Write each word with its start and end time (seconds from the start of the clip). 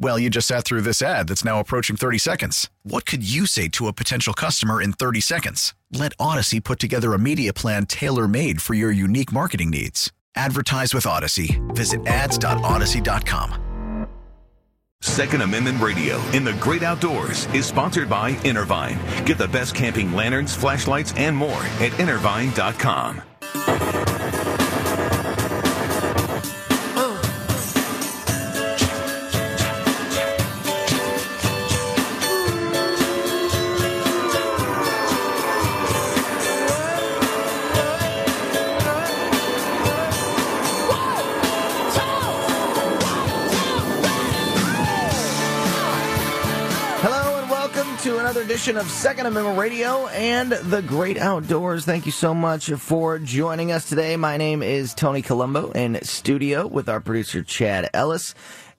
Well, 0.00 0.18
you 0.18 0.30
just 0.30 0.46
sat 0.46 0.64
through 0.64 0.82
this 0.82 1.02
ad 1.02 1.28
that's 1.28 1.44
now 1.44 1.58
approaching 1.58 1.96
30 1.96 2.18
seconds. 2.18 2.70
What 2.84 3.04
could 3.04 3.28
you 3.28 3.46
say 3.46 3.68
to 3.68 3.88
a 3.88 3.92
potential 3.92 4.32
customer 4.32 4.80
in 4.80 4.92
30 4.92 5.20
seconds? 5.20 5.74
Let 5.92 6.16
Audacy 6.18 6.62
put 6.62 6.78
together 6.78 7.14
a 7.14 7.18
media 7.18 7.52
plan 7.52 7.86
tailor 7.86 8.28
made 8.28 8.62
for 8.62 8.74
your 8.74 8.92
unique 8.92 9.32
marketing 9.32 9.70
needs. 9.70 10.12
Advertise 10.36 10.94
with 10.94 11.04
Audacy. 11.04 11.58
Visit 11.74 12.06
ads.audacy.com. 12.06 13.64
Second 15.00 15.42
Amendment 15.42 15.80
Radio 15.80 16.20
in 16.32 16.42
the 16.42 16.54
great 16.54 16.82
outdoors 16.82 17.46
is 17.46 17.66
sponsored 17.66 18.08
by 18.08 18.30
Intervine. 18.44 18.98
Get 19.24 19.38
the 19.38 19.46
best 19.48 19.74
camping 19.74 20.12
lanterns, 20.12 20.56
flashlights, 20.56 21.12
and 21.16 21.36
more 21.36 21.62
at 21.80 21.98
intervine.com. 22.00 23.22
edition 48.58 48.76
of 48.76 48.90
Second 48.90 49.26
Amendment 49.26 49.56
Radio 49.56 50.08
and 50.08 50.50
the 50.50 50.82
Great 50.82 51.16
Outdoors. 51.16 51.84
Thank 51.84 52.06
you 52.06 52.10
so 52.10 52.34
much 52.34 52.68
for 52.72 53.20
joining 53.20 53.70
us 53.70 53.88
today. 53.88 54.16
My 54.16 54.36
name 54.36 54.64
is 54.64 54.94
Tony 54.94 55.22
Colombo 55.22 55.70
in 55.70 56.02
studio 56.02 56.66
with 56.66 56.88
our 56.88 56.98
producer 56.98 57.44
Chad 57.44 57.88
Ellis. 57.94 58.34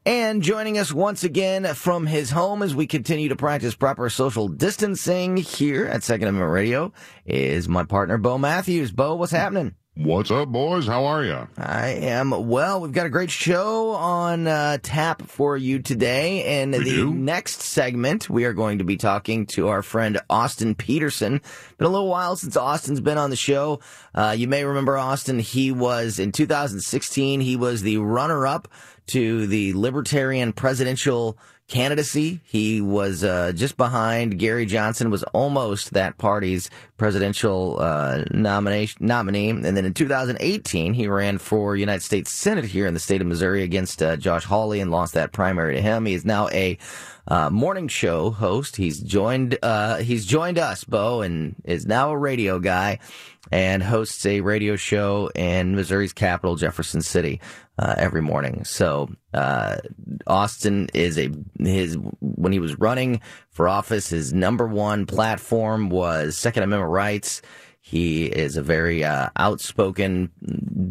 And 0.06 0.44
joining 0.44 0.78
us 0.78 0.92
once 0.92 1.24
again 1.24 1.64
from 1.76 2.08
his 2.08 2.30
home 2.30 2.62
as 2.62 2.76
we 2.76 2.88
continue 2.88 3.30
to 3.30 3.38
practice 3.38 3.74
proper 3.74 4.10
social 4.10 4.50
distancing 4.50 5.38
here 5.38 5.86
at 5.86 6.04
Second 6.04 6.28
Amendment 6.28 6.52
Radio 6.52 6.92
is 7.26 7.70
my 7.70 7.86
partner 7.86 8.18
Bo 8.18 8.38
Matthews. 8.38 8.92
Bo, 8.92 9.16
what's 9.16 9.32
happening? 9.32 9.76
What's 9.95 10.32
up, 10.32 10.48
boys? 10.48 10.88
How 10.88 11.04
are 11.06 11.26
you? 11.26 11.48
I 11.58 11.88
am 11.90 12.48
well. 12.48 12.80
We've 12.80 12.94
got 12.94 13.06
a 13.06 13.09
great 13.09 13.32
show 13.32 13.90
on 13.90 14.48
uh, 14.48 14.78
tap 14.82 15.23
for 15.23 15.58
you 15.58 15.80
today. 15.80 16.62
In 16.62 16.72
the 16.72 16.84
do? 16.84 17.14
next 17.14 17.64
segment, 17.64 18.30
we 18.30 18.45
are 18.45 18.54
going 18.54 18.78
to 18.78 18.86
be 18.86 18.95
talking 18.95 19.45
to 19.48 19.67
our 19.67 19.82
friend 19.82 20.22
Austin 20.30 20.73
Petersen. 20.73 21.42
Been 21.78 21.88
a 21.88 21.90
little 21.90 22.08
while 22.08 22.38
since 22.38 22.56
Austin's 22.56 23.02
been 23.02 23.17
on 23.17 23.30
the 23.30 23.36
show. 23.36 23.82
Uh, 24.16 24.33
you 24.38 24.48
may 24.48 24.64
remember 24.64 24.98
Austin. 24.98 25.38
He 25.39 25.72
was 25.73 26.17
in 26.17 26.32
2016. 26.32 27.42
He 27.42 27.58
was 27.58 27.82
the 27.82 27.98
runner-up 27.98 28.70
to 29.08 29.48
the 29.48 29.73
Libertarian 29.73 30.54
presidential 30.54 31.38
candidacy. 31.67 32.42
He 32.45 32.80
was 32.80 33.23
uh, 33.23 33.52
just 33.54 33.76
behind 33.76 34.39
Gary 34.39 34.66
Johnson. 34.66 35.10
Was 35.10 35.23
almost 35.23 35.92
that 35.94 36.17
party's 36.17 36.70
presidential 36.99 37.77
uh, 37.80 38.23
nomination 38.30 39.08
nominee. 39.08 39.49
And 39.49 39.64
then 39.64 39.86
in 39.86 39.93
2018, 39.93 40.93
he 40.93 41.08
ran 41.08 41.39
for 41.39 41.76
United 41.76 42.04
States 42.04 42.32
Senate 42.32 42.65
here 42.65 42.86
in 42.86 42.93
the 42.93 42.99
state 42.99 43.21
of 43.21 43.27
Missouri 43.27 43.64
against 43.64 44.04
uh, 44.04 44.17
Josh 44.17 44.43
Hawley 44.43 44.82
and 44.82 44.92
lost 44.92 45.15
that 45.15 45.32
primary 45.32 45.76
to 45.76 45.82
him. 45.82 46.05
He 46.05 46.14
is 46.14 46.26
now 46.26 46.49
a 46.49 46.77
uh, 47.27 47.49
morning 47.49 47.88
show 47.88 48.32
host. 48.32 48.76
He's 48.76 48.99
joined 48.99 49.58
uh, 49.64 49.98
he's 49.98 50.26
joined 50.26 50.59
us, 50.59 50.83
Bo, 50.83 51.21
and 51.21 51.55
is 51.64 51.88
now 51.88 52.11
a 52.11 52.17
radio 52.17 52.59
guy 52.59 52.99
and 53.52 53.82
hosts 53.82 54.26
a 54.26 54.42
radio 54.42 54.76
show 54.76 55.32
in 55.33 55.76
Missouri's 55.76 56.14
capital, 56.14 56.55
Jefferson 56.55 57.02
City, 57.02 57.39
uh, 57.77 57.95
every 57.98 58.21
morning. 58.21 58.64
So 58.65 59.09
uh, 59.33 59.77
Austin 60.27 60.89
is 60.93 61.17
a 61.17 61.30
his 61.59 61.98
when 62.20 62.52
he 62.52 62.59
was 62.59 62.77
running 62.77 63.21
for 63.59 63.67
office, 63.67 64.08
his 64.08 64.31
number 64.31 64.65
one 64.65 65.05
platform 65.05 65.89
was 65.89 66.37
Second 66.37 66.64
Amendment 66.64 66.93
rights. 66.93 67.42
He 67.81 68.23
is 68.23 68.55
a 68.55 68.61
very 68.61 69.03
uh, 69.03 69.31
outspoken 69.36 70.31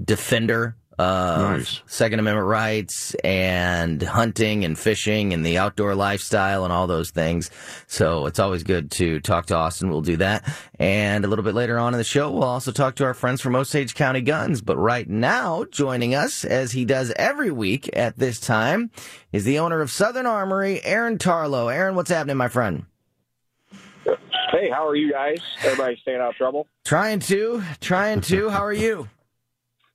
defender 0.05 0.77
Nice. 0.99 1.81
Second 1.87 2.19
Amendment 2.19 2.49
rights 2.49 3.15
and 3.23 4.03
hunting 4.03 4.65
and 4.65 4.79
fishing 4.79 5.33
and 5.33 5.47
the 5.47 5.59
outdoor 5.59 5.95
lifestyle 5.95 6.65
and 6.65 6.73
all 6.73 6.87
those 6.87 7.11
things. 7.11 7.51
So 7.87 8.27
it's 8.27 8.39
always 8.39 8.63
good 8.65 8.91
to 8.93 9.21
talk 9.21 9.47
to 9.47 9.57
Austin. 9.57 9.91
We'll 9.91 10.01
do 10.01 10.17
that. 10.17 10.45
And 10.79 11.25
a 11.25 11.29
little 11.29 11.45
bit 11.45 11.55
later 11.55 11.79
on 11.79 11.95
in 11.95 11.99
the 11.99 12.05
show, 12.05 12.31
we'll 12.31 12.43
also 12.45 12.73
talk 12.73 12.97
to 12.97 13.05
our 13.05 13.15
friends 13.15 13.41
from 13.41 13.55
Osage 13.55 13.95
County 13.95 14.21
Guns. 14.21 14.61
But 14.61 14.77
right 14.77 15.09
now, 15.09 15.65
joining 15.71 16.15
us, 16.15 16.45
as 16.45 16.73
he 16.73 16.85
does 16.85 17.13
every 17.17 17.51
week 17.51 17.89
at 17.93 18.19
this 18.19 18.41
time, 18.41 18.91
is 19.33 19.45
the 19.45 19.59
owner 19.61 19.81
of 19.81 19.91
Southern 19.91 20.27
Armory, 20.27 20.85
Aaron 20.85 21.19
Tarlow. 21.19 21.73
Aaron, 21.73 21.95
what's 21.95 22.11
happening, 22.11 22.37
my 22.37 22.49
friend? 22.49 22.87
Hey, 24.51 24.71
how 24.71 24.87
are 24.89 24.97
you 24.97 25.13
guys? 25.13 25.39
Everybody 25.63 25.99
staying 26.01 26.21
out 26.21 26.31
of 26.31 26.37
trouble? 26.37 26.67
Trying 26.85 27.21
to, 27.21 27.63
trying 27.81 28.23
to. 28.23 28.49
How 28.49 28.65
are 28.65 28.73
you? 28.73 29.09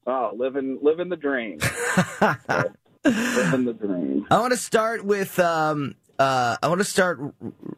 Oh, 0.05 0.31
living 0.35 0.79
living 0.81 1.09
the 1.09 1.15
dream. 1.15 1.59
living 3.05 3.65
the 3.65 3.73
dream. 3.73 4.27
I 4.29 4.39
want 4.39 4.51
to 4.51 4.57
start 4.57 5.05
with 5.05 5.39
um, 5.39 5.95
uh, 6.19 6.57
I 6.61 6.67
want 6.67 6.79
to 6.79 6.85
start 6.85 7.19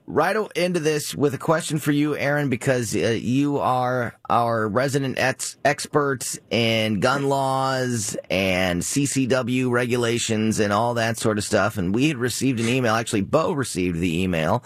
right 0.05 0.35
into 0.55 0.79
this 0.81 1.15
with 1.15 1.33
a 1.33 1.37
question 1.37 1.79
for 1.79 1.91
you, 1.93 2.17
Aaron, 2.17 2.49
because 2.49 2.93
uh, 2.93 3.17
you 3.19 3.59
are 3.59 4.17
our 4.29 4.67
resident 4.67 5.17
ex- 5.17 5.57
expert 5.63 6.37
in 6.49 6.99
gun 6.99 7.29
laws 7.29 8.17
and 8.29 8.81
CCW 8.81 9.71
regulations 9.71 10.59
and 10.59 10.73
all 10.73 10.95
that 10.95 11.17
sort 11.17 11.37
of 11.37 11.45
stuff. 11.45 11.77
And 11.77 11.95
we 11.95 12.09
had 12.09 12.17
received 12.17 12.59
an 12.59 12.67
email. 12.67 12.93
Actually, 12.95 13.21
Bo 13.21 13.53
received 13.53 13.99
the 13.99 14.21
email 14.23 14.63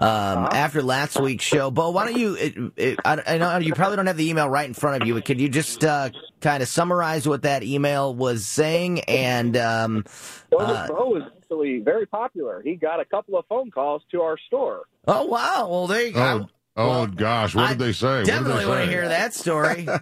um, 0.00 0.48
after 0.52 0.82
last 0.82 1.20
week's 1.20 1.44
show. 1.44 1.70
Bo, 1.70 1.90
why 1.90 2.06
don't 2.06 2.18
you? 2.18 2.34
It, 2.34 2.54
it, 2.76 2.98
I, 3.04 3.22
I 3.26 3.38
know 3.38 3.58
you 3.58 3.74
probably 3.74 3.96
don't 3.96 4.08
have 4.08 4.16
the 4.16 4.28
email 4.28 4.48
right 4.48 4.66
in 4.66 4.74
front 4.74 5.00
of 5.00 5.06
you. 5.06 5.14
but 5.14 5.24
Could 5.24 5.40
you 5.40 5.48
just 5.48 5.84
uh, 5.84 6.10
kind 6.40 6.60
of 6.60 6.68
summarize 6.68 7.28
what 7.28 7.42
that 7.42 7.62
email 7.62 8.14
was 8.14 8.46
saying 8.46 9.00
and? 9.02 9.56
Um, 9.56 10.04
Bo, 10.50 10.58
uh, 10.58 10.86
Bo 10.88 11.16
is 11.16 11.22
actually 11.52 11.80
very 11.80 12.06
popular. 12.06 12.62
He 12.64 12.74
got 12.76 13.00
a 13.00 13.04
couple 13.04 13.38
of 13.38 13.44
phone 13.48 13.70
calls 13.70 14.02
to 14.12 14.22
our 14.22 14.36
store. 14.46 14.82
oh 15.06 15.26
wow! 15.26 15.68
Well, 15.70 15.86
there 15.86 16.06
you 16.06 16.12
go. 16.12 16.20
Oh, 16.20 16.48
oh 16.76 16.88
Well, 16.88 17.06
gosh, 17.06 17.54
what 17.54 17.64
I 17.64 17.68
did 17.70 17.78
they 17.78 17.92
say? 17.92 18.18
What 18.18 18.26
Definitely 18.26 18.64
they 18.64 18.70
want 18.70 18.84
to 18.84 18.90
hear 18.90 19.08
that 19.08 19.34
story. 19.34 19.86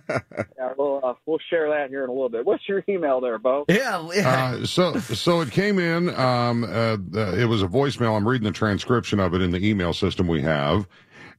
Yeah, 0.56 0.72
we'll 0.77 1.00
uh, 1.03 1.15
we'll 1.25 1.39
share 1.49 1.71
that 1.71 1.89
here 1.89 2.05
in 2.05 2.10
a 2.10 2.12
little 2.12 2.28
bit. 2.28 2.44
What's 2.44 2.69
your 2.69 2.84
email 2.87 3.21
there, 3.22 3.39
Bo? 3.39 3.65
yeah, 3.69 4.06
yeah. 4.15 4.56
Uh, 4.60 4.66
so, 4.66 4.99
so 4.99 5.41
it 5.41 5.50
came 5.50 5.78
in. 5.78 6.15
Um, 6.15 6.65
uh, 6.65 6.97
uh, 7.16 7.34
it 7.34 7.47
was 7.49 7.62
a 7.62 7.66
voicemail. 7.66 8.15
I'm 8.15 8.28
reading 8.28 8.45
the 8.45 8.53
transcription 8.53 9.19
of 9.21 9.33
it 9.34 9.41
in 9.41 9.53
the 9.53 9.66
email 9.66 9.95
system 9.95 10.28
we 10.28 10.42
have, 10.42 10.86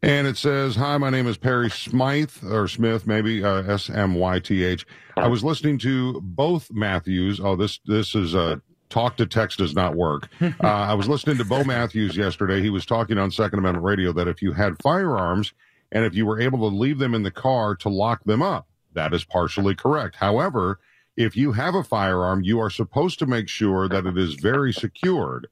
and 0.02 0.26
it 0.26 0.38
says, 0.38 0.76
"Hi, 0.76 0.98
my 0.98 1.12
name 1.12 1.28
is 1.28 1.38
Perry 1.38 1.70
Smythe 1.70 2.32
or 2.44 2.68
Smith, 2.68 3.06
maybe 3.06 3.44
uh, 3.44 3.62
S 3.62 3.92
M 3.92 4.16
Y 4.16 4.40
T 4.40 4.64
H. 4.64 4.88
I 5.16 5.28
was 5.28 5.44
listening 5.44 5.78
to 5.80 6.20
both 6.22 6.72
Matthews. 6.72 7.40
Oh, 7.40 7.56
this 7.56 7.80
this 7.86 8.16
is 8.16 8.34
uh, 8.34 8.56
talk 8.92 9.18
to 9.18 9.26
text 9.26 9.58
does 9.58 9.74
not 9.74 9.96
work. 9.96 10.28
Uh, 10.64 10.68
I 10.68 10.94
was 10.94 11.08
listening 11.08 11.38
to 11.38 11.46
Bo 11.46 11.64
Matthews 11.64 12.16
yesterday. 12.16 12.62
He 12.62 12.70
was 12.70 12.86
talking 12.86 13.18
on 13.18 13.32
Second 13.32 13.60
Amendment 13.60 13.84
Radio 13.86 14.12
that 14.14 14.28
if 14.28 14.42
you 14.42 14.52
had 14.52 14.82
firearms 14.82 15.54
and 15.92 16.06
if 16.06 16.14
you 16.14 16.26
were 16.26 16.40
able 16.40 16.70
to 16.70 16.76
leave 16.76 17.00
them 17.00 17.16
in 17.16 17.24
the 17.24 17.32
car 17.32 17.76
to 17.78 17.90
lock 17.90 18.24
them 18.26 18.42
up, 18.42 18.68
that 18.94 19.14
is 19.14 19.24
partially 19.24 19.74
correct. 19.74 20.18
However, 20.18 20.80
if 21.18 21.36
you 21.36 21.54
have 21.54 21.74
a 21.74 21.84
firearm, 21.84 22.44
you 22.44 22.60
are 22.60 22.70
supposed 22.70 23.20
to 23.20 23.26
make 23.26 23.50
sure 23.50 23.88
that 23.90 24.06
it 24.06 24.18
is 24.18 24.36
very 24.36 24.74
secured. 24.74 25.48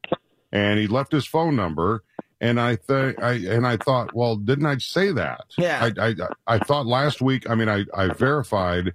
And 0.51 0.79
he 0.79 0.87
left 0.87 1.11
his 1.11 1.25
phone 1.25 1.55
number, 1.55 2.03
and 2.41 2.59
I 2.59 2.75
th- 2.75 3.15
I 3.19 3.33
and 3.33 3.67
I 3.67 3.77
thought, 3.77 4.13
well, 4.15 4.35
didn't 4.35 4.65
I 4.65 4.77
say 4.77 5.11
that? 5.11 5.45
Yeah. 5.57 5.91
I 5.97 6.07
I, 6.07 6.15
I 6.47 6.59
thought 6.59 6.85
last 6.85 7.21
week. 7.21 7.49
I 7.49 7.55
mean, 7.55 7.69
I 7.69 7.85
I 7.95 8.07
verified 8.13 8.93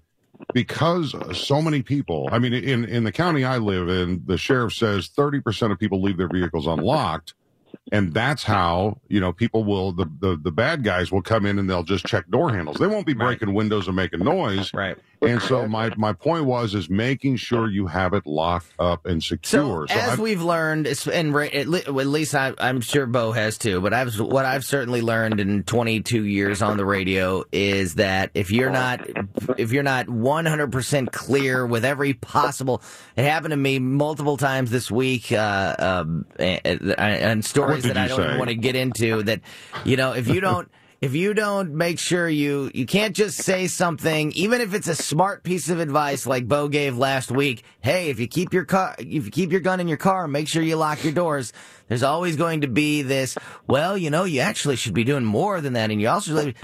because 0.52 1.14
so 1.36 1.60
many 1.60 1.82
people, 1.82 2.28
I 2.32 2.38
mean, 2.38 2.52
in, 2.52 2.84
in 2.84 3.04
the 3.04 3.12
county 3.12 3.44
I 3.44 3.58
live 3.58 3.88
in, 3.88 4.22
the 4.26 4.38
sheriff 4.38 4.72
says 4.72 5.08
30% 5.08 5.72
of 5.72 5.78
people 5.78 6.00
leave 6.00 6.16
their 6.16 6.28
vehicles 6.28 6.66
unlocked. 6.66 7.34
And 7.92 8.14
that's 8.14 8.42
how, 8.42 9.00
you 9.08 9.20
know, 9.20 9.32
people 9.32 9.64
will, 9.64 9.92
the, 9.92 10.06
the, 10.20 10.38
the 10.40 10.52
bad 10.52 10.84
guys 10.84 11.12
will 11.12 11.22
come 11.22 11.44
in 11.44 11.58
and 11.58 11.68
they'll 11.68 11.82
just 11.82 12.06
check 12.06 12.28
door 12.28 12.50
handles. 12.50 12.78
They 12.78 12.86
won't 12.86 13.06
be 13.06 13.14
breaking 13.14 13.52
windows 13.52 13.88
and 13.88 13.96
making 13.96 14.20
noise. 14.20 14.72
Right. 14.72 14.96
And 15.24 15.42
so 15.42 15.66
my, 15.68 15.92
my 15.96 16.12
point 16.12 16.44
was, 16.44 16.74
is 16.74 16.88
making 16.90 17.36
sure 17.36 17.68
you 17.70 17.86
have 17.86 18.12
it 18.14 18.26
locked 18.26 18.72
up 18.78 19.06
and 19.06 19.22
secure. 19.22 19.86
So, 19.88 19.94
as 19.94 20.10
I've- 20.10 20.22
we've 20.22 20.42
learned, 20.42 20.86
and 20.86 21.34
at 21.36 21.68
le- 21.68 21.78
at 21.78 22.06
least 22.06 22.34
I, 22.34 22.54
I'm 22.58 22.80
sure 22.80 23.06
Bo 23.06 23.32
has 23.32 23.58
too, 23.58 23.80
but 23.80 23.92
I've 23.92 24.18
what 24.20 24.44
I've 24.44 24.64
certainly 24.64 25.00
learned 25.02 25.40
in 25.40 25.62
22 25.64 26.24
years 26.24 26.62
on 26.62 26.76
the 26.76 26.84
radio 26.84 27.44
is 27.52 27.96
that 27.96 28.30
if 28.34 28.50
you're 28.50 28.70
not 28.70 29.06
if 29.58 29.72
you're 29.72 29.82
not 29.82 30.06
100% 30.06 31.12
clear 31.12 31.66
with 31.66 31.84
every 31.84 32.14
possible, 32.14 32.82
it 33.16 33.24
happened 33.24 33.52
to 33.52 33.56
me 33.56 33.78
multiple 33.78 34.36
times 34.36 34.70
this 34.70 34.90
week, 34.90 35.32
uh, 35.32 35.76
um, 35.78 36.26
and, 36.38 36.94
and 36.98 37.44
stories 37.44 37.84
that 37.84 37.96
I 37.96 38.08
don't 38.08 38.18
say? 38.18 38.38
want 38.38 38.48
to 38.50 38.56
get 38.56 38.76
into. 38.76 39.22
That 39.22 39.40
you 39.84 39.96
know, 39.96 40.12
if 40.12 40.28
you 40.28 40.40
don't. 40.40 40.70
If 41.04 41.14
you 41.14 41.34
don't 41.34 41.74
make 41.74 41.98
sure 41.98 42.30
you 42.30 42.70
you 42.72 42.86
can't 42.86 43.14
just 43.14 43.36
say 43.36 43.66
something, 43.66 44.32
even 44.32 44.62
if 44.62 44.72
it's 44.72 44.88
a 44.88 44.94
smart 44.94 45.42
piece 45.42 45.68
of 45.68 45.78
advice 45.78 46.26
like 46.26 46.48
Bo 46.48 46.68
gave 46.68 46.96
last 46.96 47.30
week. 47.30 47.62
Hey, 47.82 48.08
if 48.08 48.18
you 48.18 48.26
keep 48.26 48.54
your 48.54 48.64
car, 48.64 48.94
if 48.98 49.26
you 49.26 49.30
keep 49.30 49.52
your 49.52 49.60
gun 49.60 49.80
in 49.80 49.86
your 49.86 49.98
car, 49.98 50.26
make 50.26 50.48
sure 50.48 50.62
you 50.62 50.76
lock 50.76 51.04
your 51.04 51.12
doors. 51.12 51.52
There's 51.88 52.02
always 52.02 52.36
going 52.36 52.62
to 52.62 52.68
be 52.68 53.02
this. 53.02 53.36
Well, 53.66 53.98
you 53.98 54.08
know, 54.08 54.24
you 54.24 54.40
actually 54.40 54.76
should 54.76 54.94
be 54.94 55.04
doing 55.04 55.26
more 55.26 55.60
than 55.60 55.74
that, 55.74 55.90
and 55.90 56.00
you 56.00 56.08
also 56.08 56.54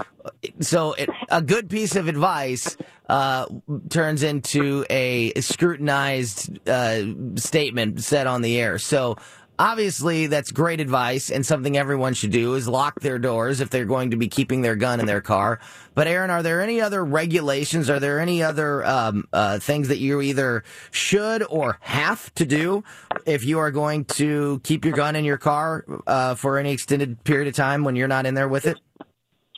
so 0.59 0.93
it, 0.93 1.07
a 1.29 1.43
good 1.43 1.69
piece 1.69 1.95
of 1.95 2.07
advice 2.07 2.75
uh, 3.09 3.45
turns 3.89 4.23
into 4.23 4.85
a 4.89 5.39
scrutinized 5.39 6.67
uh, 6.67 7.03
statement 7.35 8.01
said 8.01 8.25
on 8.25 8.41
the 8.41 8.59
air. 8.59 8.79
So 8.79 9.17
obviously 9.61 10.25
that's 10.25 10.51
great 10.51 10.79
advice 10.79 11.29
and 11.29 11.45
something 11.45 11.77
everyone 11.77 12.15
should 12.15 12.31
do 12.31 12.55
is 12.55 12.67
lock 12.67 12.99
their 13.01 13.19
doors 13.19 13.61
if 13.61 13.69
they're 13.69 13.85
going 13.85 14.09
to 14.09 14.17
be 14.17 14.27
keeping 14.27 14.63
their 14.63 14.75
gun 14.75 14.99
in 14.99 15.05
their 15.05 15.21
car 15.21 15.59
but 15.93 16.07
aaron 16.07 16.31
are 16.31 16.41
there 16.41 16.61
any 16.61 16.81
other 16.81 17.05
regulations 17.05 17.87
are 17.87 17.99
there 17.99 18.19
any 18.19 18.41
other 18.41 18.83
um, 18.83 19.27
uh, 19.33 19.59
things 19.59 19.87
that 19.87 19.99
you 19.99 20.19
either 20.19 20.63
should 20.89 21.43
or 21.43 21.77
have 21.81 22.33
to 22.33 22.43
do 22.43 22.83
if 23.27 23.45
you 23.45 23.59
are 23.59 23.69
going 23.69 24.03
to 24.03 24.59
keep 24.63 24.83
your 24.83 24.95
gun 24.95 25.15
in 25.15 25.23
your 25.23 25.37
car 25.37 25.85
uh, 26.07 26.33
for 26.33 26.57
any 26.57 26.71
extended 26.71 27.23
period 27.23 27.47
of 27.47 27.53
time 27.53 27.83
when 27.83 27.95
you're 27.95 28.07
not 28.07 28.25
in 28.25 28.33
there 28.33 28.49
with 28.49 28.65
it 28.65 28.79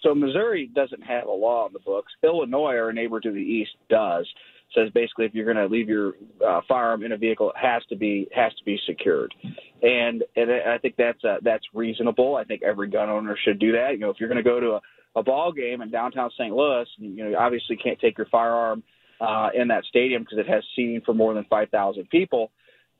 So 0.03 0.13
Missouri 0.13 0.69
doesn't 0.75 1.01
have 1.01 1.27
a 1.27 1.31
law 1.31 1.63
on 1.63 1.71
the 1.71 1.79
books. 1.79 2.11
Illinois, 2.23 2.75
our 2.75 2.91
neighbor 2.91 3.21
to 3.21 3.31
the 3.31 3.39
east, 3.39 3.71
does. 3.89 4.27
Says 4.75 4.89
basically 4.93 5.25
if 5.25 5.33
you're 5.33 5.45
going 5.45 5.57
to 5.57 5.67
leave 5.67 5.87
your 5.87 6.13
uh, 6.45 6.61
firearm 6.67 7.03
in 7.03 7.11
a 7.11 7.17
vehicle, 7.17 7.49
it 7.49 7.55
has 7.61 7.83
to 7.89 7.95
be 7.95 8.27
has 8.35 8.53
to 8.55 8.63
be 8.63 8.79
secured, 8.87 9.33
and 9.81 10.23
and 10.35 10.51
I 10.51 10.77
think 10.77 10.95
that's 10.97 11.23
uh, 11.23 11.37
that's 11.41 11.63
reasonable. 11.73 12.35
I 12.35 12.43
think 12.43 12.63
every 12.63 12.89
gun 12.89 13.09
owner 13.09 13.37
should 13.43 13.59
do 13.59 13.73
that. 13.73 13.91
You 13.91 13.99
know, 13.99 14.09
if 14.09 14.17
you're 14.19 14.29
going 14.29 14.43
to 14.43 14.49
go 14.49 14.59
to 14.59 14.71
a, 14.71 14.81
a 15.19 15.23
ball 15.23 15.51
game 15.51 15.81
in 15.81 15.91
downtown 15.91 16.31
St. 16.31 16.53
Louis, 16.53 16.85
you 16.97 17.23
know, 17.23 17.29
you 17.29 17.37
obviously 17.37 17.75
can't 17.75 17.99
take 17.99 18.17
your 18.17 18.27
firearm 18.31 18.83
uh, 19.21 19.49
in 19.53 19.67
that 19.67 19.83
stadium 19.85 20.23
because 20.23 20.39
it 20.39 20.47
has 20.47 20.63
seating 20.75 21.01
for 21.05 21.13
more 21.13 21.33
than 21.33 21.45
five 21.49 21.69
thousand 21.69 22.09
people, 22.09 22.51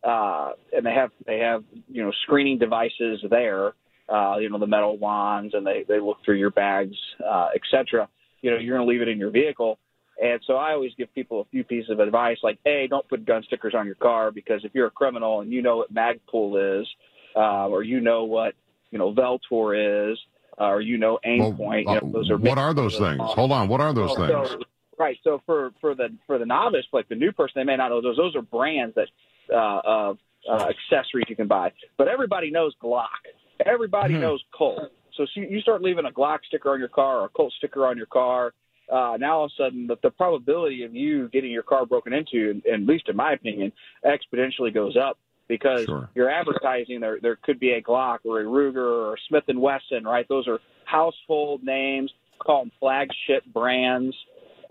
uh, 0.04 0.52
and 0.72 0.86
they 0.86 0.94
have 0.94 1.12
they 1.26 1.40
have 1.40 1.64
you 1.88 2.04
know 2.04 2.12
screening 2.24 2.60
devices 2.60 3.24
there 3.30 3.74
uh, 4.10 4.38
you 4.38 4.50
know, 4.50 4.60
the 4.60 4.68
metal 4.68 4.98
wands 4.98 5.54
and 5.54 5.66
they, 5.66 5.86
they 5.88 6.00
look 6.00 6.18
through 6.24 6.38
your 6.38 6.52
bags, 6.52 6.96
uh, 7.26 7.48
et 7.56 7.62
cetera. 7.72 8.08
You 8.42 8.52
know, 8.52 8.58
you're 8.58 8.78
going 8.78 8.86
to 8.86 8.92
leave 8.92 9.02
it 9.02 9.08
in 9.08 9.18
your 9.18 9.32
vehicle. 9.32 9.80
And 10.22 10.40
so 10.46 10.54
I 10.54 10.74
always 10.74 10.92
give 10.98 11.14
people 11.14 11.42
a 11.42 11.46
few 11.46 11.64
pieces 11.64 11.90
of 11.90 12.00
advice 12.00 12.38
like, 12.44 12.60
A, 12.66 12.88
don't 12.88 13.08
put 13.08 13.26
gun 13.26 13.44
stickers 13.48 13.74
on 13.76 13.86
your 13.86 13.96
car 13.96 14.32
because 14.32 14.64
if 14.64 14.74
you're 14.74 14.88
a 14.88 14.92
criminal 14.92 15.42
and 15.42 15.52
you 15.52 15.62
know 15.62 15.78
what 15.78 15.94
Magpul 15.94 16.82
is, 16.82 16.88
uh, 17.36 17.68
or 17.68 17.84
you 17.84 18.00
know 18.00 18.26
what, 18.26 18.54
you 18.92 19.00
know, 19.00 19.14
Veltor 19.14 20.12
is, 20.12 20.18
uh, 20.60 20.66
or 20.66 20.82
you 20.82 20.98
know 20.98 21.20
Aimpoint, 21.26 21.86
you 21.88 22.00
know, 22.02 22.12
those 22.12 22.30
are 22.30 22.38
what 22.38 22.60
are 22.60 22.74
those 22.74 22.98
things? 22.98 23.20
Hold 23.20 23.52
on. 23.52 23.68
What 23.68 23.82
are 23.82 23.94
those 23.94 24.12
so, 24.12 24.16
things? 24.18 24.50
so- 24.50 24.64
right. 25.00 25.18
So 25.24 25.42
for 25.46 25.72
for 25.82 25.96
the 25.96 26.10
for 26.28 26.38
the 26.38 26.46
novice, 26.46 26.86
like 26.94 27.10
the 27.10 27.16
new 27.16 27.32
person, 27.32 27.54
they 27.56 27.64
may 27.64 27.76
not 27.76 27.90
know 27.90 28.02
those. 28.02 28.18
Those 28.18 28.36
are 28.36 28.42
brands 28.42 28.96
that 28.96 29.08
uh, 29.52 29.82
of 29.84 30.18
uh, 30.50 30.70
accessories 30.70 31.26
you 31.28 31.36
can 31.36 31.48
buy. 31.48 31.72
But 31.98 32.08
everybody 32.08 32.52
knows 32.52 32.76
Glock. 32.82 33.08
Everybody 33.66 34.14
knows 34.16 34.44
Colt. 34.56 34.92
So 35.18 35.26
you 35.36 35.48
you 35.50 35.62
start 35.62 35.82
leaving 35.82 36.06
a 36.06 36.12
Glock 36.12 36.40
sticker 36.48 36.72
on 36.72 36.80
your 36.80 36.90
car 36.90 37.22
or 37.22 37.26
a 37.26 37.30
Colt 37.30 37.54
sticker 37.58 37.86
on 37.86 37.98
your 37.98 38.06
car. 38.08 38.54
Uh, 38.94 39.18
now 39.18 39.40
all 39.40 39.46
of 39.46 39.52
a 39.58 39.64
sudden, 39.64 39.88
the, 39.88 39.96
the 40.04 40.12
probability 40.12 40.84
of 40.84 40.94
you 40.94 41.28
getting 41.30 41.50
your 41.52 41.64
car 41.64 41.84
broken 41.84 42.14
into, 42.14 42.62
at 42.72 42.82
least 42.82 43.10
in 43.10 43.16
my 43.16 43.34
opinion, 43.34 43.72
exponentially 44.06 44.72
goes 44.72 44.96
up 44.96 45.18
because 45.48 45.86
Sure. 45.86 46.10
you're 46.14 46.30
advertising 46.30 47.00
there 47.00 47.18
there 47.20 47.36
could 47.36 47.60
be 47.60 47.72
a 47.72 47.82
Glock 47.82 48.20
or 48.24 48.40
a 48.40 48.44
Ruger 48.44 48.78
or 48.78 49.14
a 49.16 49.18
Smith 49.28 49.46
and 49.48 49.60
Wesson, 49.60 50.04
right? 50.04 50.28
Those 50.30 50.48
are 50.48 50.60
household 50.86 51.64
names. 51.64 52.12
Call 52.40 52.62
them 52.62 52.72
flagship 52.80 53.44
brands. 53.52 54.16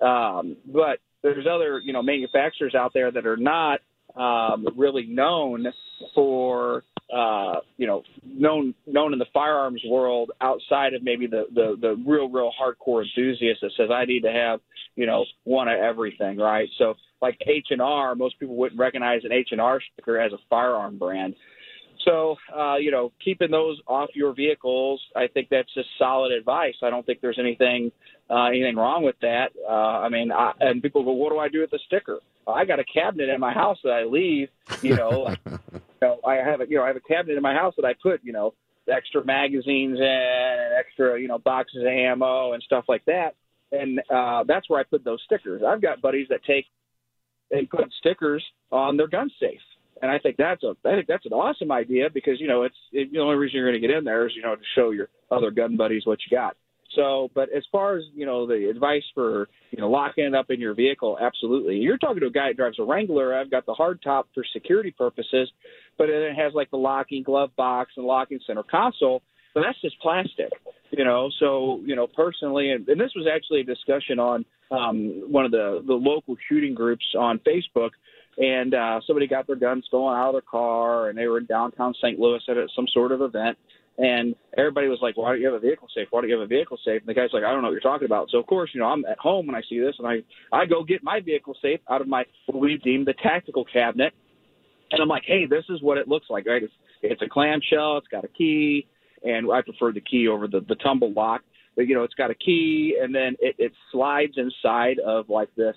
Um, 0.01 0.57
but 0.67 1.01
there's 1.23 1.47
other 1.47 1.81
you 1.81 1.93
know 1.93 2.03
manufacturers 2.03 2.75
out 2.77 2.93
there 2.95 3.11
that 3.11 3.27
are 3.27 3.37
not 3.37 3.81
um, 4.15 4.69
really 4.77 5.07
known 5.07 5.67
for 6.15 6.85
uh, 7.13 7.61
you 7.77 7.87
know 7.87 8.03
known 8.25 8.75
known 8.87 9.13
in 9.13 9.19
the 9.19 9.27
firearms 9.35 9.83
world 9.87 10.31
outside 10.41 10.95
of 10.95 11.03
maybe 11.03 11.27
the, 11.27 11.45
the 11.55 11.77
the 11.79 12.03
real 12.07 12.29
real 12.29 12.51
hardcore 12.59 13.05
enthusiast 13.05 13.61
that 13.61 13.71
says 13.77 13.91
I 13.93 14.07
need 14.07 14.23
to 14.23 14.33
have 14.33 14.61
you 14.97 15.07
know 15.07 15.27
one 15.45 15.69
of 15.69 15.79
everything 15.79 16.39
right? 16.39 16.69
So 16.79 16.95
like 17.21 17.37
H 17.47 17.67
and 17.71 17.83
R 17.83 18.15
most 18.15 18.41
people 18.41 18.57
wouldn't 18.57 18.81
recognize 18.81 19.21
an 19.25 19.33
H 19.33 19.49
and 19.53 19.61
R 19.61 19.81
sticker 19.93 20.19
as 20.19 20.33
a 20.33 20.39
firearm 20.49 20.99
brand. 20.99 21.35
So 22.07 22.37
uh, 22.57 22.77
you 22.77 22.91
know 22.91 23.13
keeping 23.23 23.51
those 23.51 23.79
off 23.87 24.09
your 24.15 24.35
vehicles 24.35 25.03
I 25.15 25.27
think 25.27 25.49
that's 25.51 25.73
just 25.75 25.89
solid 25.99 26.33
advice. 26.33 26.75
I 26.83 26.89
don't 26.89 27.05
think 27.05 27.21
there's 27.21 27.39
anything 27.39 27.93
uh, 28.31 28.47
anything 28.47 28.77
wrong 28.77 29.05
with 29.05 29.17
that. 29.21 29.51
Uh, 29.69 29.71
I 29.71 30.09
mean 30.09 30.33
I, 30.33 30.53
and 30.61 30.83
people 30.83 31.05
go 31.05 31.13
what 31.13 31.31
do 31.31 31.39
I 31.39 31.49
do 31.49 31.61
with 31.61 31.73
the 31.73 31.81
sticker? 31.87 32.21
I 32.47 32.65
got 32.65 32.81
a 32.81 32.85
cabinet 32.85 33.29
in 33.29 33.39
my 33.39 33.53
house 33.53 33.79
that 33.85 33.93
I 33.93 34.05
leave 34.05 34.49
you 34.81 34.97
know 34.97 35.35
know, 36.03 36.19
I 36.27 36.35
have 36.37 36.61
a 36.61 36.65
you 36.69 36.77
know 36.77 36.85
I 36.85 36.89
have 36.89 36.97
a 36.97 37.01
cabinet 37.01 37.37
in 37.37 37.43
my 37.43 37.55
house 37.55 37.75
that 37.77 37.87
I 37.87 37.95
put 38.03 38.21
you 38.23 38.33
know 38.33 38.55
extra 38.91 39.25
magazines 39.25 39.99
in 39.99 40.05
and 40.05 40.75
extra 40.79 41.21
you 41.21 41.29
know 41.29 41.39
boxes 41.39 41.83
of 41.83 41.87
ammo 41.87 42.53
and 42.53 42.63
stuff 42.63 42.85
like 42.89 43.05
that, 43.07 43.35
and 43.71 44.01
uh, 44.11 44.45
that's 44.47 44.69
where 44.69 44.81
I 44.81 44.85
put 44.85 45.05
those 45.05 45.21
stickers. 45.25 45.63
I've 45.67 45.83
got 45.83 46.03
buddies 46.03 46.29
that 46.31 46.45
take 46.45 46.67
and 47.51 47.69
put 47.69 47.93
stickers 47.99 48.45
on 48.71 48.97
their 48.97 49.09
gun 49.09 49.31
safe, 49.41 49.61
and 50.01 50.11
I 50.11 50.19
think 50.19 50.37
that's 50.37 50.63
a 50.63 50.75
I 50.85 50.95
think 50.97 51.07
that's 51.07 51.27
an 51.27 51.33
awesome 51.33 51.73
idea 51.73 52.09
because 52.13 52.41
you 52.41 52.49
know 52.49 52.63
it's 52.63 52.77
it, 52.93 53.13
the 53.13 53.21
only 53.21 53.37
reason 53.37 53.57
you're 53.57 53.71
going 53.71 53.81
to 53.81 53.87
get 53.87 53.97
in 53.97 54.05
there 54.05 54.27
is 54.27 54.33
you 54.35 54.43
know 54.43 54.57
to 54.57 54.63
show 54.75 54.91
your 54.91 55.09
other 55.31 55.51
gun 55.51 55.77
buddies 55.77 56.03
what 56.05 56.19
you 56.29 56.37
got. 56.37 56.57
So, 56.95 57.31
but 57.35 57.49
as 57.57 57.65
far 57.73 57.97
as 57.97 58.05
you 58.15 58.27
know, 58.27 58.47
the 58.47 58.69
advice 58.69 59.03
for 59.15 59.49
you 59.71 59.81
know 59.81 59.91
locking 59.91 60.25
it 60.25 60.35
up 60.35 60.51
in 60.51 60.61
your 60.61 60.75
vehicle, 60.75 61.19
absolutely. 61.21 61.77
You're 61.77 61.99
talking 61.99 62.21
to 62.21 62.27
a 62.27 62.31
guy 62.31 62.49
that 62.49 62.57
drives 62.57 62.79
a 62.79 62.85
Wrangler. 62.85 63.35
I've 63.35 63.51
got 63.51 63.67
the 63.67 63.75
hard 63.75 64.01
top 64.03 64.29
for 64.35 64.45
security 64.53 64.91
purposes, 64.91 65.51
but 65.99 66.11
it 66.11 66.37
has 66.37 66.53
like 66.55 66.71
the 66.71 66.77
locking 66.77 67.23
glove 67.23 67.51
box 67.57 67.93
and 67.97 68.07
locking 68.07 68.41
center 68.47 68.63
console. 68.63 69.23
But 69.55 69.63
that's 69.67 69.81
just 69.83 70.01
plastic, 70.01 70.51
you 70.91 71.05
know. 71.05 71.31
So, 71.39 71.81
you 71.85 71.95
know, 71.95 72.07
personally, 72.07 72.71
and, 72.71 72.89
and 72.89 73.01
this 73.01 73.13
was 73.15 73.27
actually 73.33 73.61
a 73.61 73.65
discussion 73.65 74.19
on 74.19 74.45
um, 74.71 75.25
one 75.31 75.45
of 75.45 75.51
the 75.51 75.83
the 75.87 75.95
local 75.95 76.37
shooting 76.49 76.75
groups 76.75 77.05
on 77.19 77.39
Facebook. 77.41 77.91
And 78.39 78.73
uh, 78.73 79.01
somebody 79.07 79.27
got 79.27 79.47
their 79.47 79.57
gun 79.57 79.83
stolen 79.87 80.17
out 80.17 80.29
of 80.29 80.35
their 80.35 80.41
car, 80.41 81.11
and 81.11 81.19
they 81.19 81.27
were 81.27 81.37
in 81.37 81.45
downtown 81.45 81.93
St. 82.01 82.19
Louis 82.19 82.41
at 82.49 82.57
some 82.75 82.87
sort 82.89 83.13
of 83.13 83.21
event. 83.21 83.59
And 83.99 84.35
everybody 84.57 84.89
was 84.89 85.01
like, 85.03 85.17
"Why 85.17 85.31
don't 85.31 85.41
you 85.41 85.47
have 85.47 85.55
a 85.55 85.61
vehicle 85.61 85.89
safe? 85.95 86.09
Why 86.11 86.21
don't 86.21 86.31
you 86.31 86.37
have 86.37 86.45
a 86.45 86.49
vehicle 86.49 86.79
safe?" 86.85 87.01
And 87.01 87.09
the 87.09 87.15
guy's 87.15 87.33
like, 87.33 87.45
"I 87.45 87.53
don't 87.53 87.61
know 87.61 87.69
what 87.69 87.75
you're 87.75 87.81
talking 87.81 88.07
about." 88.07 88.31
So 88.31 88.39
of 88.39 88.47
course, 88.47 88.71
you 88.73 88.81
know, 88.81 88.87
I'm 88.87 89.05
at 89.05 89.19
home 89.19 89.47
when 89.47 89.55
I 89.55 89.63
see 89.69 89.79
this, 89.79 89.95
and 89.99 90.07
I 90.07 90.23
I 90.51 90.65
go 90.67 90.83
get 90.83 91.03
my 91.03 91.21
vehicle 91.21 91.55
safe 91.61 91.81
out 91.91 92.01
of 92.01 92.09
my 92.09 92.25
what 92.47 92.61
we 92.61 92.79
deem 92.79 93.05
the 93.05 93.13
tactical 93.13 93.65
cabinet, 93.65 94.15
and 94.91 95.01
I'm 95.01 95.09
like, 95.09 95.25
"Hey, 95.27 95.45
this 95.47 95.65
is 95.69 95.83
what 95.83 95.99
it 95.99 96.09
looks 96.09 96.27
like, 96.31 96.47
right? 96.47 96.63
It's 96.63 96.73
it's 97.03 97.23
a 97.23 97.29
clamshell, 97.29 97.99
it's 97.99 98.09
got 98.09 98.25
a 98.25 98.29
key, 98.29 98.87
and 99.23 99.51
I 99.53 99.61
prefer 99.61 99.93
the 99.93 100.01
key 100.01 100.27
over 100.29 100.49
the 100.49 100.61
the 100.61 100.77
tumble 100.77 101.13
lock. 101.13 101.43
But 101.77 101.87
you 101.87 101.95
know, 101.95 102.03
it's 102.03 102.15
got 102.15 102.31
a 102.31 102.35
key, 102.35 102.99
and 103.01 103.15
then 103.15 103.37
it, 103.41 103.57
it 103.59 103.73
slides 103.91 104.35
inside 104.37 104.99
of 105.01 105.29
like 105.29 105.55
this 105.55 105.77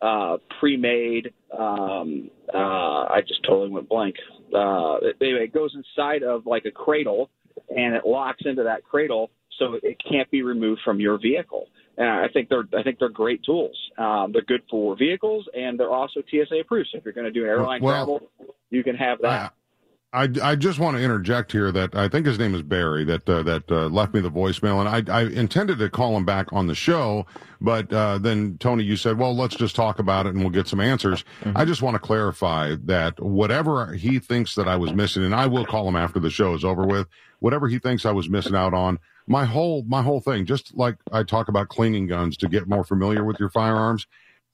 uh, 0.00 0.38
pre-made. 0.60 1.32
Um, 1.56 2.30
uh, 2.52 2.58
I 2.58 3.20
just 3.26 3.42
totally 3.44 3.70
went 3.70 3.88
blank. 3.88 4.16
Uh, 4.54 4.96
anyway, 5.20 5.44
it 5.44 5.52
goes 5.52 5.74
inside 5.74 6.22
of 6.22 6.46
like 6.46 6.64
a 6.66 6.70
cradle, 6.70 7.30
and 7.68 7.94
it 7.94 8.02
locks 8.06 8.42
into 8.44 8.64
that 8.64 8.84
cradle, 8.84 9.30
so 9.58 9.78
it 9.82 9.96
can't 10.10 10.30
be 10.30 10.42
removed 10.42 10.80
from 10.84 11.00
your 11.00 11.18
vehicle. 11.18 11.66
And 11.96 12.08
I 12.08 12.26
think 12.32 12.48
they're 12.48 12.64
I 12.76 12.82
think 12.82 12.98
they're 12.98 13.08
great 13.08 13.42
tools. 13.44 13.76
Um, 13.98 14.32
they're 14.32 14.42
good 14.42 14.62
for 14.70 14.96
vehicles, 14.96 15.46
and 15.54 15.78
they're 15.78 15.92
also 15.92 16.22
TSA 16.28 16.56
approved. 16.60 16.88
So 16.92 16.98
if 16.98 17.04
you're 17.04 17.14
going 17.14 17.26
to 17.26 17.30
do 17.30 17.44
an 17.44 17.50
airline 17.50 17.82
Well, 17.82 17.94
travel, 17.94 18.30
you 18.70 18.82
can 18.82 18.96
have 18.96 19.18
that. 19.22 19.54
I, 20.14 20.28
I 20.42 20.54
just 20.54 20.78
want 20.78 20.96
to 20.96 21.02
interject 21.02 21.50
here 21.50 21.72
that 21.72 21.96
I 21.96 22.08
think 22.08 22.24
his 22.24 22.38
name 22.38 22.54
is 22.54 22.62
Barry 22.62 23.04
that 23.04 23.28
uh, 23.28 23.42
that 23.42 23.70
uh, 23.70 23.88
left 23.88 24.14
me 24.14 24.20
the 24.20 24.30
voicemail, 24.30 24.78
and 24.78 25.10
I, 25.10 25.12
I 25.12 25.24
intended 25.24 25.78
to 25.80 25.90
call 25.90 26.16
him 26.16 26.24
back 26.24 26.52
on 26.52 26.68
the 26.68 26.74
show, 26.74 27.26
but 27.60 27.92
uh, 27.92 28.18
then 28.18 28.56
Tony, 28.58 28.84
you 28.84 28.96
said, 28.96 29.18
well, 29.18 29.34
let's 29.34 29.56
just 29.56 29.74
talk 29.74 29.98
about 29.98 30.26
it 30.26 30.34
and 30.34 30.40
we'll 30.40 30.50
get 30.50 30.68
some 30.68 30.80
answers. 30.80 31.24
Mm-hmm. 31.40 31.56
I 31.56 31.64
just 31.64 31.82
want 31.82 31.96
to 31.96 31.98
clarify 31.98 32.76
that 32.84 33.18
whatever 33.20 33.92
he 33.94 34.20
thinks 34.20 34.54
that 34.54 34.68
I 34.68 34.76
was 34.76 34.94
missing, 34.94 35.24
and 35.24 35.34
I 35.34 35.46
will 35.46 35.66
call 35.66 35.88
him 35.88 35.96
after 35.96 36.20
the 36.20 36.30
show 36.30 36.54
is 36.54 36.64
over 36.64 36.86
with, 36.86 37.08
whatever 37.40 37.66
he 37.66 37.80
thinks 37.80 38.06
I 38.06 38.12
was 38.12 38.30
missing 38.30 38.54
out 38.54 38.72
on, 38.72 39.00
my 39.26 39.44
whole 39.44 39.82
my 39.88 40.02
whole 40.02 40.20
thing, 40.20 40.46
just 40.46 40.76
like 40.76 40.96
I 41.10 41.24
talk 41.24 41.48
about 41.48 41.68
cleaning 41.68 42.06
guns 42.06 42.36
to 42.36 42.48
get 42.48 42.68
more 42.68 42.84
familiar 42.84 43.24
with 43.24 43.40
your 43.40 43.50
firearms. 43.50 44.06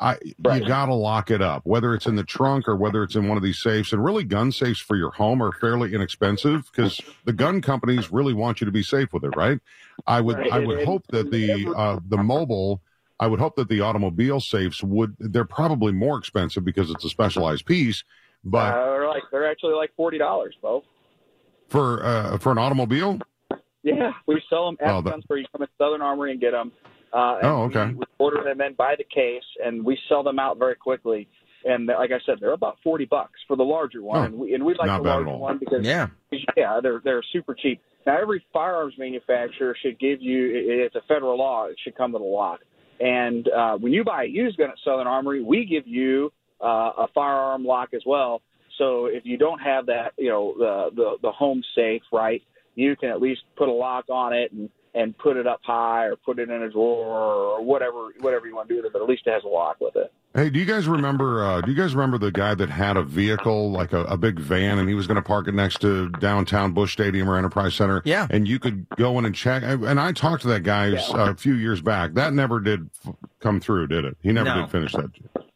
I 0.02 0.16
you 0.25 0.35
gotta 0.66 0.95
lock 0.95 1.30
it 1.30 1.42
up, 1.42 1.66
whether 1.66 1.95
it's 1.95 2.07
in 2.07 2.16
the 2.16 2.25
trunk 2.25 2.66
or 2.66 2.75
whether 2.75 3.02
it's 3.02 3.16
in 3.16 3.28
one 3.28 3.37
of 3.37 3.42
these 3.42 3.59
safes. 3.59 3.92
And 3.92 4.02
really, 4.02 4.25
gun 4.25 4.50
safes 4.50 4.80
for 4.80 4.97
your 4.97 5.11
home 5.11 5.42
are 5.42 5.52
fairly 5.52 5.92
inexpensive 5.95 6.64
because 6.73 6.99
the 7.26 7.35
gun 7.35 7.61
companies 7.61 8.11
really 8.11 8.33
want 8.33 8.61
you 8.62 8.64
to 8.64 8.71
be 8.73 8.83
safe 8.83 9.12
with 9.12 9.25
it, 9.25 9.37
right? 9.37 9.61
I 10.07 10.23
would 10.23 10.38
I 10.50 10.61
would 10.61 10.85
hope 10.87 11.07
that 11.09 11.30
the 11.30 11.73
uh, 11.76 12.00
the 12.09 12.16
mobile. 12.16 12.80
I 13.19 13.26
would 13.26 13.38
hope 13.40 13.57
that 13.57 13.69
the 13.69 13.83
automobile 13.83 14.40
safes 14.40 14.83
would. 14.83 15.14
They're 15.19 15.45
probably 15.45 15.92
more 15.92 16.16
expensive 16.16 16.64
because 16.64 16.90
it's 16.90 17.04
a 17.04 17.11
specialized 17.11 17.66
piece, 17.66 18.02
but 18.42 18.73
uh, 18.75 18.85
they're 18.92 19.09
like 19.09 19.25
they're 19.30 19.50
actually 19.50 19.75
like 19.75 19.90
forty 19.95 20.16
dollars, 20.16 20.57
Bo. 20.62 20.83
for 21.69 22.02
uh, 22.02 22.38
for 22.38 22.50
an 22.52 22.57
automobile, 22.57 23.19
Yeah, 23.83 24.12
we 24.26 24.42
sell 24.49 24.64
them 24.64 24.78
at 24.80 24.90
Oh, 24.95 25.02
that- 25.02 25.11
guns 25.11 25.25
where 25.26 25.38
you 25.38 25.45
come 25.52 25.61
to 25.61 25.71
Southern 25.76 26.00
Armory 26.00 26.30
and 26.33 26.40
get 26.40 26.52
them. 26.52 26.73
Uh, 27.12 27.37
and 27.43 27.47
Oh, 27.47 27.62
okay. 27.64 27.87
We, 27.88 27.95
we 27.95 28.05
order 28.19 28.43
them 28.45 28.61
in 28.61 28.75
by 28.75 28.95
the 28.97 29.05
case, 29.05 29.45
and 29.64 29.85
we 29.85 29.99
sell 30.09 30.23
them 30.23 30.38
out 30.38 30.59
very 30.59 30.76
quickly. 30.76 31.29
And 31.64 31.87
like 31.87 32.11
I 32.11 32.21
said, 32.25 32.38
they're 32.40 32.52
about 32.52 32.79
forty 32.83 33.05
bucks 33.05 33.38
for 33.47 33.55
the 33.57 33.64
larger 33.64 34.02
one, 34.02 34.19
Oh, 34.19 34.25
and 34.25 34.35
we 34.38 34.55
and 34.55 34.64
we 34.64 34.75
like 34.75 34.87
the 34.99 35.05
bad 35.05 35.17
larger 35.17 35.37
one 35.37 35.59
because 35.59 35.85
Yeah. 35.85 36.09
yeah, 36.57 36.81
they're 36.83 37.00
they're 37.05 37.23
super 37.33 37.55
cheap. 37.55 37.83
Now 38.07 38.19
every 38.19 38.43
firearms 38.52 38.95
manufacturer 38.97 39.76
should 39.83 39.99
give 39.99 40.23
you 40.23 40.50
it's 40.85 40.95
a 40.95 41.02
federal 41.07 41.37
law. 41.37 41.67
It 41.67 41.76
should 41.85 41.95
come 41.97 42.12
with 42.12 42.23
a 42.23 42.25
lock. 42.25 42.61
And 42.99 43.47
uh, 43.49 43.76
when 43.76 43.93
you 43.93 44.05
buy 44.05 44.25
a 44.25 44.26
used 44.26 44.57
gun 44.59 44.71
at 44.71 44.76
Southern 44.85 45.07
Armory, 45.07 45.43
we 45.43 45.64
give 45.67 45.87
you 45.87 46.33
uh, 46.62 46.93
a 46.99 47.07
firearm 47.14 47.64
lock 47.64 47.93
as 47.95 48.02
well. 48.07 48.43
So 48.79 49.07
if 49.07 49.25
you 49.26 49.37
don't 49.37 49.59
have 49.59 49.87
that, 49.87 50.12
you 50.17 50.31
know, 50.31 50.55
the 50.57 50.90
the, 50.95 51.17
the 51.23 51.33
home 51.33 51.62
safe, 51.75 52.02
right, 52.11 52.43
you 52.75 52.97
can 52.97 53.11
at 53.11 53.21
least 53.21 53.43
put 53.57 53.69
a 53.69 53.73
lock 53.73 54.07
on 54.09 54.33
it 54.33 54.52
and 54.52 54.71
and 54.94 55.16
put 55.18 55.37
it 55.37 55.47
up 55.47 55.61
high 55.62 56.06
or 56.06 56.16
put 56.16 56.38
it 56.38 56.50
in 56.50 56.62
a 56.62 56.70
drawer 56.70 57.06
or 57.59 57.62
whatever 57.64 58.09
whatever 58.20 58.47
you 58.47 58.54
want 58.56 58.68
to 58.68 58.75
do 58.75 58.78
with 58.82 58.87
it. 58.87 58.92
But 58.92 59.02
at 59.02 59.09
least 59.09 59.23
it 59.26 59.30
has 59.32 59.44
a 59.44 59.49
lock 59.49 59.76
with 59.80 59.97
it. 59.97 60.12
Hey, 60.35 60.49
do 60.49 60.61
you 60.61 60.64
guys 60.64 60.87
remember? 60.87 61.44
Uh, 61.44 61.61
do 61.61 61.73
you 61.73 61.76
guys 61.76 61.92
remember 61.94 62.16
the 62.16 62.30
guy 62.30 62.54
that 62.54 62.70
had 62.70 62.97
a 62.97 63.02
vehicle, 63.02 63.73
like 63.73 63.92
a, 63.92 64.04
a 64.04 64.16
big 64.16 64.38
van, 64.38 64.78
and 64.78 64.88
he 64.88 64.94
was 64.94 65.09
going 65.09 65.16
to 65.16 65.23
park 65.23 65.49
it 65.49 65.54
next 65.54 65.80
to 65.80 66.09
downtown 66.20 66.73
Busch 66.73 66.92
Stadium 66.92 67.28
or 67.28 67.37
Enterprise 67.37 67.75
Center? 67.75 68.00
Yeah. 68.04 68.28
And 68.30 68.47
you 68.47 68.61
could 68.61 68.88
go 68.90 69.18
in 69.18 69.25
and 69.25 69.35
check. 69.35 69.64
And 69.64 69.99
I 69.99 70.12
talked 70.12 70.42
to 70.42 70.49
that 70.49 70.62
guy 70.62 70.94
uh, 70.97 71.30
a 71.32 71.35
few 71.35 71.54
years 71.54 71.80
back. 71.82 72.14
That 72.14 72.32
never 72.32 72.61
did 72.61 72.88
f- 73.04 73.14
come 73.40 73.61
through, 73.61 73.88
did 73.88 74.04
it? 74.04 74.16
He 74.23 74.30
never 74.30 74.50
No. 74.54 74.61
did 74.62 74.70
finish 74.70 74.92
that. 74.92 75.11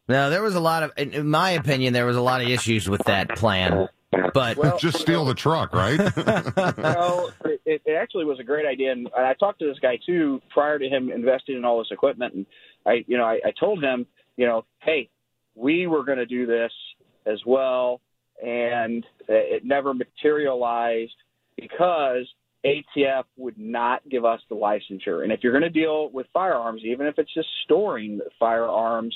No, 0.08 0.28
there 0.28 0.42
was 0.42 0.54
a 0.56 0.60
lot 0.60 0.82
of, 0.82 0.92
in 0.96 1.12
in 1.12 1.30
my 1.30 1.52
opinion, 1.52 1.92
there 1.92 2.04
was 2.06 2.16
a 2.16 2.20
lot 2.20 2.42
of 2.42 2.48
issues 2.48 2.88
with 2.90 3.02
that 3.04 3.28
plan. 3.36 3.88
But 4.32 4.78
Just 4.78 5.00
steal 5.00 5.24
the 5.24 5.34
truck, 5.34 5.74
right? 5.74 5.98
well, 6.76 7.32
it, 7.44 7.60
it 7.64 7.82
it 7.84 7.92
actually 7.92 8.24
was 8.24 8.40
a 8.40 8.44
great 8.44 8.66
idea, 8.66 8.92
and 8.92 9.08
I 9.16 9.34
talked 9.34 9.60
to 9.60 9.66
this 9.66 9.78
guy 9.80 9.98
too 10.04 10.40
prior 10.50 10.78
to 10.78 10.88
him 10.88 11.10
investing 11.10 11.56
in 11.56 11.64
all 11.64 11.78
this 11.78 11.88
equipment, 11.90 12.34
and 12.34 12.46
I, 12.86 13.04
you 13.06 13.16
know, 13.16 13.24
I, 13.24 13.40
I 13.44 13.52
told 13.58 13.82
him, 13.82 14.06
you 14.36 14.46
know, 14.46 14.64
hey, 14.80 15.08
we 15.54 15.86
were 15.86 16.04
going 16.04 16.18
to 16.18 16.26
do 16.26 16.46
this 16.46 16.72
as 17.26 17.40
well, 17.46 18.00
and 18.42 19.04
it 19.28 19.64
never 19.64 19.94
materialized 19.94 21.14
because 21.56 22.26
ATF 22.64 23.24
would 23.36 23.58
not 23.58 24.06
give 24.08 24.24
us 24.24 24.40
the 24.48 24.56
licensure. 24.56 25.22
And 25.22 25.32
if 25.32 25.40
you're 25.42 25.52
going 25.52 25.62
to 25.62 25.70
deal 25.70 26.10
with 26.10 26.26
firearms, 26.32 26.82
even 26.84 27.06
if 27.06 27.18
it's 27.18 27.32
just 27.32 27.48
storing 27.64 28.20
firearms, 28.38 29.14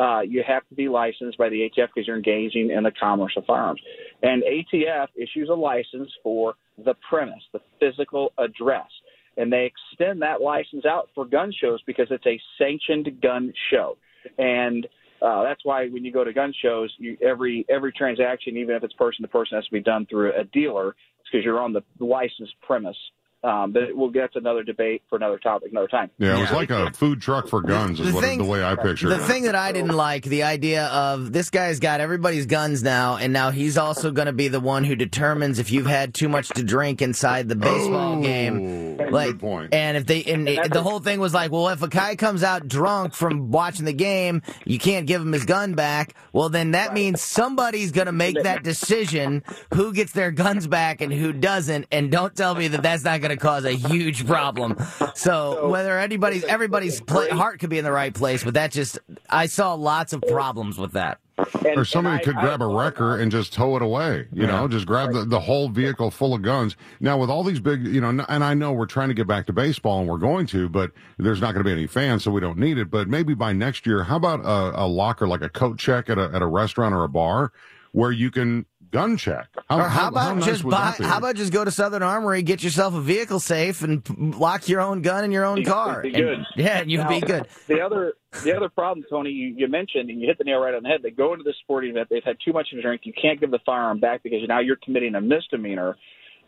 uh, 0.00 0.20
you 0.20 0.42
have 0.46 0.66
to 0.68 0.74
be 0.74 0.88
licensed 0.88 1.36
by 1.36 1.48
the 1.50 1.68
ATF 1.68 1.88
because 1.94 2.06
you're 2.06 2.16
engaging 2.16 2.70
in 2.70 2.82
the 2.84 2.90
commerce 2.90 3.34
of 3.36 3.44
firearms. 3.44 3.80
And 4.22 4.42
ATF 4.42 5.08
issues 5.14 5.48
a 5.50 5.54
license 5.54 6.10
for 6.22 6.54
the 6.82 6.94
premise, 7.08 7.42
the 7.52 7.60
physical 7.78 8.32
address. 8.38 8.88
And 9.36 9.52
they 9.52 9.70
extend 9.70 10.22
that 10.22 10.40
license 10.40 10.86
out 10.86 11.10
for 11.14 11.24
gun 11.26 11.52
shows 11.58 11.80
because 11.86 12.08
it's 12.10 12.26
a 12.26 12.40
sanctioned 12.58 13.20
gun 13.20 13.52
show. 13.70 13.98
And 14.38 14.86
uh, 15.22 15.42
that's 15.42 15.64
why 15.64 15.88
when 15.88 16.04
you 16.04 16.12
go 16.12 16.24
to 16.24 16.32
gun 16.32 16.54
shows, 16.62 16.92
you, 16.98 17.16
every 17.22 17.66
every 17.68 17.92
transaction, 17.92 18.56
even 18.56 18.74
if 18.74 18.82
it's 18.82 18.94
person 18.94 19.22
to 19.22 19.28
person, 19.28 19.56
has 19.56 19.66
to 19.66 19.70
be 19.70 19.80
done 19.80 20.06
through 20.06 20.32
a 20.32 20.44
dealer 20.44 20.96
because 21.24 21.44
you're 21.44 21.60
on 21.60 21.74
the 21.74 21.82
licensed 21.98 22.54
premise. 22.62 22.96
Um, 23.42 23.72
but 23.72 23.84
we'll 23.96 24.10
get 24.10 24.34
to 24.34 24.38
another 24.38 24.62
debate 24.62 25.02
for 25.08 25.16
another 25.16 25.38
topic 25.38 25.70
another 25.72 25.88
time. 25.88 26.10
yeah, 26.18 26.36
it 26.36 26.40
was 26.42 26.50
like 26.52 26.68
a 26.68 26.92
food 26.92 27.22
truck 27.22 27.48
for 27.48 27.62
guns, 27.62 27.98
is 27.98 28.08
The 28.08 28.12
what 28.12 28.22
thing- 28.22 28.38
the 28.38 28.44
way 28.44 28.62
I 28.62 28.76
pictured 28.76 29.10
it. 29.12 29.16
the 29.18 29.24
thing 29.24 29.44
that 29.44 29.54
I 29.54 29.72
didn't 29.72 29.92
like, 29.96 30.24
the 30.24 30.42
idea 30.42 30.84
of 30.88 31.32
this 31.32 31.48
guy's 31.48 31.80
got 31.80 32.00
everybody's 32.02 32.44
guns 32.44 32.82
now, 32.82 33.16
and 33.16 33.32
now 33.32 33.50
he's 33.50 33.78
also 33.78 34.10
going 34.10 34.26
to 34.26 34.34
be 34.34 34.48
the 34.48 34.60
one 34.60 34.84
who 34.84 34.94
determines 34.94 35.58
if 35.58 35.72
you've 35.72 35.86
had 35.86 36.12
too 36.12 36.28
much 36.28 36.48
to 36.50 36.62
drink 36.62 37.00
inside 37.00 37.48
the 37.48 37.56
baseball 37.56 38.18
Oh, 38.18 38.22
game. 38.22 38.98
good 38.98 39.10
Like, 39.10 39.38
point. 39.38 39.72
and 39.72 39.96
if 39.96 40.04
they, 40.04 40.22
and 40.24 40.46
it- 40.46 40.70
the 40.70 40.82
whole 40.82 41.00
thing 41.00 41.18
was 41.18 41.32
like, 41.32 41.50
well, 41.50 41.68
if 41.68 41.82
a 41.82 41.88
guy 41.88 42.16
comes 42.16 42.42
out 42.42 42.68
drunk 42.68 43.14
from 43.14 43.50
watching 43.50 43.86
the 43.86 43.94
game, 43.94 44.42
you 44.66 44.78
can't 44.78 45.06
give 45.06 45.22
him 45.22 45.32
his 45.32 45.46
gun 45.46 45.72
back. 45.72 46.14
Well, 46.34 46.50
then 46.50 46.72
that 46.72 46.92
means 46.92 47.22
somebody's 47.22 47.90
going 47.90 48.04
to 48.06 48.12
make 48.12 48.42
that 48.42 48.62
decision 48.64 49.44
who 49.72 49.94
gets 49.94 50.12
their 50.12 50.30
guns 50.30 50.66
back 50.66 51.00
and 51.00 51.10
who 51.10 51.32
doesn't. 51.32 51.86
And 51.90 52.10
don't 52.10 52.36
tell 52.36 52.54
me 52.54 52.68
that 52.68 52.82
that's 52.82 53.02
not 53.02 53.20
going 53.20 53.29
to 53.30 53.36
cause 53.36 53.64
a 53.64 53.72
huge 53.72 54.26
problem. 54.26 54.76
So 55.14 55.68
whether 55.68 55.98
anybody's, 55.98 56.44
everybody's 56.44 57.00
pla 57.00 57.28
heart 57.30 57.60
could 57.60 57.70
be 57.70 57.78
in 57.78 57.84
the 57.84 57.92
right 57.92 58.14
place, 58.14 58.44
but 58.44 58.54
that 58.54 58.72
just, 58.72 58.98
I 59.28 59.46
saw 59.46 59.74
lots 59.74 60.12
of 60.12 60.22
problems 60.22 60.78
with 60.78 60.92
that. 60.92 61.18
And- 61.64 61.78
or 61.78 61.84
somebody 61.86 62.16
I- 62.16 62.22
could 62.22 62.36
I 62.36 62.42
grab 62.42 62.60
a 62.62 62.66
wrecker 62.66 63.16
and 63.18 63.32
just 63.32 63.52
tow 63.54 63.74
it 63.76 63.82
away. 63.82 64.28
You 64.32 64.46
know, 64.46 64.68
just 64.68 64.86
grab 64.86 65.12
the, 65.12 65.24
the 65.24 65.40
whole 65.40 65.68
vehicle 65.70 66.10
full 66.10 66.34
of 66.34 66.42
guns. 66.42 66.76
Now, 67.00 67.16
with 67.16 67.30
all 67.30 67.42
these 67.42 67.60
big, 67.60 67.86
you 67.86 68.00
know, 68.00 68.24
and 68.28 68.44
I 68.44 68.52
know 68.52 68.72
we're 68.72 68.84
trying 68.86 69.08
to 69.08 69.14
get 69.14 69.26
back 69.26 69.46
to 69.46 69.52
baseball 69.54 70.00
and 70.00 70.08
we're 70.08 70.18
going 70.18 70.46
to, 70.48 70.68
but 70.68 70.90
there's 71.18 71.40
not 71.40 71.52
going 71.54 71.64
to 71.64 71.68
be 71.68 71.72
any 71.72 71.86
fans, 71.86 72.24
so 72.24 72.30
we 72.30 72.40
don't 72.42 72.58
need 72.58 72.76
it. 72.76 72.90
But 72.90 73.08
maybe 73.08 73.32
by 73.34 73.52
next 73.54 73.86
year, 73.86 74.02
how 74.04 74.16
about 74.16 74.40
a, 74.40 74.84
a 74.84 74.86
locker, 74.86 75.26
like 75.26 75.40
a 75.42 75.48
coat 75.48 75.78
check 75.78 76.10
at 76.10 76.18
a, 76.18 76.30
at 76.34 76.42
a 76.42 76.46
restaurant 76.46 76.94
or 76.94 77.04
a 77.04 77.08
bar 77.08 77.52
where 77.92 78.12
you 78.12 78.30
can 78.30 78.66
gun 78.90 79.16
check? 79.16 79.48
Or 79.68 79.82
how 79.84 80.08
about 80.08 80.36
nice 80.36 80.44
just 80.46 80.68
buy? 80.68 80.94
How 80.98 81.18
about 81.18 81.36
just 81.36 81.52
go 81.52 81.64
to 81.64 81.70
Southern 81.70 82.02
Armory, 82.02 82.42
get 82.42 82.62
yourself 82.62 82.94
a 82.94 83.00
vehicle 83.00 83.40
safe, 83.40 83.82
and 83.82 84.02
lock 84.38 84.68
your 84.68 84.80
own 84.80 85.02
gun 85.02 85.24
in 85.24 85.32
your 85.32 85.44
own 85.44 85.64
car? 85.64 86.02
be 86.02 86.14
And- 86.14 86.46
yeah, 86.56 86.82
you'll 86.82 87.06
be 87.08 87.20
good. 87.20 87.46
The 87.68 87.80
other 87.80 88.14
the 88.44 88.56
other 88.56 88.68
problem, 88.68 89.04
Tony, 89.10 89.30
you, 89.30 89.54
you 89.56 89.68
mentioned 89.68 90.08
and 90.10 90.20
you 90.20 90.26
hit 90.28 90.38
the 90.38 90.44
nail 90.44 90.60
right 90.60 90.74
on 90.74 90.82
the 90.84 90.88
head. 90.88 91.00
They 91.02 91.10
go 91.10 91.32
into 91.32 91.42
the 91.44 91.54
sporting 91.62 91.90
event, 91.90 92.08
they've 92.10 92.22
had 92.24 92.36
too 92.44 92.52
much 92.52 92.70
to 92.70 92.80
drink. 92.80 93.02
You 93.04 93.12
can't 93.12 93.40
give 93.40 93.50
the 93.50 93.58
firearm 93.66 93.98
back 94.00 94.22
because 94.22 94.40
now 94.46 94.60
you're 94.60 94.78
committing 94.82 95.14
a 95.16 95.20
misdemeanor. 95.20 95.96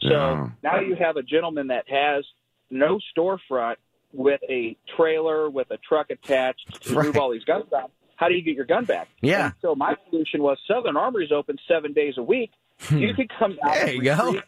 So 0.03 0.09
Yeah. 0.11 0.49
now 0.63 0.81
you 0.81 0.95
have 0.97 1.17
a 1.17 1.23
gentleman 1.23 1.69
that 1.69 1.85
has 1.89 2.25
no 2.71 2.99
storefront 3.17 3.77
with 4.13 4.41
a 4.49 4.77
trailer 4.97 5.49
with 5.49 5.71
a 5.71 5.79
truck 5.79 6.11
attached 6.11 6.83
to 6.85 6.95
Right. 6.95 7.07
move 7.07 7.17
all 7.17 7.31
these 7.33 7.45
guns 7.45 7.65
down. 7.71 7.89
How 8.23 8.29
do 8.29 8.35
you 8.35 8.43
get 8.43 8.55
your 8.55 8.67
gun 8.67 8.85
back? 8.85 9.09
Yeah. 9.21 9.47
And 9.47 9.55
so 9.61 9.75
my 9.75 9.95
solution 10.09 10.43
was 10.45 10.57
Southern 10.69 10.97
Armory's 10.97 11.33
open 11.33 11.57
seven 11.67 11.93
days 11.93 12.14
a 12.19 12.23
week. 12.23 12.52
You 12.91 13.14
could 13.14 13.31
come 13.37 13.59
out 13.64 13.75
There 13.75 13.87
and 13.87 13.95
you 13.97 14.02
go. 14.02 14.17
retrieve 14.26 14.43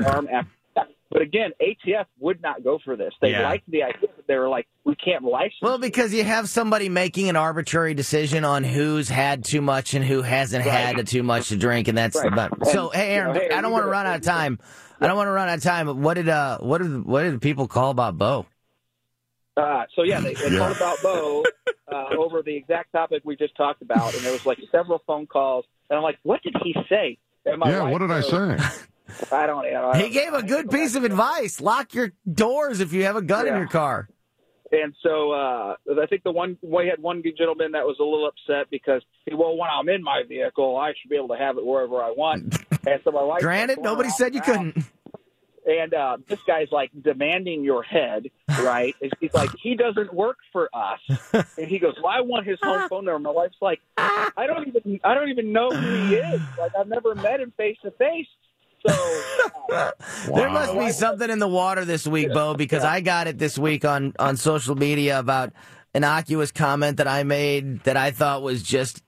a 0.00 0.04
after 0.06 0.50
that. 0.76 0.86
But 1.10 1.22
again, 1.22 1.50
ATF 1.60 2.04
would 2.20 2.40
not 2.42 2.62
go 2.62 2.78
for 2.84 2.94
this. 2.96 3.12
They 3.20 3.30
Yeah. 3.30 3.42
liked 3.48 3.68
the 3.70 3.82
idea, 3.82 4.08
they 4.28 4.36
were 4.36 4.48
like, 4.48 4.66
we 4.84 4.94
can't 4.96 5.24
license. 5.24 5.54
Well, 5.62 5.78
because 5.78 6.12
you 6.14 6.22
have 6.24 6.48
somebody 6.48 6.88
making 6.88 7.28
an 7.28 7.36
arbitrary 7.36 7.94
decision 7.94 8.44
on 8.44 8.62
who's 8.64 9.08
had 9.08 9.44
too 9.44 9.60
much 9.62 9.94
and 9.94 10.04
who 10.04 10.22
hasn't 10.22 10.64
Right. 10.66 10.72
had 10.96 11.06
too 11.08 11.22
much 11.24 11.48
to 11.48 11.56
drink, 11.56 11.88
and 11.88 11.96
that's 11.98 12.16
Right. 12.16 12.32
about. 12.32 12.66
So, 12.68 12.90
hey, 12.90 13.10
Aaron, 13.14 13.34
you 13.34 13.40
know, 13.42 13.48
hey, 13.48 13.54
I 13.56 13.60
don't 13.60 13.72
want 13.72 13.84
to 13.84 13.90
run 13.90 14.06
out 14.06 14.16
of 14.16 14.22
time. 14.22 14.58
I 15.00 15.06
don't 15.08 15.16
want 15.16 15.28
to 15.28 15.32
run 15.32 15.48
out 15.48 15.58
of 15.58 15.62
time. 15.64 16.02
What 16.02 16.14
did 16.14 16.28
uh, 16.28 16.58
what 16.58 16.78
did 16.82 17.04
what 17.04 17.22
did 17.22 17.40
people 17.42 17.66
call 17.68 17.90
about 17.90 18.16
Bo? 18.18 18.46
Uh, 19.56 19.84
so 19.94 20.02
yeah, 20.02 20.20
they, 20.20 20.34
they 20.34 20.50
Yeah. 20.50 20.58
called 20.58 20.76
about 20.76 21.02
Bo 21.02 21.44
uh, 21.90 22.14
over 22.16 22.42
the 22.42 22.54
exact 22.54 22.92
topic 22.92 23.22
we 23.24 23.36
just 23.36 23.56
talked 23.56 23.82
about, 23.82 24.14
and 24.14 24.24
there 24.24 24.32
was 24.32 24.44
like 24.44 24.58
several 24.70 25.02
phone 25.06 25.26
calls, 25.26 25.64
and 25.88 25.96
I'm 25.96 26.02
like, 26.02 26.18
what 26.22 26.42
did 26.42 26.54
he 26.62 26.74
say? 26.88 27.18
Yeah, 27.46 27.82
what 27.90 27.98
did 27.98 28.10
I 28.10 28.20
say? 28.22 28.58
I 29.30 29.46
don't. 29.46 29.64
I 29.64 29.70
don't 29.70 30.00
He 30.00 30.10
gave 30.10 30.34
a 30.34 30.42
good 30.42 30.68
piece 30.70 30.94
of 30.96 31.04
advice. 31.04 31.60
Lock 31.60 31.94
your 31.94 32.12
doors 32.30 32.80
if 32.80 32.92
you 32.92 33.04
have 33.04 33.16
a 33.16 33.22
gun 33.22 33.46
in 33.46 33.54
your 33.54 33.68
car. 33.68 34.08
And 34.72 34.94
so 35.00 35.30
uh, 35.30 35.76
I 36.02 36.06
think 36.06 36.24
the 36.24 36.32
one 36.32 36.58
we 36.60 36.88
had 36.88 37.00
one 37.00 37.22
gentleman 37.38 37.72
that 37.72 37.84
was 37.84 37.96
a 38.00 38.02
little 38.02 38.28
upset 38.28 38.68
because 38.68 39.00
he, 39.24 39.32
well, 39.34 39.56
when 39.56 39.70
I'm 39.70 39.88
in 39.88 40.02
my 40.02 40.22
vehicle, 40.28 40.76
I 40.76 40.92
should 41.00 41.08
be 41.08 41.16
able 41.16 41.28
to 41.28 41.36
have 41.36 41.56
it 41.56 41.64
wherever 41.64 42.02
I 42.02 42.10
want. 42.10 42.60
And 42.88 43.00
so 43.02 43.10
my 43.10 43.22
wife. 43.22 43.42
Granted, 43.42 43.80
nobody 43.82 44.10
said 44.10 44.32
you 44.32 44.40
couldn't. 44.40 44.76
And 45.66 45.92
uh, 45.92 46.18
this 46.28 46.38
guy's 46.46 46.70
like 46.70 46.90
demanding 47.02 47.64
your 47.64 47.82
head, 47.82 48.26
right? 48.48 48.94
And 49.02 49.12
He's 49.20 49.34
like, 49.34 49.50
he 49.60 49.74
doesn't 49.74 50.14
work 50.14 50.36
for 50.52 50.70
us. 50.72 51.00
And 51.58 51.66
he 51.66 51.80
goes, 51.80 51.94
well, 52.00 52.12
I 52.16 52.20
want 52.20 52.46
his 52.46 52.58
home 52.62 52.88
phone 52.88 53.04
number. 53.04 53.18
My 53.18 53.30
wife's 53.30 53.56
like, 53.60 53.80
I 53.96 54.46
don't 54.46 54.68
even, 54.68 55.00
I 55.02 55.14
don't 55.14 55.28
even 55.28 55.52
know 55.52 55.70
who 55.70 56.06
he 56.06 56.14
is. 56.14 56.40
Like, 56.58 56.72
I've 56.78 56.86
never 56.86 57.14
met 57.16 57.40
him 57.40 57.52
face 57.56 57.76
to 57.82 57.90
face. 57.92 58.26
So 58.86 59.22
uh, 59.72 59.90
There 60.32 60.48
must 60.50 60.78
be 60.78 60.90
something 60.90 61.28
in 61.30 61.40
the 61.40 61.48
water 61.48 61.84
this 61.84 62.06
week, 62.06 62.32
Bo, 62.32 62.54
because 62.54 62.84
I 62.84 63.00
got 63.00 63.26
it 63.26 63.38
this 63.38 63.58
week 63.58 63.84
on, 63.84 64.12
on 64.18 64.36
social 64.36 64.76
media 64.76 65.18
about 65.18 65.52
innocuous 65.94 66.52
comment 66.52 66.98
that 66.98 67.08
I 67.08 67.24
made 67.24 67.82
that 67.84 67.96
I 67.96 68.12
thought 68.12 68.42
was 68.42 68.62
just 68.62 69.02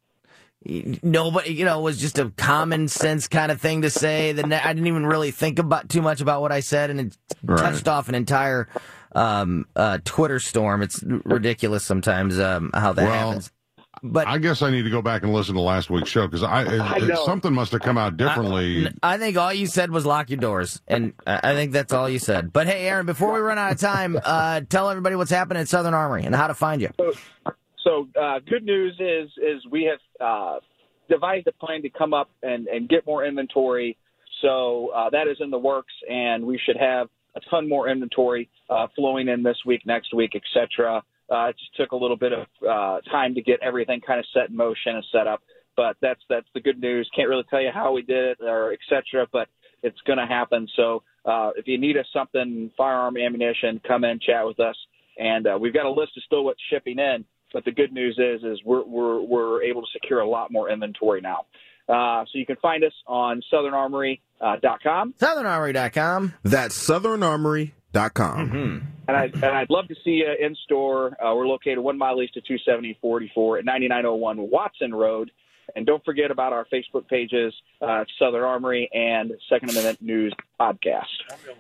nobody, 0.65 1.53
you 1.53 1.65
know, 1.65 1.81
was 1.81 1.99
just 1.99 2.19
a 2.19 2.31
common 2.37 2.89
sense 2.89 3.29
kind 3.29 3.51
of 3.53 3.61
thing 3.61 3.83
to 3.83 3.91
say. 3.91 4.33
That 4.33 4.45
I 4.53 4.73
didn't 4.73 4.87
even 4.87 5.07
really 5.07 5.31
think 5.31 5.59
about 5.59 5.89
too 5.89 6.03
much 6.03 6.21
about 6.21 6.41
what 6.43 6.53
I 6.53 6.61
said, 6.61 6.91
and 6.91 7.01
it 7.01 7.17
Right. 7.45 7.59
touched 7.59 7.89
off 7.89 8.09
an 8.09 8.15
entire 8.15 8.69
um, 9.15 9.67
uh, 9.77 9.99
Twitter 10.05 10.39
storm. 10.41 10.83
It's 10.83 11.03
ridiculous 11.03 11.85
sometimes 11.85 12.39
um, 12.39 12.71
how 12.75 12.93
that 12.93 13.05
Well, 13.05 13.27
happens. 13.29 13.53
But 14.01 14.29
I 14.29 14.39
guess 14.39 14.63
I 14.63 14.71
need 14.71 14.83
to 14.85 14.91
go 14.91 15.03
back 15.03 15.25
and 15.25 15.33
listen 15.33 15.57
to 15.57 15.61
last 15.61 15.91
week's 15.91 16.09
show 16.09 16.27
because 16.29 16.45
I, 16.45 16.63
I 16.79 16.97
it- 16.99 17.09
know. 17.09 17.25
something 17.27 17.53
must 17.53 17.73
have 17.73 17.81
come 17.81 17.99
out 17.99 18.17
differently. 18.17 18.89
I 19.03 19.19
think 19.19 19.37
all 19.37 19.53
you 19.53 19.67
said 19.67 19.91
was 19.91 20.07
lock 20.07 20.31
your 20.31 20.39
doors, 20.39 20.81
and 20.87 21.15
I 21.27 21.41
I 21.51 21.55
think 21.55 21.73
that's 21.73 21.93
all 21.93 22.09
you 22.09 22.21
said. 22.21 22.53
But 22.53 22.69
hey, 22.69 22.87
Aaron, 22.87 23.07
before 23.07 23.33
we 23.33 23.41
run 23.41 23.59
out 23.59 23.73
of 23.73 23.81
time, 23.81 24.17
uh, 24.25 24.61
tell 24.69 24.89
everybody 24.91 25.17
what's 25.17 25.33
happening 25.33 25.63
at 25.63 25.69
Southern 25.69 25.95
Armory 25.95 26.23
and 26.25 26.33
how 26.35 26.47
to 26.47 26.55
find 26.55 26.81
you. 26.81 26.91
So 27.85 28.09
uh, 28.21 28.41
good 28.49 28.65
news 28.65 28.95
is 28.99 29.31
is 29.39 29.63
we 29.71 29.85
have 29.85 30.01
uh, 30.21 30.59
devised 31.09 31.47
a 31.47 31.53
plan 31.53 31.83
to 31.83 31.91
come 31.91 32.13
up 32.15 32.31
and, 32.43 32.67
and 32.67 32.89
get 32.89 33.07
more 33.07 33.25
inventory. 33.25 33.97
So 34.43 34.91
uh, 34.95 35.11
that 35.11 35.27
is 35.29 35.39
in 35.41 35.51
the 35.51 35.59
works, 35.59 35.93
and 36.09 36.45
we 36.45 36.61
should 36.65 36.77
have 36.77 37.09
a 37.35 37.41
ton 37.51 37.69
more 37.69 37.89
inventory 37.89 38.49
uh, 38.71 38.87
flowing 38.95 39.29
in 39.29 39.43
this 39.43 39.57
week, 39.67 39.83
next 39.87 40.15
week, 40.15 40.33
etc. 40.35 41.03
Uh, 41.31 41.49
it 41.49 41.57
just 41.59 41.75
took 41.77 41.93
a 41.93 41.97
little 41.97 42.17
bit 42.17 42.33
of 42.33 42.47
uh, 42.69 43.01
time 43.11 43.35
to 43.35 43.43
get 43.43 43.61
everything 43.63 44.01
kind 44.01 44.19
of 44.19 44.27
set 44.33 44.51
in 44.51 44.57
motion 44.57 44.97
and 44.97 45.05
set 45.13 45.27
up, 45.27 45.41
but 45.77 45.97
that's 46.01 46.21
that's 46.29 46.47
the 46.55 46.61
good 46.61 46.81
news. 46.81 47.09
Can't 47.15 47.29
really 47.29 47.45
tell 47.51 47.61
you 47.61 47.71
how 47.73 47.93
we 47.93 48.03
did 48.03 48.31
it 48.31 48.39
or 48.41 48.73
etc. 48.73 49.27
But 49.33 49.49
it's 49.83 50.01
going 50.07 50.19
to 50.19 50.27
happen. 50.27 50.69
So 50.77 51.03
uh, 51.25 51.51
if 51.57 51.67
you 51.67 51.79
need 51.79 51.97
us 51.97 52.07
something, 52.13 52.71
firearm 52.77 53.17
ammunition, 53.17 53.81
come 53.87 54.05
in, 54.05 54.19
chat 54.19 54.47
with 54.47 54.59
us, 54.61 54.77
and 55.19 55.47
uh, 55.47 55.59
we've 55.61 55.75
got 55.75 55.87
a 55.87 55.91
list 55.91 56.13
of 56.17 56.23
still 56.25 56.45
what's 56.45 56.61
shipping 56.71 56.99
in. 56.99 57.25
But 57.53 57.65
the 57.65 57.73
good 57.73 57.93
news 57.93 58.19
is, 58.19 58.43
is 58.45 58.61
we're 58.65 58.85
we're 58.85 59.21
we're 59.21 59.63
able 59.63 59.83
to 59.83 59.89
secure 59.93 60.21
a 60.21 60.29
lot 60.29 60.53
more 60.53 60.71
inventory 60.71 61.21
now. 61.21 61.47
Uh, 61.89 62.25
so 62.25 62.39
you 62.39 62.45
can 62.45 62.57
find 62.57 62.85
us 62.85 62.93
on 63.07 63.41
SouthernArmory.com, 63.51 65.15
SouthernArmory.com. 65.19 66.35
That's 66.45 66.89
southernarmory.com. 66.89 68.51
Mm-hmm. 68.51 68.87
and 69.09 69.17
I 69.17 69.25
and 69.25 69.45
I'd 69.45 69.71
love 69.71 69.89
to 69.89 69.95
see 70.05 70.23
you 70.23 70.29
in 70.39 70.55
store. 70.65 71.17
Uh, 71.23 71.35
we're 71.35 71.47
located 71.47 71.79
one 71.79 71.97
mile 71.97 72.21
east 72.23 72.37
of 72.37 72.45
27044 72.45 73.59
at 73.59 73.65
9901 73.65 74.51
Watson 74.51 74.95
Road. 74.95 75.31
And 75.77 75.87
don't 75.87 76.05
forget 76.05 76.31
about 76.31 76.53
our 76.53 76.67
Facebook 76.73 77.07
pages, 77.09 77.55
uh, 77.81 78.05
Southern 78.19 78.43
Armory 78.43 78.89
and 78.93 79.33
Second 79.49 79.71
Amendment 79.71 80.03
News 80.03 80.35
Podcast. 80.61 81.05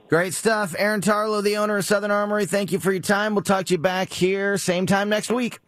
Great 0.08 0.34
stuff. 0.34 0.74
Aaron 0.78 1.00
Tarlow, 1.00 1.42
the 1.42 1.56
owner 1.56 1.78
of 1.78 1.84
Southern 1.84 2.10
Armory, 2.10 2.46
thank 2.46 2.72
you 2.72 2.78
for 2.78 2.90
your 2.92 3.02
time. 3.02 3.34
We'll 3.34 3.42
talk 3.42 3.66
to 3.66 3.74
you 3.74 3.78
back 3.78 4.12
here 4.12 4.56
same 4.58 4.86
time 4.86 5.08
next 5.08 5.30
week. 5.30 5.60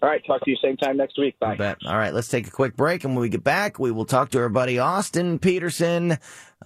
All 0.00 0.08
right, 0.08 0.24
talk 0.24 0.44
to 0.44 0.50
you 0.50 0.56
same 0.62 0.76
time 0.76 0.96
next 0.96 1.18
week. 1.18 1.36
Bye. 1.40 1.56
Bet. 1.56 1.78
All 1.84 1.96
right, 1.96 2.14
let's 2.14 2.28
take 2.28 2.46
a 2.46 2.52
quick 2.52 2.76
break, 2.76 3.02
and 3.02 3.14
when 3.14 3.22
we 3.22 3.28
get 3.28 3.42
back, 3.42 3.80
we 3.80 3.90
will 3.90 4.04
talk 4.04 4.30
to 4.30 4.38
our 4.38 4.48
buddy 4.48 4.78
Austin 4.78 5.40
Petersen, 5.40 6.18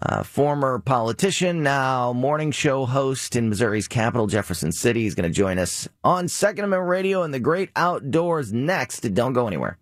uh, 0.03 0.23
former 0.23 0.81
politician, 0.81 1.63
now 1.63 2.13
morning 2.13 2.51
show 2.51 2.85
host 2.85 3.35
in 3.35 3.49
Missouri's 3.49 3.89
capital, 3.89 4.27
Jefferson 4.27 4.71
City. 4.71 5.03
He's 5.05 5.15
going 5.15 5.31
to 5.31 5.35
join 5.35 5.59
us 5.59 5.89
on 6.05 6.29
Second 6.29 6.67
Amendment 6.67 6.91
Radio 6.91 7.23
and 7.23 7.33
the 7.33 7.41
Great 7.41 7.71
Outdoors 7.75 8.53
next. 8.53 9.01
Don't 9.15 9.33
go 9.33 9.47
anywhere. 9.47 9.79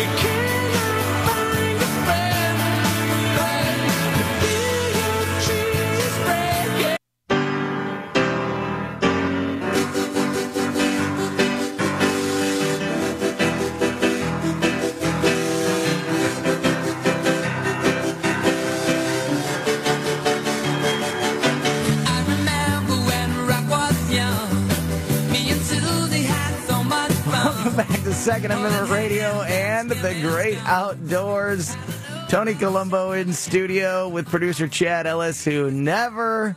Welcome 0.00 0.16
back 0.16 0.39
Second 28.20 28.50
Amendment 28.50 28.90
Radio 28.90 29.40
and 29.44 29.90
the 29.90 30.14
Great 30.20 30.58
Outdoors. 30.66 31.74
Tony 32.28 32.54
Colombo 32.54 33.12
in 33.12 33.32
studio 33.32 34.10
with 34.10 34.28
producer 34.28 34.68
Chad 34.68 35.06
Ellis, 35.06 35.42
who 35.42 35.70
never 35.70 36.54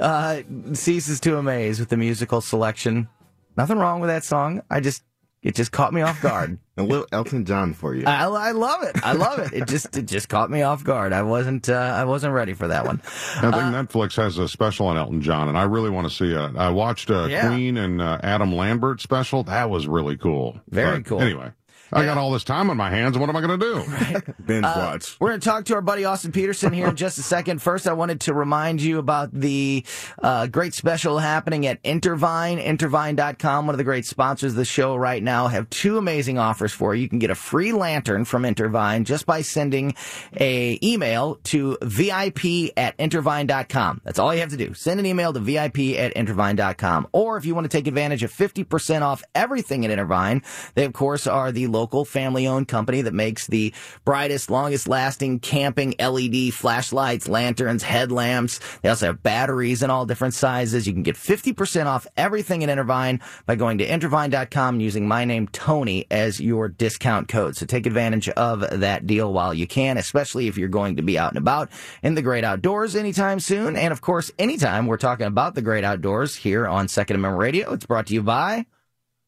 uh, 0.00 0.40
ceases 0.72 1.20
to 1.20 1.36
amaze 1.36 1.80
with 1.80 1.90
the 1.90 1.98
musical 1.98 2.40
selection. 2.40 3.10
Nothing 3.58 3.76
wrong 3.76 4.00
with 4.00 4.08
that 4.08 4.24
song. 4.24 4.62
I 4.70 4.80
just 4.80 5.02
it 5.42 5.54
just 5.54 5.72
caught 5.72 5.92
me 5.94 6.02
off 6.02 6.20
guard. 6.22 6.58
A 6.76 6.82
little 6.82 7.06
Elton 7.12 7.44
John 7.44 7.74
for 7.74 7.94
you. 7.94 8.06
I, 8.06 8.24
I 8.24 8.52
love 8.52 8.82
it. 8.84 8.96
I 9.04 9.12
love 9.12 9.38
it. 9.38 9.52
It 9.52 9.68
just 9.68 9.94
it 9.98 10.06
just 10.06 10.30
caught 10.30 10.50
me 10.50 10.62
off 10.62 10.82
guard. 10.82 11.12
I 11.12 11.22
wasn't 11.22 11.68
uh, 11.68 11.74
I 11.74 12.04
wasn't 12.04 12.32
ready 12.32 12.54
for 12.54 12.68
that 12.68 12.86
one. 12.86 13.02
I 13.36 13.40
think 13.42 13.54
Netflix 13.90 14.16
has 14.16 14.38
a 14.38 14.48
special 14.48 14.86
on 14.86 14.96
Elton 14.96 15.20
John, 15.20 15.48
and 15.50 15.58
I 15.58 15.64
really 15.64 15.90
want 15.90 16.08
to 16.08 16.14
see 16.14 16.32
it. 16.32 16.56
I 16.56 16.70
watched 16.70 17.10
a 17.10 17.28
Yeah. 17.28 17.48
Queen 17.48 17.76
and 17.76 18.00
uh, 18.00 18.18
Adam 18.22 18.54
Lambert 18.56 19.02
special. 19.02 19.42
That 19.42 19.68
was 19.68 19.86
really 19.86 20.16
cool. 20.16 20.58
Very 20.70 21.00
But 21.00 21.06
cool. 21.06 21.20
Anyway, 21.20 21.52
I 21.92 22.04
got 22.04 22.18
all 22.18 22.30
this 22.30 22.44
time 22.44 22.70
on 22.70 22.76
my 22.76 22.90
hands. 22.90 23.18
What 23.18 23.28
am 23.28 23.36
I 23.36 23.40
going 23.40 23.58
to 23.58 23.66
do? 23.66 24.32
Binge 24.46 24.64
watch. 24.64 25.16
We're 25.20 25.30
going 25.30 25.40
to 25.40 25.44
talk 25.44 25.64
to 25.66 25.74
our 25.74 25.80
buddy 25.80 26.04
Austin 26.04 26.30
Petersen 26.32 26.72
here 26.72 26.86
in 26.86 26.96
just 26.96 27.18
a 27.18 27.22
second. 27.22 27.60
First, 27.60 27.88
I 27.88 27.92
wanted 27.92 28.20
to 28.22 28.34
remind 28.34 28.80
you 28.80 28.98
about 28.98 29.32
the 29.32 29.84
uh, 30.22 30.46
great 30.46 30.74
special 30.74 31.18
happening 31.18 31.66
at 31.66 31.80
Intervine, 31.82 32.58
intervine.com, 32.58 33.66
one 33.66 33.74
of 33.74 33.78
the 33.78 33.84
great 33.84 34.06
sponsors 34.06 34.52
of 34.52 34.56
the 34.56 34.64
show 34.64 34.94
right 34.94 35.22
now, 35.22 35.48
have 35.48 35.68
two 35.70 35.98
amazing 35.98 36.38
offers 36.38 36.72
for 36.72 36.94
you. 36.94 37.02
You 37.02 37.08
can 37.08 37.18
get 37.18 37.30
a 37.30 37.34
free 37.34 37.72
lantern 37.72 38.24
from 38.24 38.44
Intervine 38.44 39.04
just 39.04 39.26
by 39.26 39.42
sending 39.42 39.94
a 40.38 40.78
email 40.82 41.40
to 41.44 41.76
VIP 41.82 42.70
at 42.76 42.94
intervine.com. 42.98 44.00
That's 44.04 44.18
all 44.18 44.32
you 44.32 44.40
have 44.40 44.50
to 44.50 44.56
do. 44.56 44.74
Send 44.74 45.00
an 45.00 45.06
email 45.06 45.32
to 45.32 45.40
VIP 45.40 45.98
at 45.98 46.12
intervine.com. 46.12 47.08
Or 47.12 47.36
if 47.36 47.44
you 47.44 47.54
want 47.54 47.64
to 47.64 47.76
take 47.76 47.88
advantage 47.88 48.22
of 48.22 48.32
50% 48.32 49.02
off 49.02 49.24
everything 49.34 49.84
at 49.84 49.90
Intervine, 49.90 50.42
they 50.74 50.84
of 50.84 50.92
course 50.92 51.26
are 51.26 51.50
the 51.50 51.66
local 51.66 51.79
family 52.04 52.46
owned 52.46 52.68
company 52.68 53.02
that 53.02 53.14
makes 53.14 53.46
the 53.46 53.72
brightest, 54.04 54.50
longest 54.50 54.88
lasting 54.88 55.40
camping 55.40 55.94
LED 55.98 56.52
flashlights, 56.52 57.28
lanterns, 57.28 57.82
headlamps. 57.82 58.60
They 58.82 58.88
also 58.88 59.06
have 59.06 59.22
batteries 59.22 59.82
in 59.82 59.90
all 59.90 60.06
different 60.06 60.34
sizes. 60.34 60.86
You 60.86 60.92
can 60.92 61.02
get 61.02 61.16
50% 61.16 61.86
off 61.86 62.06
everything 62.16 62.62
at 62.62 62.70
Intervine 62.70 63.20
by 63.46 63.56
going 63.56 63.78
to 63.78 63.86
intervine.com 63.86 64.80
using 64.80 65.06
my 65.08 65.24
name 65.24 65.48
Tony 65.48 66.06
as 66.10 66.40
your 66.40 66.68
discount 66.68 67.28
code. 67.28 67.56
So 67.56 67.66
take 67.66 67.86
advantage 67.86 68.28
of 68.30 68.80
that 68.80 69.06
deal 69.06 69.32
while 69.32 69.54
you 69.54 69.66
can, 69.66 69.96
especially 69.96 70.48
if 70.48 70.56
you're 70.56 70.68
going 70.68 70.96
to 70.96 71.02
be 71.02 71.18
out 71.18 71.30
and 71.30 71.38
about 71.38 71.70
in 72.02 72.14
the 72.14 72.22
great 72.22 72.44
outdoors 72.44 72.96
anytime 72.96 73.40
soon. 73.40 73.76
And 73.76 73.92
of 73.92 74.00
course, 74.00 74.30
anytime 74.38 74.86
we're 74.86 74.96
talking 74.96 75.26
about 75.26 75.54
the 75.54 75.62
great 75.62 75.84
outdoors 75.84 76.36
here 76.36 76.66
on 76.66 76.88
Second 76.88 77.16
Amendment 77.16 77.40
Radio, 77.40 77.72
it's 77.72 77.86
brought 77.86 78.06
to 78.08 78.14
you 78.14 78.22
by 78.22 78.66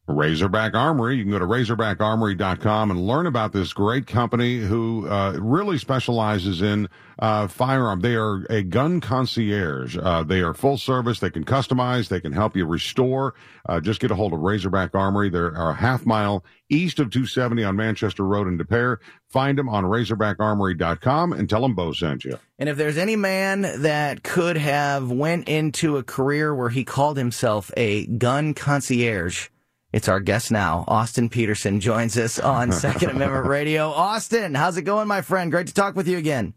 Razorback 0.09 0.75
Armory. 0.75 1.17
You 1.17 1.23
can 1.23 1.31
go 1.31 1.38
to 1.38 1.47
razorbackarmory.com 1.47 2.91
and 2.91 3.07
learn 3.07 3.27
about 3.27 3.53
this 3.53 3.73
great 3.73 4.09
company 4.09 4.59
who 4.59 5.09
uh, 5.09 5.38
really 5.41 5.79
specializes 5.79 6.61
in 6.61 6.88
uh, 7.21 7.47
firearm. 7.47 8.01
They 8.01 8.17
are 8.17 8.45
a 8.51 8.65
gun 8.65 9.01
concierge. 9.01 9.97
Uh, 9.97 10.25
they 10.25 10.41
are 10.41 10.55
full 10.55 10.77
service. 10.77 11.21
They 11.21 11.31
can 11.31 11.45
customize. 11.45 12.09
They 12.09 12.21
can 12.21 12.33
help 12.33 12.57
you 12.57 12.67
restore. 12.67 13.35
Uh, 13.69 13.79
just 13.79 14.01
get 14.01 14.11
a 14.11 14.17
hold 14.17 14.33
of 14.33 14.41
Razorback 14.41 14.93
Armory. 14.93 15.31
They're 15.31 15.51
a 15.51 15.73
half 15.73 16.05
mile 16.05 16.45
east 16.69 16.99
of 16.99 17.11
270 17.11 17.62
on 17.62 17.77
Manchester 17.77 18.25
Road 18.25 18.49
in 18.49 18.57
Des 18.57 18.65
Peres. 18.65 18.99
Find 19.29 19.57
them 19.57 19.69
on 19.69 19.85
razorbackarmory.com 19.85 21.33
and 21.33 21.49
tell 21.49 21.62
them 21.62 21.77
Bo 21.77 21.93
sent 21.93 22.25
you. 22.25 22.41
And 22.59 22.69
if 22.69 22.77
there's 22.77 22.99
any 22.99 23.15
man 23.15 23.83
that 23.83 24.25
could 24.25 24.57
have 24.57 25.12
went 25.12 25.49
into 25.49 25.97
a 25.97 26.03
career 26.03 26.53
where 26.53 26.71
he 26.71 26.83
called 26.83 27.17
himself 27.17 27.71
a 27.77 28.07
gun 28.07 28.53
concierge, 28.53 29.49
it's 29.92 30.09
our 30.09 30.20
guest 30.20 30.50
now. 30.50 30.85
Austin 30.88 31.28
Petersen 31.28 31.81
joins 31.81 32.16
us 32.16 32.38
on 32.38 32.72
Second 32.72 33.11
Amendment 33.11 33.46
Radio. 33.48 33.90
Austin, 33.90 34.55
how's 34.55 34.76
it 34.76 34.83
going, 34.83 35.09
my 35.09 35.20
friend? 35.22 35.50
Great 35.50 35.66
to 35.68 35.74
talk 35.74 35.94
with 35.96 36.09
you 36.09 36.18
again. 36.18 36.55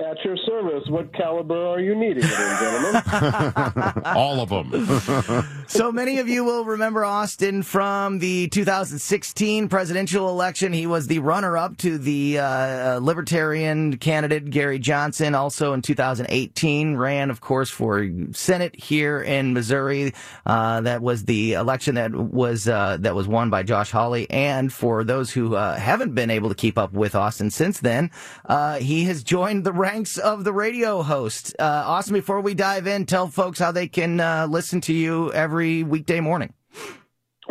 At 0.00 0.24
your 0.24 0.36
service. 0.38 0.82
What 0.88 1.14
caliber 1.14 1.68
are 1.68 1.78
you 1.78 1.94
needing, 1.94 2.24
gentlemen? 2.24 3.00
All 4.04 4.40
of 4.40 4.48
them. 4.48 5.46
so 5.68 5.92
many 5.92 6.18
of 6.18 6.28
you 6.28 6.42
will 6.42 6.64
remember 6.64 7.04
Austin 7.04 7.62
from 7.62 8.18
the 8.18 8.48
2016 8.48 9.68
presidential 9.68 10.28
election. 10.30 10.72
He 10.72 10.88
was 10.88 11.06
the 11.06 11.20
runner-up 11.20 11.76
to 11.76 11.96
the 11.96 12.40
uh, 12.40 12.98
Libertarian 12.98 13.98
candidate 13.98 14.50
Gary 14.50 14.80
Johnson. 14.80 15.36
Also 15.36 15.74
in 15.74 15.80
2018, 15.80 16.96
ran, 16.96 17.30
of 17.30 17.40
course, 17.40 17.70
for 17.70 18.04
Senate 18.32 18.74
here 18.74 19.22
in 19.22 19.52
Missouri. 19.52 20.12
Uh, 20.44 20.80
that 20.80 21.02
was 21.02 21.24
the 21.24 21.52
election 21.52 21.94
that 21.94 22.12
was 22.12 22.66
uh, 22.66 22.96
that 22.98 23.14
was 23.14 23.28
won 23.28 23.48
by 23.48 23.62
Josh 23.62 23.92
Hawley. 23.92 24.28
And 24.28 24.72
for 24.72 25.04
those 25.04 25.30
who 25.30 25.54
uh, 25.54 25.76
haven't 25.76 26.16
been 26.16 26.30
able 26.30 26.48
to 26.48 26.56
keep 26.56 26.78
up 26.78 26.92
with 26.94 27.14
Austin 27.14 27.52
since 27.52 27.78
then, 27.78 28.10
uh, 28.46 28.78
he 28.78 29.04
has 29.04 29.22
joined 29.22 29.62
the 29.62 29.83
ranks 29.84 30.16
of 30.16 30.44
the 30.44 30.52
radio 30.52 31.02
host. 31.02 31.54
Uh, 31.58 32.02
before 32.10 32.40
we 32.40 32.54
dive 32.54 32.86
in, 32.86 33.04
tell 33.04 33.28
folks 33.28 33.58
how 33.58 33.70
they 33.70 33.86
can 33.86 34.18
uh, 34.18 34.46
listen 34.48 34.80
to 34.80 34.94
you 34.94 35.30
every 35.34 35.82
weekday 35.82 36.20
morning. 36.20 36.54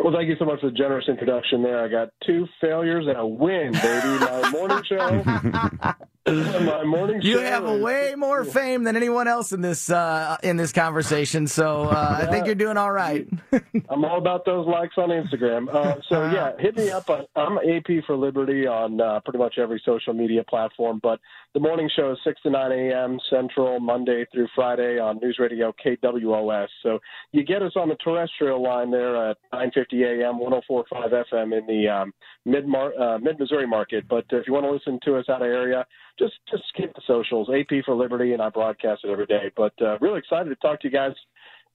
Well, 0.04 0.12
thank 0.12 0.28
you 0.28 0.36
so 0.38 0.44
much 0.44 0.60
for 0.60 0.66
the 0.68 0.76
generous 0.76 1.06
introduction 1.08 1.62
there. 1.62 1.82
I 1.82 1.88
got 1.88 2.10
two 2.26 2.46
failures 2.60 3.06
and 3.08 3.16
a 3.16 3.26
win, 3.26 3.72
baby. 3.72 4.18
My 4.18 4.50
morning 4.52 4.82
show. 4.86 5.22
my 6.26 6.84
morning 6.84 7.22
show 7.22 7.28
you 7.28 7.34
show 7.38 7.42
have 7.42 7.64
is- 7.64 7.82
way 7.82 8.14
more 8.14 8.44
fame 8.44 8.84
than 8.84 8.96
anyone 8.96 9.28
else 9.28 9.52
in 9.52 9.62
this 9.62 9.88
uh, 9.88 10.36
in 10.42 10.58
this 10.58 10.72
conversation, 10.72 11.46
so 11.46 11.84
uh, 11.84 12.18
I 12.20 12.26
think 12.26 12.44
you're 12.44 12.54
doing 12.54 12.76
all 12.76 12.92
right. 12.92 13.26
I'm 13.88 14.04
all 14.04 14.18
about 14.18 14.44
those 14.44 14.66
likes 14.66 14.94
on 14.98 15.08
Instagram. 15.08 15.74
Uh, 15.74 15.96
so 16.08 16.30
yeah, 16.30 16.52
hit 16.58 16.76
me 16.76 16.90
up. 16.90 17.08
On, 17.08 17.24
I'm 17.34 17.56
AP 17.56 18.04
for 18.06 18.14
Liberty 18.14 18.66
on 18.66 19.00
uh, 19.00 19.20
pretty 19.20 19.38
much 19.38 19.56
every 19.58 19.80
social 19.86 20.12
media 20.12 20.44
platform. 20.44 21.00
But 21.02 21.18
the 21.54 21.60
morning 21.60 21.88
show 21.94 22.12
is 22.12 22.18
six 22.24 22.42
to 22.42 22.50
nine 22.50 22.72
a.m. 22.72 23.18
Central, 23.30 23.80
Monday 23.80 24.26
through 24.32 24.48
Friday 24.54 24.98
on 24.98 25.18
News 25.20 25.38
Radio 25.38 25.74
KWOS. 25.84 26.68
So 26.82 26.98
you 27.32 27.42
get 27.42 27.62
us 27.62 27.72
on 27.76 27.88
the 27.88 27.96
terrestrial 27.96 28.62
line 28.62 28.90
there 28.90 29.30
at 29.30 29.38
9:50 29.52 29.93
a.m. 30.02 30.38
104.5 30.38 31.24
FM 31.32 31.56
in 31.56 31.66
the 31.66 31.88
um, 31.88 32.12
mid 32.44 32.64
uh, 32.74 33.18
mid 33.18 33.38
Missouri 33.38 33.66
market. 33.66 34.06
But 34.08 34.24
if 34.30 34.46
you 34.46 34.52
want 34.52 34.66
to 34.66 34.70
listen 34.70 34.98
to 35.04 35.16
us 35.16 35.26
out 35.28 35.42
of 35.42 35.48
area, 35.48 35.86
just 36.18 36.34
just 36.50 36.64
skip 36.68 36.92
the 36.94 37.02
socials. 37.06 37.48
AP 37.48 37.84
for 37.84 37.94
Liberty, 37.94 38.32
and 38.32 38.42
I 38.42 38.48
broadcast 38.50 39.02
it 39.04 39.10
every 39.10 39.26
day. 39.26 39.50
But 39.56 39.72
uh, 39.80 39.98
really 40.00 40.18
excited 40.18 40.48
to 40.48 40.56
talk 40.56 40.80
to 40.80 40.88
you 40.88 40.92
guys. 40.92 41.12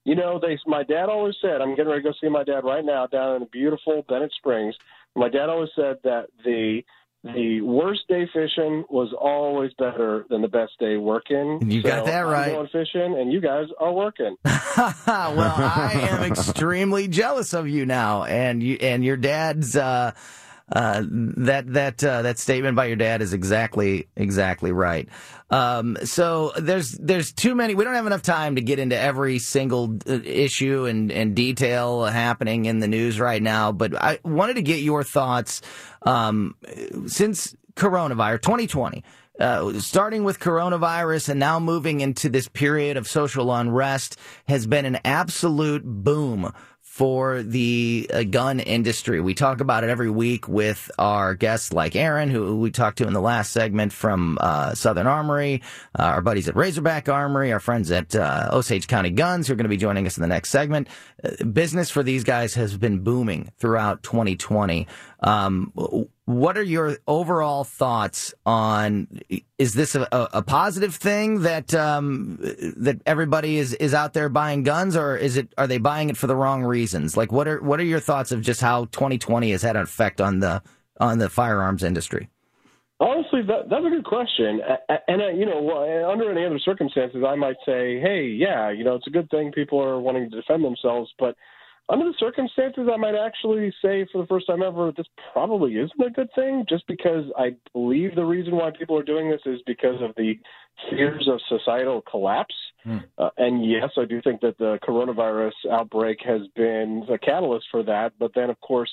You 0.05 0.15
know, 0.15 0.39
they. 0.39 0.57
My 0.65 0.83
dad 0.83 1.09
always 1.09 1.35
said, 1.41 1.61
I'm 1.61 1.75
getting 1.75 1.91
ready 1.91 2.03
to 2.03 2.09
go 2.09 2.15
see 2.21 2.29
my 2.29 2.43
dad 2.43 2.63
right 2.63 2.85
now 2.85 3.07
down 3.07 3.41
in 3.41 3.47
beautiful 3.51 4.03
Bennett 4.07 4.31
Springs. 4.37 4.75
My 5.15 5.29
dad 5.29 5.49
always 5.49 5.69
said 5.75 5.97
that 6.03 6.27
the 6.43 6.81
the 7.23 7.61
worst 7.61 8.01
day 8.07 8.27
fishing 8.33 8.85
was 8.89 9.13
always 9.19 9.71
better 9.77 10.25
than 10.29 10.41
the 10.41 10.47
best 10.47 10.73
day 10.79 10.97
working. 10.97 11.59
You 11.69 11.83
got 11.83 12.05
So 12.05 12.11
that 12.11 12.23
I'm 12.25 12.29
right. 12.31 12.51
going 12.53 12.67
fishing, 12.67 13.17
and 13.19 13.31
you 13.31 13.41
guys 13.41 13.67
are 13.79 13.91
working. 13.91 14.37
well, 14.45 14.95
I 15.07 16.07
am 16.09 16.23
extremely 16.23 17.07
jealous 17.07 17.53
of 17.53 17.67
you 17.67 17.85
now, 17.85 18.23
and 18.23 18.63
you 18.63 18.77
and 18.81 19.03
your 19.03 19.17
dad's. 19.17 19.75
Uh, 19.75 20.13
uh, 20.71 21.03
that 21.09 21.73
that 21.73 22.03
uh, 22.03 22.21
that 22.21 22.39
statement 22.39 22.75
by 22.75 22.85
your 22.85 22.95
dad 22.95 23.21
is 23.21 23.33
exactly 23.33 24.07
exactly 24.15 24.71
right. 24.71 25.07
Um, 25.49 25.97
so 26.03 26.51
there's 26.57 26.91
there's 26.91 27.31
too 27.31 27.55
many. 27.55 27.75
We 27.75 27.83
don't 27.83 27.95
have 27.95 28.05
enough 28.05 28.21
time 28.21 28.55
to 28.55 28.61
get 28.61 28.79
into 28.79 28.97
every 28.97 29.39
single 29.39 29.97
uh, 30.07 30.19
issue 30.23 30.85
and, 30.85 31.11
and 31.11 31.35
detail 31.35 32.05
happening 32.05 32.65
in 32.65 32.79
the 32.79 32.87
news 32.87 33.19
right 33.19 33.41
now. 33.41 33.71
But 33.71 33.95
I 33.95 34.19
wanted 34.23 34.55
to 34.55 34.61
get 34.61 34.81
your 34.81 35.03
thoughts 35.03 35.61
um, 36.03 36.55
since 37.07 37.55
coronavirus 37.75 38.41
2020 38.41 39.03
uh, 39.39 39.79
starting 39.79 40.23
with 40.23 40.39
coronavirus 40.39 41.29
and 41.29 41.39
now 41.39 41.59
moving 41.59 42.01
into 42.01 42.29
this 42.29 42.47
period 42.49 42.97
of 42.97 43.07
social 43.07 43.53
unrest 43.53 44.17
has 44.47 44.67
been 44.67 44.85
an 44.85 44.99
absolute 45.05 45.83
boom 45.85 46.53
for 46.99 47.43
the 47.43 48.11
uh, 48.13 48.23
gun 48.23 48.59
industry. 48.59 49.21
We 49.21 49.33
talk 49.33 49.61
about 49.61 49.85
it 49.85 49.89
every 49.89 50.09
week 50.09 50.49
with 50.49 50.91
our 50.99 51.33
guests 51.33 51.71
like 51.71 51.95
Aaron, 51.95 52.29
who 52.29 52.57
we 52.59 52.71
talked 52.71 52.97
to 52.97 53.07
in 53.07 53.13
the 53.13 53.21
last 53.21 53.53
segment 53.53 53.93
from 53.93 54.37
uh, 54.41 54.75
Southern 54.75 55.07
Armory, 55.07 55.61
uh, 55.97 56.03
our 56.03 56.21
buddies 56.21 56.49
at 56.49 56.57
Razorback 56.57 57.07
Armory, 57.07 57.53
our 57.53 57.61
friends 57.61 57.89
at 57.89 58.13
uh, 58.17 58.49
Osage 58.51 58.87
County 58.87 59.11
Guns, 59.11 59.47
who 59.47 59.53
are 59.53 59.55
going 59.55 59.63
to 59.63 59.69
be 59.69 59.77
joining 59.77 60.07
us 60.07 60.17
in 60.17 60.21
the 60.21 60.27
next 60.27 60.49
segment. 60.49 60.89
Business 61.51 61.89
for 61.89 62.03
these 62.03 62.23
guys 62.23 62.53
has 62.53 62.77
been 62.77 63.03
booming 63.03 63.51
throughout 63.57 64.03
2020. 64.03 64.87
Um, 65.21 65.73
what 66.25 66.57
are 66.57 66.63
your 66.63 66.97
overall 67.07 67.63
thoughts 67.63 68.33
on? 68.45 69.19
Is 69.57 69.73
this 69.73 69.95
a, 69.95 70.07
a 70.11 70.41
positive 70.41 70.95
thing 70.95 71.41
that 71.41 71.73
um, 71.73 72.37
that 72.77 73.01
everybody 73.05 73.57
is, 73.57 73.73
is 73.73 73.93
out 73.93 74.13
there 74.13 74.29
buying 74.29 74.63
guns, 74.63 74.95
or 74.95 75.17
is 75.17 75.37
it 75.37 75.53
are 75.57 75.67
they 75.67 75.77
buying 75.77 76.09
it 76.09 76.17
for 76.17 76.27
the 76.27 76.35
wrong 76.35 76.63
reasons? 76.63 77.17
Like, 77.17 77.31
what 77.31 77.47
are 77.47 77.61
what 77.61 77.79
are 77.79 77.83
your 77.83 77.99
thoughts 77.99 78.31
of 78.31 78.41
just 78.41 78.61
how 78.61 78.85
2020 78.85 79.51
has 79.51 79.61
had 79.61 79.75
an 79.75 79.81
effect 79.81 80.21
on 80.21 80.39
the 80.39 80.61
on 80.99 81.17
the 81.17 81.29
firearms 81.29 81.83
industry? 81.83 82.29
Honestly, 82.99 83.41
that, 83.43 83.69
that's 83.69 83.85
a 83.85 83.89
good 83.89 84.03
question. 84.05 84.59
A- 84.67 84.93
a- 84.93 85.11
And, 85.11 85.21
uh, 85.21 85.27
you 85.29 85.45
know, 85.45 86.09
under 86.11 86.29
any 86.31 86.45
other 86.45 86.59
circumstances, 86.59 87.23
I 87.25 87.35
might 87.35 87.55
say, 87.65 87.99
hey, 87.99 88.25
yeah, 88.25 88.69
you 88.71 88.83
know, 88.83 88.95
it's 88.95 89.07
a 89.07 89.11
good 89.11 89.29
thing 89.29 89.51
people 89.51 89.81
are 89.81 89.99
wanting 89.99 90.29
to 90.29 90.35
defend 90.35 90.65
themselves. 90.65 91.09
But 91.17 91.35
under 91.87 92.05
the 92.05 92.13
circumstances, 92.19 92.89
I 92.91 92.97
might 92.97 93.15
actually 93.15 93.73
say 93.81 94.05
for 94.11 94.21
the 94.21 94.27
first 94.27 94.47
time 94.47 94.61
ever, 94.61 94.91
this 94.95 95.07
probably 95.31 95.75
isn't 95.77 96.01
a 96.05 96.09
good 96.09 96.29
thing 96.35 96.65
just 96.67 96.85
because 96.87 97.25
I 97.37 97.55
believe 97.73 98.15
the 98.15 98.25
reason 98.25 98.55
why 98.55 98.71
people 98.71 98.97
are 98.97 99.03
doing 99.03 99.29
this 99.29 99.41
is 99.45 99.61
because 99.65 100.01
of 100.01 100.13
the 100.15 100.37
fears 100.89 101.27
of 101.31 101.39
societal 101.47 102.01
collapse. 102.01 102.53
Uh, 103.17 103.29
and 103.37 103.69
yes, 103.69 103.89
I 103.97 104.05
do 104.05 104.21
think 104.21 104.41
that 104.41 104.57
the 104.57 104.79
coronavirus 104.87 105.51
outbreak 105.71 106.19
has 106.25 106.41
been 106.55 107.05
a 107.09 107.17
catalyst 107.17 107.67
for 107.71 107.83
that. 107.83 108.13
But 108.19 108.31
then, 108.35 108.49
of 108.49 108.59
course, 108.61 108.91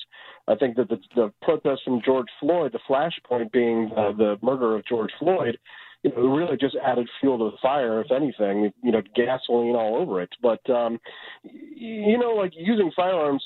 I 0.48 0.54
think 0.54 0.76
that 0.76 0.88
the, 0.88 0.98
the 1.14 1.32
protest 1.42 1.82
from 1.84 2.02
George 2.04 2.26
Floyd, 2.40 2.72
the 2.72 2.80
flashpoint 2.88 3.52
being 3.52 3.90
uh, 3.96 4.12
the 4.12 4.38
murder 4.42 4.76
of 4.76 4.84
George 4.86 5.12
Floyd, 5.18 5.58
you 6.02 6.10
know, 6.10 6.22
really 6.28 6.56
just 6.56 6.76
added 6.84 7.08
fuel 7.20 7.38
to 7.38 7.50
the 7.52 7.58
fire, 7.62 8.00
if 8.00 8.10
anything, 8.12 8.72
you 8.82 8.92
know, 8.92 9.02
gasoline 9.14 9.74
all 9.74 9.96
over 9.96 10.20
it. 10.20 10.30
But, 10.42 10.68
um, 10.70 11.00
you 11.42 12.18
know, 12.18 12.32
like 12.32 12.52
using 12.54 12.90
firearms, 12.94 13.42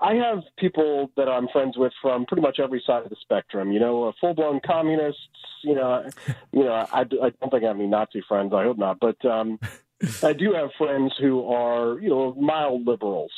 I 0.00 0.14
have 0.14 0.44
people 0.58 1.10
that 1.16 1.28
I'm 1.28 1.48
friends 1.48 1.76
with 1.76 1.92
from 2.00 2.26
pretty 2.26 2.42
much 2.42 2.60
every 2.60 2.82
side 2.86 3.04
of 3.04 3.10
the 3.10 3.16
spectrum. 3.20 3.72
You 3.72 3.80
know, 3.80 4.04
uh, 4.04 4.12
full-blown 4.20 4.60
communists. 4.64 5.20
You 5.62 5.74
know, 5.74 6.08
you 6.52 6.64
know, 6.64 6.72
I, 6.72 7.00
I 7.00 7.04
don't 7.04 7.50
think 7.50 7.64
I 7.64 7.68
have 7.68 7.76
any 7.76 7.86
Nazi 7.86 8.22
friends. 8.28 8.52
I 8.54 8.64
hope 8.64 8.78
not. 8.78 8.98
But 9.00 9.24
um, 9.24 9.58
I 10.22 10.32
do 10.32 10.52
have 10.52 10.70
friends 10.78 11.12
who 11.20 11.46
are, 11.46 11.98
you 12.00 12.08
know, 12.08 12.34
mild 12.34 12.86
liberals, 12.86 13.32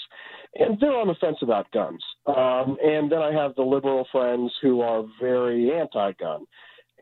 and 0.54 0.78
they're 0.80 0.96
on 0.96 1.08
the 1.08 1.14
fence 1.14 1.38
about 1.42 1.70
guns. 1.72 2.04
Um, 2.26 2.76
and 2.82 3.10
then 3.10 3.20
I 3.20 3.32
have 3.32 3.54
the 3.54 3.62
liberal 3.62 4.06
friends 4.12 4.52
who 4.60 4.80
are 4.82 5.04
very 5.20 5.72
anti-gun. 5.72 6.46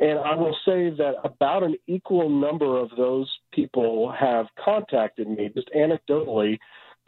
And 0.01 0.19
I 0.21 0.37
will 0.37 0.57
say 0.65 0.91
that 0.91 1.15
about 1.25 1.65
an 1.65 1.75
equal 1.89 2.29
number 2.29 2.79
of 2.79 2.91
those 2.97 3.29
people 3.53 4.13
have 4.13 4.47
contacted 4.65 5.29
me, 5.29 5.51
just 5.53 5.71
anecdotally, 5.77 6.59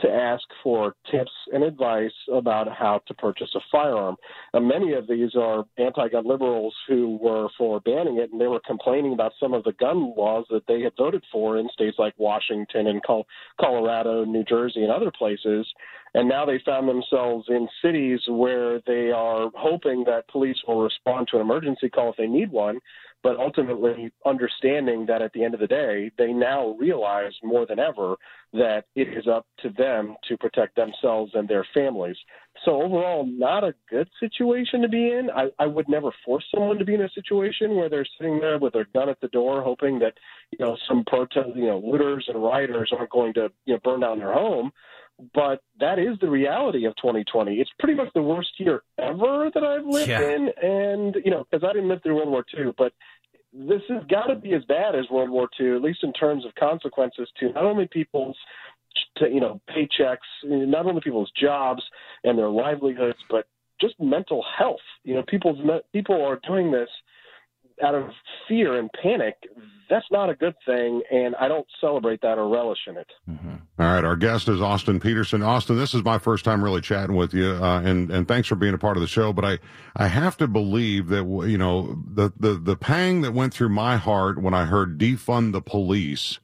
to 0.03 0.11
ask 0.11 0.45
for 0.63 0.95
tips 1.11 1.31
and 1.53 1.63
advice 1.63 2.13
about 2.33 2.69
how 2.73 3.01
to 3.07 3.15
purchase 3.15 3.51
a 3.55 3.61
firearm. 3.71 4.17
Now, 4.55 4.61
many 4.61 4.93
of 4.95 5.07
these 5.07 5.35
are 5.35 5.65
anti 5.79 6.09
gun 6.09 6.27
liberals 6.27 6.75
who 6.89 7.19
were 7.21 7.49
for 7.57 7.81
banning 7.81 8.19
it, 8.19 8.31
and 8.33 8.41
they 8.41 8.47
were 8.47 8.61
complaining 8.67 9.13
about 9.13 9.33
some 9.39 9.55
of 9.55 9.65
the 9.65 9.73
gun 9.73 10.15
laws 10.17 10.47
that 10.51 10.67
they 10.67 10.81
had 10.83 10.93
voted 10.97 11.25
for 11.31 11.59
in 11.59 11.69
states 11.73 11.97
like 11.99 12.15
Washington 12.19 12.87
and 12.87 13.03
Col- 13.03 13.27
Colorado, 13.61 14.25
New 14.25 14.45
Jersey, 14.45 14.83
and 14.83 14.93
other 14.93 15.11
places. 15.11 15.67
And 16.15 16.29
now 16.29 16.45
they 16.45 16.61
found 16.65 16.89
themselves 16.89 17.47
in 17.49 17.69
cities 17.83 18.21
where 18.29 18.81
they 18.87 19.13
are 19.13 19.51
hoping 19.55 20.05
that 20.05 20.29
police 20.29 20.57
will 20.67 20.83
respond 20.83 21.29
to 21.29 21.37
an 21.37 21.43
emergency 21.43 21.89
call 21.89 22.11
if 22.11 22.17
they 22.17 22.27
need 22.27 22.51
one, 22.51 22.81
but 23.23 23.37
ultimately 23.37 24.11
understanding 24.25 25.05
that 25.07 25.23
at 25.23 25.33
the 25.33 25.45
end 25.45 25.55
of 25.55 25.61
the 25.61 25.67
day, 25.67 26.11
they 26.17 26.33
now 26.33 26.77
realize 26.79 27.33
more 27.43 27.67
than 27.67 27.79
ever 27.79 28.17
that 28.53 28.85
it 28.97 29.09
is 29.09 29.29
up 29.29 29.47
to 29.63 29.69
them 29.71 30.17
to 30.29 30.37
protect 30.39 30.75
themselves 30.75 31.33
and 31.35 31.49
their 31.49 31.67
families. 31.75 32.17
So 32.65 32.83
overall, 32.83 33.27
not 33.27 33.63
a 33.63 33.75
good 33.89 34.09
situation 34.19 34.83
to 34.83 34.89
be 34.89 35.13
in. 35.13 35.29
I, 35.35 35.49
I 35.59 35.67
would 35.67 35.89
never 35.89 36.11
force 36.25 36.45
someone 36.53 36.79
to 36.79 36.85
be 36.85 36.95
in 36.95 37.03
a 37.03 37.11
situation 37.11 37.77
where 37.77 37.89
they're 37.89 38.07
sitting 38.19 38.41
there 38.41 38.59
with 38.59 38.73
their 38.73 38.89
gun 38.93 39.09
at 39.09 39.21
the 39.21 39.29
door, 39.29 39.63
hoping 39.63 39.99
that 40.01 40.15
you 40.51 40.65
know 40.65 40.77
some 40.89 41.05
protest, 41.05 41.51
you 41.55 41.67
know, 41.67 41.83
looters 41.85 42.25
and 42.29 42.43
rioters 42.43 42.93
aren't 42.97 43.11
going 43.11 43.35
to 43.35 43.51
you 43.67 43.75
know 43.75 43.81
burn 43.85 44.01
down 44.01 44.19
their 44.19 44.33
home. 44.33 44.73
But 45.35 45.63
that 45.79 45.99
is 45.99 46.19
the 46.21 46.31
reality 46.31 46.85
of 46.87 46.95
2020. 46.97 47.55
It's 47.57 47.71
pretty 47.79 47.95
much 47.95 48.09
the 48.15 48.23
worst 48.23 48.51
year 48.59 48.83
ever 48.99 49.51
that 49.55 49.63
I've 49.63 49.87
lived 49.87 50.09
Yeah. 50.09 50.23
in, 50.35 50.49
and 50.63 51.17
you 51.25 51.31
know, 51.31 51.47
because 51.51 51.65
I 51.69 51.73
didn't 51.73 51.89
live 51.89 52.03
through 52.03 52.17
World 52.17 52.31
War 52.31 52.45
II, 52.57 52.73
but 52.79 52.93
this 53.53 53.83
has 53.89 54.05
got 54.09 54.27
to 54.27 54.37
be 54.37 54.55
as 54.55 54.65
bad 54.65 54.95
as 54.95 55.11
World 55.11 55.31
War 55.31 55.49
II, 55.61 55.75
at 55.77 55.83
least 55.83 56.05
in 56.05 56.13
terms 56.13 56.45
of 56.45 56.55
consequences 56.55 57.29
to 57.41 57.53
not 57.53 57.65
only 57.65 57.87
people's 57.89 58.37
to, 59.17 59.29
you 59.29 59.41
know 59.41 59.61
paychecks, 59.69 60.27
not 60.45 60.87
only 60.87 61.01
people's 61.01 61.31
jobs 61.39 61.83
and 62.25 62.39
their 62.39 62.49
livelihoods, 62.49 63.19
but 63.29 63.47
just 63.81 63.95
mental 64.01 64.45
health. 64.59 64.81
You 65.05 65.15
know, 65.15 65.23
people's 65.27 65.59
people 65.93 66.25
are 66.25 66.41
doing 66.47 66.71
this 66.71 66.89
out 67.83 67.95
of 67.95 68.11
fear 68.49 68.79
and 68.79 68.91
panic 69.03 69.37
that's 69.91 70.07
not 70.11 70.31
a 70.31 70.35
good 70.35 70.55
thing, 70.65 71.03
and 71.11 71.35
I 71.37 71.49
don't 71.49 71.67
celebrate 71.81 72.23
that 72.23 72.39
or 72.39 72.49
relish 72.49 72.79
in 72.87 72.97
it. 72.97 73.09
Mm-hmm. 73.29 73.55
All 73.79 73.87
right, 73.87 74.05
our 74.05 74.17
guest 74.17 74.49
is 74.49 74.63
Austin 74.63 75.01
Petersen. 75.01 75.43
Austin, 75.43 75.77
this 75.77 75.93
is 75.95 76.05
my 76.05 76.17
first 76.17 76.45
time 76.45 76.63
really 76.63 76.81
chatting 76.81 77.17
with 77.17 77.35
you, 77.35 77.51
uh, 77.51 77.81
and 77.81 78.11
and 78.11 78.27
thanks 78.27 78.49
for 78.49 78.55
being 78.55 78.73
a 78.73 78.79
part 78.79 78.97
of 78.97 79.01
the 79.01 79.09
show. 79.09 79.33
But 79.33 79.45
I 79.45 79.59
I 79.97 80.07
have 80.07 80.37
to 80.39 80.47
believe 80.47 81.09
that 81.09 81.25
you 81.49 81.59
know 81.59 82.01
the 82.07 82.33
the 82.39 82.55
the 82.55 82.77
pang 82.77 83.23
that 83.23 83.35
went 83.35 83.53
through 83.53 83.71
my 83.71 83.97
heart 83.97 84.41
when 84.41 84.55
I 84.55 84.65
heard 84.65 84.99
defund 84.99 85.53
the 85.53 85.61
police 85.61 86.39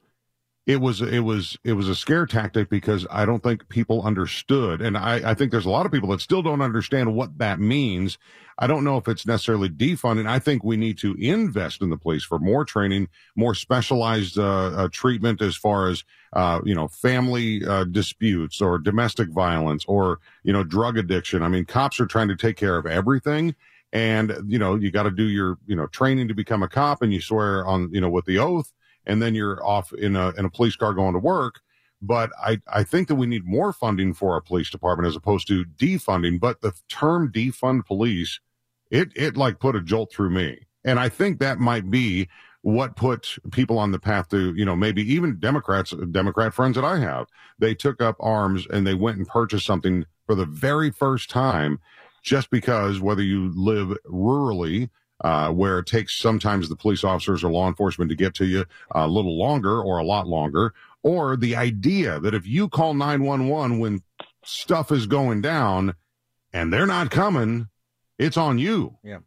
it 0.67 0.81
was 0.81 1.01
it 1.01 1.21
was 1.21 1.57
it 1.63 1.75
was 1.75 1.89
a 1.89 1.95
scare 1.95 2.27
tactic 2.27 2.69
because 2.69 3.07
I 3.09 3.25
don't 3.25 3.41
think 3.43 3.69
people 3.69 4.03
understood, 4.03 4.83
and 4.83 4.99
I, 4.99 5.31
I 5.31 5.35
think 5.35 5.53
there's 5.53 5.65
a 5.65 5.71
lot 5.71 5.87
of 5.87 5.93
people 5.93 6.09
that 6.09 6.21
still 6.21 6.43
don't 6.43 6.61
understand 6.61 7.15
what 7.15 7.39
that 7.39 7.61
means. 7.61 8.19
I 8.59 8.67
don't 8.67 8.83
know 8.83 8.97
if 8.97 9.07
it's 9.07 9.27
necessarily 9.27 9.69
defunding. 9.69 10.29
I 10.29 10.41
think 10.41 10.65
we 10.65 10.77
need 10.77 10.99
to 10.99 11.15
invest 11.21 11.83
in 11.83 11.91
the 11.91 11.97
police 11.97 12.25
for 12.25 12.41
more 12.41 12.65
training, 12.65 13.09
more 13.37 13.55
specialized 13.55 14.39
uh, 14.39 14.67
uh, 14.69 14.89
treatment 14.91 15.41
as 15.41 15.55
far 15.55 15.89
as 15.89 16.03
uh, 16.33 16.61
you 16.65 16.75
know 16.75 16.89
family 16.89 17.65
uh, 17.65 17.85
disputes 17.85 18.61
or 18.61 18.79
domestic 18.79 19.29
violence 19.29 19.85
or 19.87 20.19
you 20.43 20.53
know 20.53 20.65
drug 20.65 20.99
addiction. 20.99 21.45
I 21.45 21.49
mean, 21.49 21.65
cops 21.65 22.01
are 22.01 22.07
trying 22.07 22.29
to 22.29 22.37
take 22.37 22.57
care 22.57 22.77
of 22.77 22.87
everything 22.87 23.55
and 23.93 24.37
you 24.49 24.59
know 24.59 24.75
you 24.75 24.91
got 24.91 25.05
to 25.05 25.13
do 25.13 25.29
your 25.29 25.59
you 25.69 25.77
know 25.77 25.87
training 25.87 26.27
to 26.27 26.35
become 26.35 26.65
a 26.65 26.69
cop 26.69 27.03
and 27.03 27.13
you 27.13 27.21
swear 27.21 27.65
on 27.67 27.89
you 27.93 28.01
know 28.01 28.11
with 28.11 28.25
the 28.25 28.37
oath 28.37 28.73
and 29.07 29.23
then 29.23 29.35
you're 29.35 29.65
off 29.65 29.93
in 29.93 30.17
a 30.17 30.31
in 30.31 30.45
a 30.45 30.51
police 30.51 30.77
car 30.77 30.95
going 30.95 31.15
to 31.15 31.19
work. 31.19 31.61
But 32.03 32.31
I, 32.43 32.61
I 32.73 32.83
think 32.83 33.09
that 33.09 33.15
we 33.15 33.27
need 33.27 33.47
more 33.47 33.73
funding 33.73 34.13
for 34.13 34.35
our 34.35 34.41
police 34.43 34.69
department 34.69 35.09
as 35.09 35.17
opposed 35.17 35.49
to 35.49 35.65
defunding. 35.65 36.39
But 36.39 36.61
the 36.61 36.73
term 36.89 37.33
defund 37.33 37.87
police, 37.87 38.39
it 38.91 39.09
it 39.17 39.37
like 39.37 39.61
put 39.61 39.77
a 39.77 39.81
jolt 39.81 40.13
through 40.13 40.31
me. 40.31 40.67
And 40.85 41.01
I 41.01 41.09
think 41.09 41.41
that 41.41 41.59
might 41.59 41.91
be 41.91 42.29
what 42.63 42.97
put 42.97 43.39
people 43.53 43.79
on 43.79 43.93
the 43.93 43.99
path 43.99 44.29
to, 44.29 44.53
you 44.55 44.65
know, 44.65 44.75
maybe 44.75 45.01
even 45.13 45.39
Democrats, 45.39 45.95
Democrat 46.11 46.53
friends 46.53 46.75
that 46.75 46.85
I 46.85 46.99
have, 46.99 47.29
they 47.61 47.75
took 47.75 48.03
up 48.03 48.17
arms 48.19 48.67
and 48.73 48.85
they 48.85 48.95
went 48.95 49.19
and 49.19 49.27
purchased 49.27 49.65
something 49.65 50.05
for 50.27 50.35
the 50.35 50.47
very 50.47 50.91
first 50.91 51.31
time 51.31 51.79
just 52.25 52.51
because 52.51 53.01
whether 53.01 53.23
you 53.23 53.53
live 53.55 53.97
rurally 54.07 54.91
uh, 55.23 55.51
where 55.51 55.79
it 55.79 55.87
takes 55.87 56.19
sometimes 56.19 56.69
the 56.69 56.77
police 56.77 57.05
officers 57.05 57.43
or 57.43 57.51
law 57.51 57.69
enforcement 57.69 58.11
to 58.11 58.17
get 58.17 58.35
to 58.35 58.45
you 58.45 58.65
a 58.91 59.07
little 59.09 59.39
longer 59.39 59.81
or 59.81 59.99
a 59.99 60.05
lot 60.05 60.27
longer, 60.27 60.75
or 61.03 61.37
the 61.37 61.57
idea 61.57 62.21
that 62.21 62.35
if 62.35 62.47
you 62.47 62.69
call 62.69 62.95
911 62.95 63.79
when 63.79 64.03
stuff 64.45 64.93
is 64.93 65.07
going 65.07 65.41
down 65.41 65.95
and 66.53 66.73
they're 66.73 66.87
not 66.87 67.11
coming, 67.11 67.69
it's 68.19 68.37
on 68.37 68.59
you. 68.59 68.97
Yeah. 69.03 69.19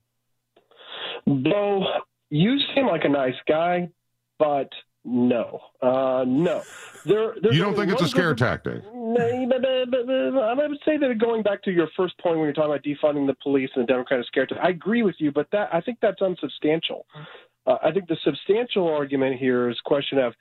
Bo, 1.25 1.84
you 2.30 2.58
seem 2.73 2.88
like 2.88 3.06
a 3.06 3.10
nice 3.10 3.36
guy, 3.47 3.89
but 4.38 4.69
no, 5.06 5.60
uh, 5.82 6.26
no. 6.28 6.62
There, 7.06 7.34
you 7.52 7.62
don't 7.62 7.76
think 7.76 7.92
it's 7.92 8.02
a 8.02 8.08
scare 8.08 8.36
tactic? 8.36 8.84
I 8.86 10.68
would 10.68 10.80
say 10.86 10.98
that 10.98 11.18
going 11.20 11.42
back 11.42 11.64
to 11.64 11.72
your 11.72 11.88
first 11.96 12.18
point 12.20 12.38
when 12.38 12.46
you're 12.46 12.54
talking 12.54 12.72
about 12.72 12.84
defunding 12.84 13.26
the 13.26 13.36
police 13.42 13.70
and 13.76 13.84
the 13.84 13.88
Democratic 13.88 14.28
scare 14.28 14.46
tactic, 14.46 14.64
I 14.64 14.70
agree 14.70 15.04
with 15.04 15.16
you, 15.20 15.32
but 15.32 15.48
that 15.52 15.70
I 15.74 15.82
think 15.82 16.00
that's 16.02 16.22
unsubstantial. 16.22 17.06
Uh, 17.66 17.78
I 17.84 17.92
think 17.92 18.08
the 18.08 18.18
substantial 18.24 18.88
argument 18.88 19.40
here 19.40 19.70
is 19.70 19.78
question 19.86 20.18
of 20.18 20.34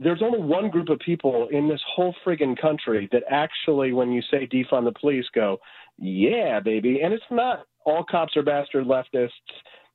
there's 0.00 0.22
only 0.22 0.40
one 0.40 0.70
group 0.70 0.88
of 0.90 1.00
people 1.00 1.48
in 1.50 1.68
this 1.68 1.80
whole 1.94 2.14
friggin' 2.24 2.58
country 2.60 3.08
that 3.10 3.24
actually, 3.28 3.92
when 3.92 4.12
you 4.12 4.22
say 4.30 4.46
defund 4.46 4.84
the 4.84 4.92
police, 4.98 5.26
go, 5.34 5.58
yeah, 5.98 6.60
baby. 6.60 7.00
And 7.02 7.12
it's 7.12 7.24
not 7.30 7.66
all 7.84 8.04
cops 8.04 8.36
are 8.36 8.42
bastard 8.42 8.86
leftists 8.86 9.30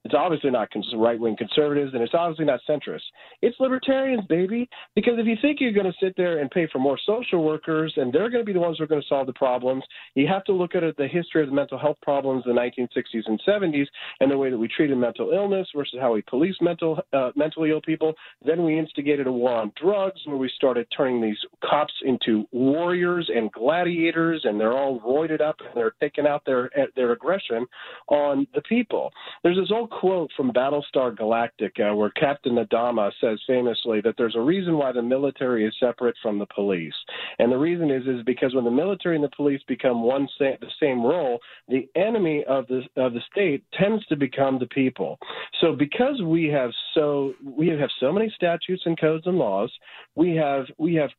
it's 0.05 0.13
obviously 0.13 0.51
not 0.51 0.69
right 0.95 1.19
wing 1.19 1.35
conservatives, 1.37 1.93
and 1.93 2.03
it's 2.03 2.13
obviously 2.13 2.45
not 2.45 2.59
centrist. 2.67 3.03
It's 3.41 3.57
libertarians, 3.59 4.25
baby. 4.27 4.69
Because 4.95 5.13
if 5.17 5.25
you 5.25 5.35
think 5.41 5.59
you're 5.61 5.71
going 5.71 5.85
to 5.85 5.93
sit 6.01 6.15
there 6.17 6.39
and 6.39 6.51
pay 6.51 6.67
for 6.71 6.79
more 6.79 6.99
social 7.05 7.43
workers, 7.43 7.93
and 7.95 8.11
they're 8.11 8.29
going 8.29 8.41
to 8.41 8.45
be 8.45 8.53
the 8.53 8.59
ones 8.59 8.77
who 8.77 8.83
are 8.83 8.87
going 8.87 9.01
to 9.01 9.07
solve 9.07 9.27
the 9.27 9.33
problems, 9.33 9.83
you 10.15 10.27
have 10.27 10.43
to 10.45 10.53
look 10.53 10.75
at 10.75 10.83
the 10.97 11.07
history 11.07 11.41
of 11.41 11.49
the 11.49 11.55
mental 11.55 11.77
health 11.77 11.97
problems 12.01 12.43
in 12.45 12.53
the 12.53 12.61
1960s 12.61 13.23
and 13.27 13.41
70s, 13.47 13.85
and 14.19 14.29
the 14.29 14.37
way 14.37 14.49
that 14.49 14.57
we 14.57 14.67
treated 14.67 14.97
mental 14.97 15.31
illness 15.31 15.67
versus 15.75 15.97
how 16.01 16.13
we 16.13 16.21
police 16.23 16.55
mental 16.61 16.99
uh, 17.13 17.31
mentally 17.35 17.71
ill 17.71 17.81
people. 17.81 18.13
Then 18.45 18.63
we 18.63 18.77
instigated 18.77 19.27
a 19.27 19.31
war 19.31 19.53
on 19.53 19.71
drugs, 19.81 20.19
where 20.25 20.37
we 20.37 20.51
started 20.55 20.87
turning 20.95 21.21
these 21.21 21.37
cops 21.63 21.93
into 22.03 22.45
warriors 22.51 23.29
and 23.33 23.51
gladiators, 23.51 24.41
and 24.43 24.59
they're 24.59 24.77
all 24.77 24.99
roided 24.99 25.41
up 25.41 25.55
and 25.59 25.69
they're 25.75 25.95
taking 26.01 26.27
out 26.27 26.43
their 26.45 26.69
their 26.95 27.13
aggression 27.13 27.65
on 28.09 28.45
the 28.53 28.61
people. 28.61 29.11
There's 29.43 29.57
this 29.57 29.71
old 29.71 29.92
quote 29.99 30.29
from 30.35 30.51
Battlestar 30.51 31.15
Galactica 31.15 31.91
uh, 31.91 31.95
where 31.95 32.09
Captain 32.11 32.55
Adama 32.55 33.11
says 33.21 33.39
famously 33.47 34.01
that 34.01 34.15
there's 34.17 34.35
a 34.35 34.41
reason 34.41 34.77
why 34.77 34.91
the 34.91 35.01
military 35.01 35.65
is 35.65 35.73
separate 35.79 36.15
from 36.21 36.39
the 36.39 36.45
police. 36.53 36.93
And 37.39 37.51
the 37.51 37.57
reason 37.57 37.91
is 37.91 38.03
is 38.07 38.23
because 38.25 38.55
when 38.55 38.65
the 38.65 38.71
military 38.71 39.15
and 39.15 39.23
the 39.23 39.29
police 39.35 39.61
become 39.67 40.03
one 40.03 40.27
sa- 40.37 40.57
the 40.59 40.71
same 40.81 41.03
role, 41.03 41.39
the 41.67 41.87
enemy 41.95 42.43
of 42.47 42.67
the 42.67 42.81
of 42.97 43.13
the 43.13 43.21
state 43.31 43.63
tends 43.79 44.05
to 44.07 44.15
become 44.15 44.59
the 44.59 44.67
people. 44.67 45.17
So 45.61 45.73
because 45.73 46.21
we 46.21 46.47
have 46.47 46.71
so 46.93 47.33
we 47.43 47.67
have 47.69 47.89
so 47.99 48.11
many 48.11 48.31
statutes 48.35 48.83
and 48.85 48.99
codes 48.99 49.27
and 49.27 49.37
laws, 49.37 49.71
we 50.15 50.35
have 50.35 50.65
we 50.77 50.95
have 50.95 51.09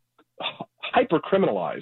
hyper 0.82 1.20
criminalized 1.20 1.80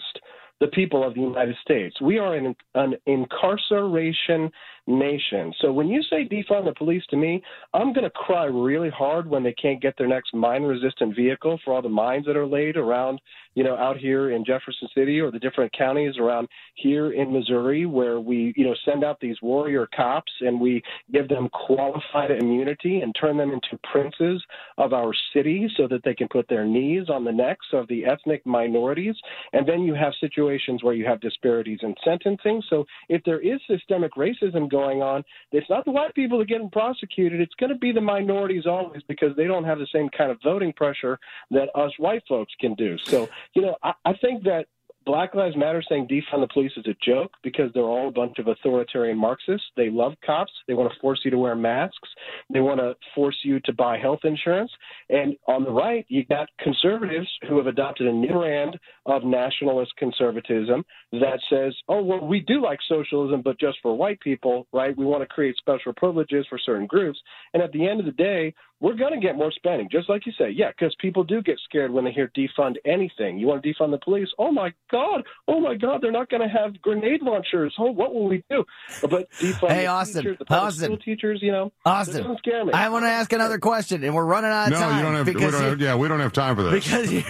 the 0.63 0.69
people 0.69 1.05
of 1.05 1.15
the 1.15 1.21
United 1.21 1.57
States. 1.61 2.01
We 2.01 2.19
are 2.19 2.37
an, 2.37 2.55
an 2.77 2.95
incarceration 3.07 4.49
nation. 4.87 5.53
So 5.61 5.73
when 5.73 5.89
you 5.89 6.03
say 6.09 6.29
defund 6.29 6.67
the 6.67 6.75
police 6.79 7.03
to 7.11 7.17
me, 7.17 7.43
I'm 7.75 7.93
going 7.93 8.05
to 8.05 8.11
cry 8.11 8.45
really 8.45 8.91
hard 8.91 9.29
when 9.29 9.43
they 9.43 9.55
can't 9.55 9.83
get 9.83 9.99
their 9.99 10.07
next 10.07 10.33
mine 10.33 10.63
resistant 10.63 11.17
vehicle 11.17 11.59
for 11.65 11.75
all 11.75 11.83
the 11.83 11.89
mines 11.89 12.27
that 12.27 12.37
are 12.37 12.47
laid 12.47 12.77
around, 12.77 13.21
you 13.55 13.65
know, 13.65 13.77
out 13.77 13.97
here 13.97 14.31
in 14.31 14.45
Jefferson 14.45 14.89
City 14.95 15.21
or 15.21 15.31
the 15.31 15.39
different 15.39 15.73
counties 15.77 16.15
around 16.19 16.49
here 16.75 17.13
in 17.13 17.33
Missouri 17.33 17.87
where 17.87 18.21
we, 18.21 18.53
you 18.57 18.65
know, 18.65 18.75
send 18.85 19.05
out 19.05 19.19
these 19.21 19.37
warrior 19.43 19.89
cops 19.95 20.33
and 20.41 20.61
we 20.61 20.83
give 21.13 21.29
them 21.29 21.49
qualified 21.51 22.31
immunity 22.31 23.01
and 23.01 23.15
turn 23.21 23.37
them 23.37 23.51
into 23.51 23.79
princes 23.93 24.43
of 24.79 24.93
our 24.93 25.13
city 25.35 25.71
so 25.77 25.87
that 25.89 26.03
they 26.05 26.15
can 26.15 26.29
put 26.29 26.49
their 26.49 26.65
knees 26.65 27.09
on 27.09 27.25
the 27.25 27.33
necks 27.33 27.67
of 27.73 27.87
the 27.89 28.05
ethnic 28.05 28.45
minorities. 28.47 29.17
And 29.53 29.67
then 29.69 29.83
you 29.83 29.95
have 29.95 30.13
situations 30.21 30.83
where 30.83 30.95
you 30.95 31.05
have 31.07 31.21
disparities 31.21 31.81
in 31.83 31.95
sentencing. 32.05 32.63
So 32.69 32.85
if 33.09 33.23
there 33.25 33.41
is 33.41 33.61
systemic 33.67 34.13
racism 34.15 34.71
going 34.71 35.03
on. 35.03 35.25
It's 35.51 35.69
not 35.69 35.85
the 35.85 35.91
white 35.91 36.15
people 36.15 36.39
that 36.39 36.49
get 36.49 36.61
prosecuted. 36.73 37.41
It's 37.41 37.55
going 37.55 37.71
to 37.71 37.79
be 37.79 37.93
the 37.93 38.01
minorities 38.01 38.67
always 38.67 39.03
because 39.09 39.37
they 39.37 39.47
don't 39.47 39.65
have 39.65 39.79
the 39.79 39.87
same 39.93 40.09
kind 40.17 40.31
of 40.31 40.39
voting 40.43 40.73
pressure 40.73 41.19
that 41.51 41.69
us 41.75 41.93
white 41.99 42.23
folks 42.29 42.53
can 42.61 42.75
do. 42.75 42.97
So, 43.05 43.29
you 43.55 43.63
know, 43.63 43.77
I, 43.83 43.93
I 44.05 44.13
think 44.21 44.45
that 44.45 44.67
Black 45.05 45.35
Lives 45.35 45.57
Matter 45.57 45.83
saying 45.89 46.09
defund 46.09 46.43
the 46.43 46.49
police 46.53 46.73
is 46.77 46.87
a 46.87 46.97
joke 47.05 47.33
because 47.43 47.71
they're 47.75 47.83
all 47.83 48.09
a 48.09 48.13
bunch 48.13 48.39
of 48.39 48.47
authoritarian 48.47 49.19
Marxists. 49.19 49.67
They 49.77 49.91
love 49.91 50.13
cops. 50.25 50.53
They 50.69 50.75
want 50.75 50.93
to 50.93 51.01
force 51.01 51.21
you 51.25 51.31
to 51.31 51.39
wear 51.39 51.57
masks. 51.57 52.09
They 52.53 52.61
want 52.61 52.81
to 52.81 52.95
force 53.15 53.37
you 53.43 53.61
to 53.61 53.73
buy 53.73 53.99
health 53.99 54.21
insurance. 54.25 54.71
And 55.09 55.37
on 55.49 55.65
the 55.65 55.71
right, 55.71 56.07
you 56.09 56.25
got 56.25 56.49
conservatives 56.61 57.29
who 57.49 57.57
have 57.57 57.67
adopted 57.67 58.07
a 58.07 58.13
new 58.13 58.33
brand 58.33 58.79
of 59.07 59.25
nationalist 59.25 59.93
conservatism 59.99 60.85
that 61.13 61.41
says, 61.51 61.75
oh, 61.89 62.03
well, 62.03 62.25
we 62.25 62.41
do 62.41 62.63
like 62.63 62.79
socialism, 62.89 63.43
but 63.43 63.59
just 63.59 63.79
for 63.83 63.97
white 63.97 64.21
people, 64.21 64.67
right? 64.73 64.97
We 64.97 65.05
want 65.05 65.23
to 65.23 65.27
create 65.27 65.57
special 65.57 65.93
privileges 65.95 66.47
for 66.49 66.59
certain 66.59 66.87
groups. 66.87 67.19
And 67.55 67.63
at 67.63 67.73
the 67.73 67.89
end 67.89 68.01
of 68.01 68.07
the 68.07 68.13
day, 68.13 68.55
we're 68.83 68.97
going 68.97 69.13
to 69.13 69.25
get 69.25 69.37
more 69.37 69.53
spending, 69.53 69.89
just 69.91 70.09
like 70.09 70.27
you 70.27 70.33
say. 70.37 70.51
Yeah, 70.51 70.71
because 70.71 70.95
people 71.01 71.23
do 71.23 71.41
get 71.41 71.59
scared 71.65 71.93
when 71.93 72.05
they 72.05 72.11
hear 72.11 72.31
defund 72.37 72.75
anything. 72.85 73.39
You 73.39 73.47
want 73.47 73.63
to 73.63 73.73
defund 73.73 73.93
the 73.93 73.99
police? 73.99 74.29
Oh 74.39 74.51
my 74.51 74.75
God! 74.91 75.23
Oh 75.47 75.61
my 75.61 75.77
God! 75.77 76.01
They're 76.03 76.11
not 76.11 76.29
going 76.29 76.43
to 76.43 76.49
have 76.49 76.83
grenade 76.83 77.23
launchers. 77.23 77.75
Oh, 77.79 77.93
what 77.93 78.13
will 78.13 78.29
we 78.29 78.43
do? 78.51 78.65
But 79.01 79.31
defund 79.41 79.69
hey, 79.69 79.83
the 79.83 79.87
Austin, 79.87 80.23
teachers, 80.23 80.39
the 80.47 80.55
Austin, 80.55 80.85
school 80.87 80.99
teachers, 80.99 81.39
you 81.41 81.53
know, 81.53 81.73
Austin, 81.87 82.23
doesn't 82.23 82.39
scare 82.39 82.65
me. 82.65 82.73
I 82.73 82.89
want 82.89 83.05
to 83.05 83.09
ask 83.09 83.33
another 83.33 83.59
question, 83.59 84.03
and 84.03 84.15
we're 84.15 84.25
running 84.25 84.51
out 84.51 84.67
of 84.67 84.73
no, 84.73 84.81
time. 84.81 84.91
No, 84.91 84.97
you 84.97 85.03
don't 85.03 85.15
have. 85.15 85.27
We 85.27 85.41
don't 85.41 85.53
have 85.53 85.81
yeah, 85.81 85.95
we 85.95 86.09
don't 86.09 86.21
have 86.21 86.33
time 86.33 86.57
for 86.57 86.65
this 86.65 86.85
because. 86.85 87.13
You, 87.13 87.23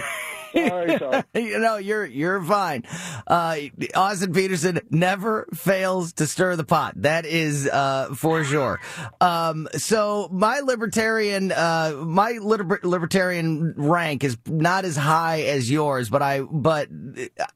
sorry, 0.53 0.97
sorry. 0.99 1.23
you 1.35 1.59
know, 1.59 1.77
you're 1.77 2.05
you're 2.05 2.41
fine. 2.43 2.83
Uh, 3.27 3.57
Austin 3.95 4.33
Petersen 4.33 4.79
never 4.89 5.47
fails 5.53 6.13
to 6.13 6.27
stir 6.27 6.55
the 6.55 6.63
pot. 6.63 6.93
That 6.97 7.25
is 7.25 7.67
uh, 7.67 8.13
for 8.15 8.43
sure. 8.43 8.79
Um, 9.19 9.67
so 9.73 10.29
my 10.31 10.59
libertarian, 10.59 11.51
uh, 11.51 11.93
my 12.05 12.33
liber- 12.41 12.79
libertarian 12.83 13.73
rank 13.77 14.23
is 14.23 14.37
not 14.45 14.85
as 14.85 14.95
high 14.95 15.41
as 15.41 15.69
yours, 15.69 16.09
but 16.09 16.21
I, 16.21 16.41
but 16.41 16.89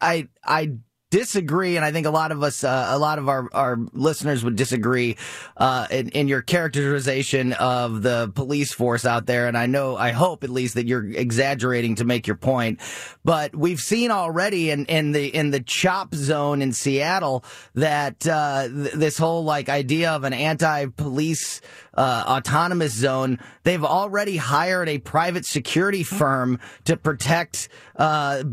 I, 0.01 0.27
I 0.43 0.73
disagree, 1.09 1.77
and 1.77 1.85
I 1.85 1.91
think 1.91 2.05
a 2.05 2.11
lot 2.11 2.31
of 2.31 2.43
us, 2.43 2.63
uh, 2.63 2.87
a 2.89 2.99
lot 2.99 3.17
of 3.17 3.29
our, 3.29 3.47
our 3.53 3.77
listeners 3.93 4.43
would 4.43 4.55
disagree 4.55 5.15
uh, 5.55 5.87
in, 5.89 6.09
in 6.09 6.27
your 6.27 6.41
characterization 6.41 7.53
of 7.53 8.01
the 8.01 8.31
police 8.35 8.73
force 8.73 9.05
out 9.05 9.25
there. 9.25 9.47
And 9.47 9.57
I 9.57 9.67
know, 9.67 9.95
I 9.95 10.11
hope 10.11 10.43
at 10.43 10.49
least 10.49 10.75
that 10.75 10.85
you're 10.85 11.09
exaggerating 11.09 11.95
to 11.95 12.05
make 12.05 12.27
your 12.27 12.35
point. 12.35 12.81
But 13.23 13.55
we've 13.55 13.79
seen 13.79 14.11
already 14.11 14.69
in, 14.69 14.85
in 14.85 15.11
the 15.13 15.27
in 15.27 15.51
the 15.51 15.61
chop 15.61 16.13
zone 16.13 16.61
in 16.61 16.73
Seattle 16.73 17.43
that 17.75 18.27
uh, 18.27 18.67
th- 18.67 18.93
this 18.93 19.17
whole 19.17 19.43
like 19.43 19.69
idea 19.69 20.11
of 20.11 20.23
an 20.23 20.33
anti-police 20.33 21.61
uh, 21.97 22.23
autonomous 22.27 22.93
zone, 22.93 23.39
they've 23.63 23.83
already 23.83 24.37
hired 24.37 24.87
a 24.87 24.99
private 24.99 25.45
security 25.45 26.03
firm 26.03 26.59
to 26.85 26.95
protect 26.95 27.69
uh, 27.95 28.43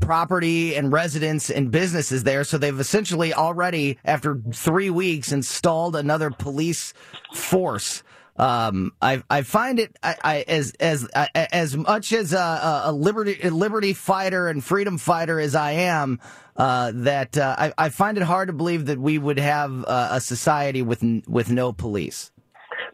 property 0.00 0.74
and 0.74 0.92
residents 0.92 1.48
and 1.48 1.70
businesses 1.70 2.24
there. 2.24 2.44
So 2.44 2.58
they've 2.58 2.78
essentially 2.78 3.32
already, 3.32 3.98
after 4.04 4.40
three 4.52 4.90
weeks, 4.90 5.32
installed 5.32 5.94
another 5.94 6.30
police 6.30 6.92
force. 7.32 8.02
Um, 8.36 8.92
I 9.02 9.20
I 9.28 9.42
find 9.42 9.80
it 9.80 9.96
I, 10.00 10.16
I 10.22 10.44
as 10.46 10.72
as 10.78 11.08
I, 11.14 11.28
as 11.34 11.76
much 11.76 12.12
as 12.12 12.32
a, 12.32 12.82
a 12.84 12.92
liberty 12.92 13.36
a 13.42 13.50
liberty 13.50 13.92
fighter 13.94 14.48
and 14.48 14.62
freedom 14.62 14.96
fighter 14.96 15.40
as 15.40 15.54
I 15.56 15.72
am. 15.72 16.20
Uh, 16.56 16.90
that 16.92 17.38
uh, 17.38 17.54
I, 17.56 17.72
I 17.78 17.88
find 17.88 18.16
it 18.16 18.24
hard 18.24 18.48
to 18.48 18.52
believe 18.52 18.86
that 18.86 18.98
we 18.98 19.16
would 19.16 19.38
have 19.38 19.84
uh, 19.84 20.08
a 20.12 20.20
society 20.20 20.82
with 20.82 21.04
with 21.28 21.50
no 21.50 21.72
police. 21.72 22.32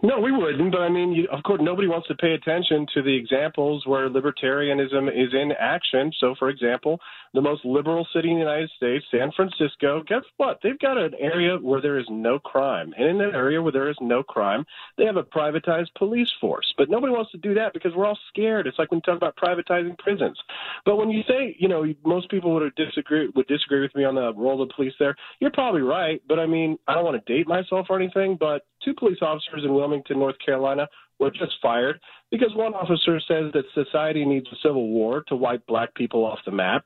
No, 0.05 0.21
we 0.21 0.33
wouldn't. 0.33 0.71
But 0.71 0.83
I 0.83 0.91
mean, 0.91 1.13
you, 1.13 1.27
of 1.33 1.43
course, 1.45 1.63
nobody 1.63 1.89
wants 1.89 2.09
to 2.09 2.15
pay 2.15 2.35
attention 2.35 2.87
to 2.93 3.01
the 3.01 3.17
examples 3.17 3.87
where 3.87 4.11
libertarianism 4.11 5.09
is 5.09 5.33
in 5.33 5.53
action. 5.59 6.13
So, 6.21 6.35
for 6.39 6.51
example, 6.51 7.01
the 7.33 7.41
most 7.41 7.65
liberal 7.65 8.07
city 8.15 8.29
in 8.29 8.35
the 8.35 8.41
United 8.41 8.71
States, 8.77 9.03
San 9.11 9.33
Francisco, 9.35 10.03
guess 10.07 10.21
what? 10.37 10.59
They've 10.63 10.79
got 10.79 10.99
an 10.99 11.15
area 11.19 11.57
where 11.57 11.81
there 11.81 11.99
is 11.99 12.05
no 12.11 12.39
crime. 12.39 12.93
And 12.99 13.09
in 13.09 13.17
that 13.17 13.35
area 13.35 13.63
where 13.63 13.73
there 13.73 13.89
is 13.89 13.97
no 14.03 14.23
crime, 14.23 14.67
they 14.99 15.07
have 15.07 15.17
a 15.17 15.23
privatized 15.23 15.95
police 15.97 16.31
force. 16.39 16.71
But 16.77 16.91
nobody 16.91 17.15
wants 17.15 17.33
to 17.33 17.39
do 17.39 17.55
that 17.55 17.73
because 17.73 17.93
we're 17.97 18.07
all 18.07 18.19
scared. 18.29 18.67
It's 18.67 18.79
like 18.79 18.91
when 18.91 18.99
you 18.99 19.11
talk 19.11 19.17
about 19.17 19.37
privatizing 19.37 19.97
prisons. 19.97 20.39
But 20.85 20.97
when 20.97 21.09
you 21.09 21.23
say, 21.27 21.57
you 21.59 21.69
know, 21.69 21.87
most 22.05 22.29
people 22.29 22.53
would 22.53 22.75
disagree 22.75 23.31
would 23.35 23.47
disagree 23.47 23.81
with 23.81 23.95
me 23.95 24.05
on 24.05 24.17
the 24.17 24.35
role 24.35 24.61
of 24.61 24.69
the 24.69 24.75
police 24.75 24.93
there, 24.99 25.17
you're 25.41 25.51
probably 25.51 25.81
right. 25.81 26.21
But 26.29 26.39
I 26.39 26.45
mean, 26.45 26.79
I 26.87 26.93
don't 26.93 27.05
want 27.05 27.25
to 27.25 27.33
date 27.33 27.49
myself 27.49 27.87
or 27.89 27.99
anything, 27.99 28.37
but 28.39 28.67
two 28.85 28.95
police 28.95 29.19
officers 29.23 29.63
in 29.65 29.75
Wilmington, 29.75 30.19
North 30.19 30.37
Carolina, 30.45 30.89
were 31.19 31.31
just 31.31 31.55
fired 31.63 32.01
because 32.31 32.55
one 32.55 32.75
officer 32.75 33.21
says 33.21 33.53
that 33.53 33.65
society 33.73 34.25
needs 34.25 34.47
a 34.53 34.57
civil 34.63 34.89
war 34.89 35.23
to 35.29 35.37
wipe 35.37 35.65
black 35.67 35.95
people 35.95 36.25
off 36.25 36.39
the 36.45 36.51
map. 36.51 36.85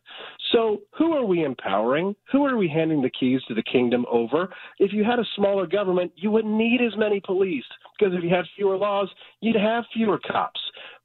So, 0.53 0.83
who 0.97 1.13
are 1.15 1.25
we 1.25 1.45
empowering? 1.45 2.15
Who 2.33 2.45
are 2.47 2.57
we 2.57 2.69
handing 2.69 3.03
the 3.03 3.11
keys 3.11 3.41
to 3.49 3.55
the 3.55 3.63
kingdom 3.63 4.05
over? 4.11 4.51
If 4.79 4.93
you 4.93 5.05
had 5.05 5.19
a 5.19 5.25
smaller 5.37 5.67
government, 5.67 6.13
you 6.17 6.31
wouldn't 6.31 6.55
need 6.55 6.81
as 6.83 6.97
many 6.97 7.21
police 7.21 7.65
because 7.99 8.15
if 8.15 8.23
you 8.23 8.31
had 8.31 8.45
fewer 8.57 8.77
laws, 8.77 9.09
you'd 9.41 9.57
have 9.57 9.85
fewer 9.95 10.19
cops. 10.19 10.61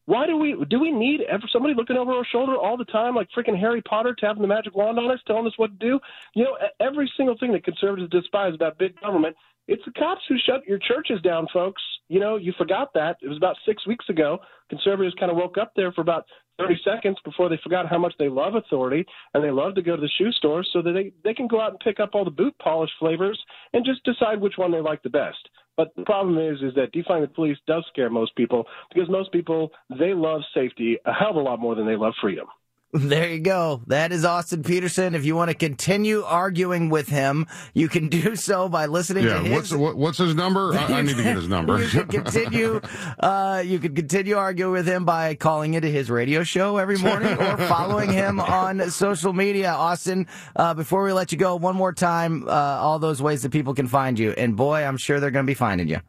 Why 0.05 0.27
do 0.27 0.35
we 0.35 0.55
do 0.69 0.79
we 0.79 0.91
need 0.91 1.21
somebody 1.51 1.73
looking 1.75 1.95
over 1.95 2.11
our 2.11 2.25
shoulder 2.25 2.57
all 2.57 2.75
the 2.75 2.83
time, 2.85 3.15
like 3.15 3.29
freaking 3.35 3.57
Harry 3.57 3.81
Potter 3.81 4.13
tapping 4.19 4.41
the 4.41 4.47
magic 4.49 4.75
wand 4.75 4.99
on 4.99 5.09
us, 5.09 5.19
telling 5.25 5.47
us 5.47 5.53
what 5.55 5.79
to 5.79 5.85
do? 5.87 5.99
You 6.35 6.43
know, 6.43 6.57
every 6.81 7.09
single 7.15 7.37
thing 7.37 7.53
that 7.53 7.63
conservatives 7.63 8.11
despise 8.11 8.53
about 8.53 8.77
big 8.77 8.99
government 8.99 9.37
it's 9.67 9.83
the 9.85 9.91
cops 9.93 10.21
who 10.27 10.35
shut 10.45 10.65
your 10.67 10.79
churches 10.79 11.21
down, 11.23 11.47
folks. 11.53 11.81
You 12.09 12.19
know, 12.19 12.35
you 12.35 12.53
forgot 12.57 12.93
that. 12.95 13.17
It 13.21 13.29
was 13.29 13.37
about 13.37 13.55
six 13.65 13.87
weeks 13.87 14.09
ago. 14.09 14.39
Conservatives 14.69 15.15
kind 15.19 15.31
of 15.31 15.37
woke 15.37 15.57
up 15.57 15.71
there 15.75 15.91
for 15.93 16.01
about 16.01 16.25
30 16.59 16.75
seconds 16.83 17.17
before 17.23 17.49
they 17.49 17.59
forgot 17.63 17.89
how 17.89 17.97
much 17.97 18.13
they 18.19 18.29
love 18.29 18.55
authority 18.55 19.05
and 19.33 19.43
they 19.43 19.51
love 19.51 19.73
to 19.75 19.81
go 19.81 19.95
to 19.95 20.01
the 20.01 20.09
shoe 20.17 20.31
store 20.33 20.63
so 20.73 20.81
that 20.81 20.91
they, 20.91 21.11
they 21.23 21.33
can 21.33 21.47
go 21.47 21.61
out 21.61 21.71
and 21.71 21.79
pick 21.79 21.99
up 21.99 22.11
all 22.13 22.25
the 22.25 22.31
boot 22.31 22.53
polish 22.61 22.91
flavors 22.99 23.41
and 23.73 23.85
just 23.85 24.03
decide 24.03 24.39
which 24.39 24.53
one 24.57 24.71
they 24.71 24.81
like 24.81 25.01
the 25.01 25.09
best. 25.09 25.49
But 25.75 25.95
the 25.95 26.03
problem 26.03 26.37
is, 26.37 26.61
is 26.61 26.75
that 26.75 26.93
defunding 26.93 27.21
the 27.21 27.33
police 27.33 27.57
does 27.65 27.83
scare 27.89 28.09
most 28.09 28.35
people 28.35 28.65
because 28.93 29.09
most 29.09 29.31
people, 29.31 29.71
they 29.89 30.13
love 30.13 30.41
safety 30.53 30.97
a 31.05 31.13
hell 31.13 31.31
of 31.31 31.35
a 31.37 31.39
lot 31.39 31.59
more 31.59 31.73
than 31.73 31.87
they 31.87 31.95
love 31.95 32.13
freedom. 32.21 32.47
There 32.93 33.27
you 33.27 33.39
go. 33.39 33.81
That 33.87 34.11
is 34.11 34.23
Austin 34.23 34.61
Petersen. 34.61 35.15
If 35.15 35.25
you 35.25 35.35
want 35.35 35.49
to 35.49 35.55
continue 35.55 36.21
arguing 36.21 36.89
with 36.89 37.07
him, 37.07 37.47
you 37.73 37.89
can 37.89 38.07
do 38.07 38.35
so 38.35 38.69
by 38.69 38.85
listening 38.85 39.23
yeah, 39.23 39.39
to 39.39 39.39
his. 39.39 39.51
what's 39.51 39.73
what, 39.73 39.97
what's 39.97 40.17
his 40.19 40.35
number? 40.35 40.75
I, 40.75 40.99
I, 40.99 41.01
need 41.01 41.17
to 41.17 41.23
get 41.23 41.35
his 41.35 41.47
number. 41.47 41.81
you 41.81 41.89
can 41.89 42.07
continue. 42.07 42.81
Uh, 43.19 43.63
you 43.65 43.79
can 43.79 43.95
continue 43.95 44.35
arguing 44.35 44.71
with 44.71 44.87
him 44.87 45.05
by 45.05 45.35
calling 45.35 45.73
into 45.73 45.87
his 45.87 46.09
radio 46.09 46.43
show 46.43 46.77
every 46.77 46.97
morning 46.97 47.31
or 47.37 47.57
following 47.57 48.11
him 48.11 48.39
on 48.39 48.89
social 48.89 49.33
media. 49.33 49.71
Austin, 49.71 50.27
uh, 50.55 50.73
before 50.73 51.03
we 51.03 51.13
let 51.13 51.31
you 51.31 51.37
go, 51.37 51.55
one 51.55 51.75
more 51.75 51.93
time, 51.93 52.47
uh, 52.47 52.51
all 52.51 52.99
those 52.99 53.21
ways 53.21 53.41
that 53.43 53.51
people 53.51 53.73
can 53.73 53.87
find 53.87 54.19
you. 54.19 54.31
And 54.31 54.55
boy, 54.55 54.83
I'm 54.83 54.97
sure 54.97 55.19
they're 55.19 55.31
going 55.31 55.45
to 55.45 55.49
be 55.49 55.55
finding 55.55 55.87
you. 55.87 55.99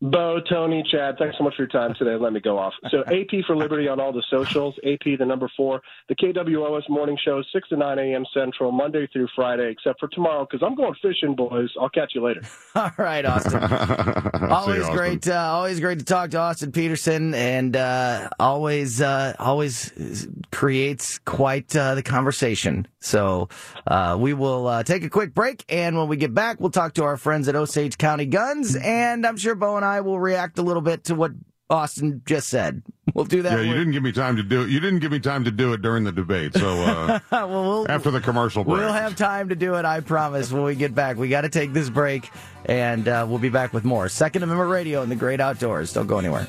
Bo, 0.00 0.38
Tony, 0.48 0.84
Chad, 0.88 1.16
thanks 1.18 1.36
so 1.36 1.42
much 1.42 1.56
for 1.56 1.62
your 1.62 1.68
time 1.68 1.92
today. 1.98 2.14
Let 2.14 2.32
me 2.32 2.38
go 2.38 2.56
off. 2.56 2.72
So 2.90 3.00
AP 3.06 3.44
for 3.46 3.56
Liberty 3.56 3.88
on 3.88 3.98
all 3.98 4.12
the 4.12 4.22
socials. 4.30 4.76
AP, 4.84 5.18
the 5.18 5.26
number 5.26 5.50
four. 5.56 5.82
The 6.08 6.14
KWOS 6.14 6.88
morning 6.88 7.18
show, 7.24 7.42
6 7.52 7.68
to 7.70 7.76
9 7.76 7.98
a.m. 7.98 8.24
Central, 8.32 8.70
Monday 8.70 9.08
through 9.12 9.26
Friday, 9.34 9.70
except 9.72 9.98
for 9.98 10.08
tomorrow, 10.08 10.46
because 10.48 10.64
I'm 10.64 10.76
going 10.76 10.94
fishing, 11.02 11.34
boys. 11.34 11.68
I'll 11.80 11.88
catch 11.88 12.12
you 12.14 12.22
later. 12.24 12.42
all 12.76 12.92
right, 12.96 13.24
Austin. 13.24 13.60
always 14.50 14.82
Austin. 14.82 14.96
great. 14.96 15.28
Uh, 15.28 15.34
always 15.34 15.80
great 15.80 15.98
to 15.98 16.04
talk 16.04 16.30
to 16.30 16.38
Austin 16.38 16.70
Petersen, 16.70 17.34
and 17.34 17.74
uh, 17.74 18.28
always, 18.38 19.00
uh, 19.00 19.34
always 19.40 20.28
creates 20.52 21.18
quite 21.18 21.74
uh, 21.74 21.96
the 21.96 22.04
conversation. 22.04 22.86
So 23.00 23.48
uh, 23.86 24.16
we 24.18 24.32
will 24.32 24.68
uh, 24.68 24.82
take 24.84 25.02
a 25.02 25.10
quick 25.10 25.34
break, 25.34 25.64
and 25.68 25.98
when 25.98 26.06
we 26.06 26.16
get 26.16 26.32
back, 26.34 26.60
we'll 26.60 26.70
talk 26.70 26.94
to 26.94 27.04
our 27.04 27.16
friends 27.16 27.48
at 27.48 27.56
Osage 27.56 27.98
County 27.98 28.26
Guns, 28.26 28.76
and 28.76 29.26
I'm 29.26 29.36
sure 29.36 29.56
Bo 29.56 29.76
and 29.76 29.84
I 29.84 29.87
will 30.00 30.20
react 30.20 30.58
a 30.58 30.62
little 30.62 30.82
bit 30.82 31.04
to 31.04 31.14
what 31.14 31.32
Austin 31.70 32.22
just 32.24 32.48
said. 32.48 32.82
We'll 33.14 33.26
do 33.26 33.42
that. 33.42 33.52
Yeah, 33.52 33.64
you 33.64 33.74
didn't 33.74 33.92
give 33.92 34.02
me 34.02 34.12
time 34.12 34.36
to 34.36 34.42
do 34.42 34.62
it. 34.62 34.70
You 34.70 34.80
didn't 34.80 35.00
give 35.00 35.12
me 35.12 35.18
time 35.18 35.44
to 35.44 35.50
do 35.50 35.72
it 35.72 35.82
during 35.82 36.04
the 36.04 36.12
debate. 36.12 36.54
So 36.54 36.68
uh, 36.68 37.20
well, 37.30 37.48
we'll, 37.48 37.90
after 37.90 38.10
the 38.10 38.20
commercial 38.20 38.64
break, 38.64 38.78
we'll 38.78 38.92
have 38.92 39.16
time 39.16 39.50
to 39.50 39.54
do 39.54 39.74
it. 39.74 39.84
I 39.84 40.00
promise. 40.00 40.50
When 40.50 40.62
we 40.62 40.74
get 40.74 40.94
back, 40.94 41.16
we 41.16 41.28
got 41.28 41.42
to 41.42 41.48
take 41.48 41.72
this 41.72 41.90
break, 41.90 42.30
and 42.64 43.06
uh, 43.06 43.26
we'll 43.28 43.38
be 43.38 43.50
back 43.50 43.72
with 43.72 43.84
more 43.84 44.08
Second 44.08 44.42
Amendment 44.44 44.70
Radio 44.70 45.02
in 45.02 45.08
the 45.08 45.16
Great 45.16 45.40
Outdoors. 45.40 45.92
Don't 45.92 46.06
go 46.06 46.18
anywhere. 46.18 46.48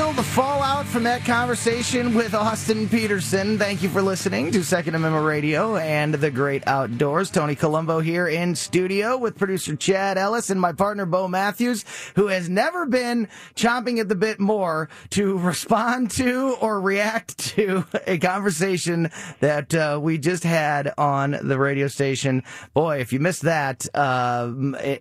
feel 0.00 0.12
the 0.14 0.22
fallout 0.22 0.86
from 0.86 1.02
that 1.02 1.22
conversation 1.26 2.14
with 2.14 2.32
Austin 2.34 2.88
Petersen. 2.88 3.58
Thank 3.58 3.82
you 3.82 3.90
for 3.90 4.00
listening 4.00 4.50
to 4.52 4.64
Second 4.64 4.94
Amendment 4.94 5.26
Radio 5.26 5.76
and 5.76 6.14
the 6.14 6.30
Great 6.30 6.66
Outdoors. 6.66 7.28
Tony 7.28 7.54
Colombo 7.54 8.00
here 8.00 8.26
in 8.26 8.54
studio 8.54 9.18
with 9.18 9.36
producer 9.36 9.76
Chad 9.76 10.16
Ellis 10.16 10.48
and 10.48 10.58
my 10.58 10.72
partner 10.72 11.04
Bo 11.04 11.28
Matthews, 11.28 11.84
who 12.14 12.28
has 12.28 12.48
never 12.48 12.86
been 12.86 13.28
chomping 13.54 13.98
at 13.98 14.08
the 14.08 14.14
bit 14.14 14.40
more 14.40 14.88
to 15.10 15.36
respond 15.38 16.10
to 16.12 16.56
or 16.62 16.80
react 16.80 17.36
to 17.38 17.84
a 18.06 18.16
conversation 18.16 19.10
that 19.40 19.74
uh, 19.74 20.00
we 20.02 20.16
just 20.16 20.44
had 20.44 20.94
on 20.96 21.36
the 21.42 21.58
radio 21.58 21.88
station. 21.88 22.42
Boy, 22.72 23.00
if 23.00 23.12
you 23.12 23.20
missed 23.20 23.42
that, 23.42 23.86
uh, 23.94 24.50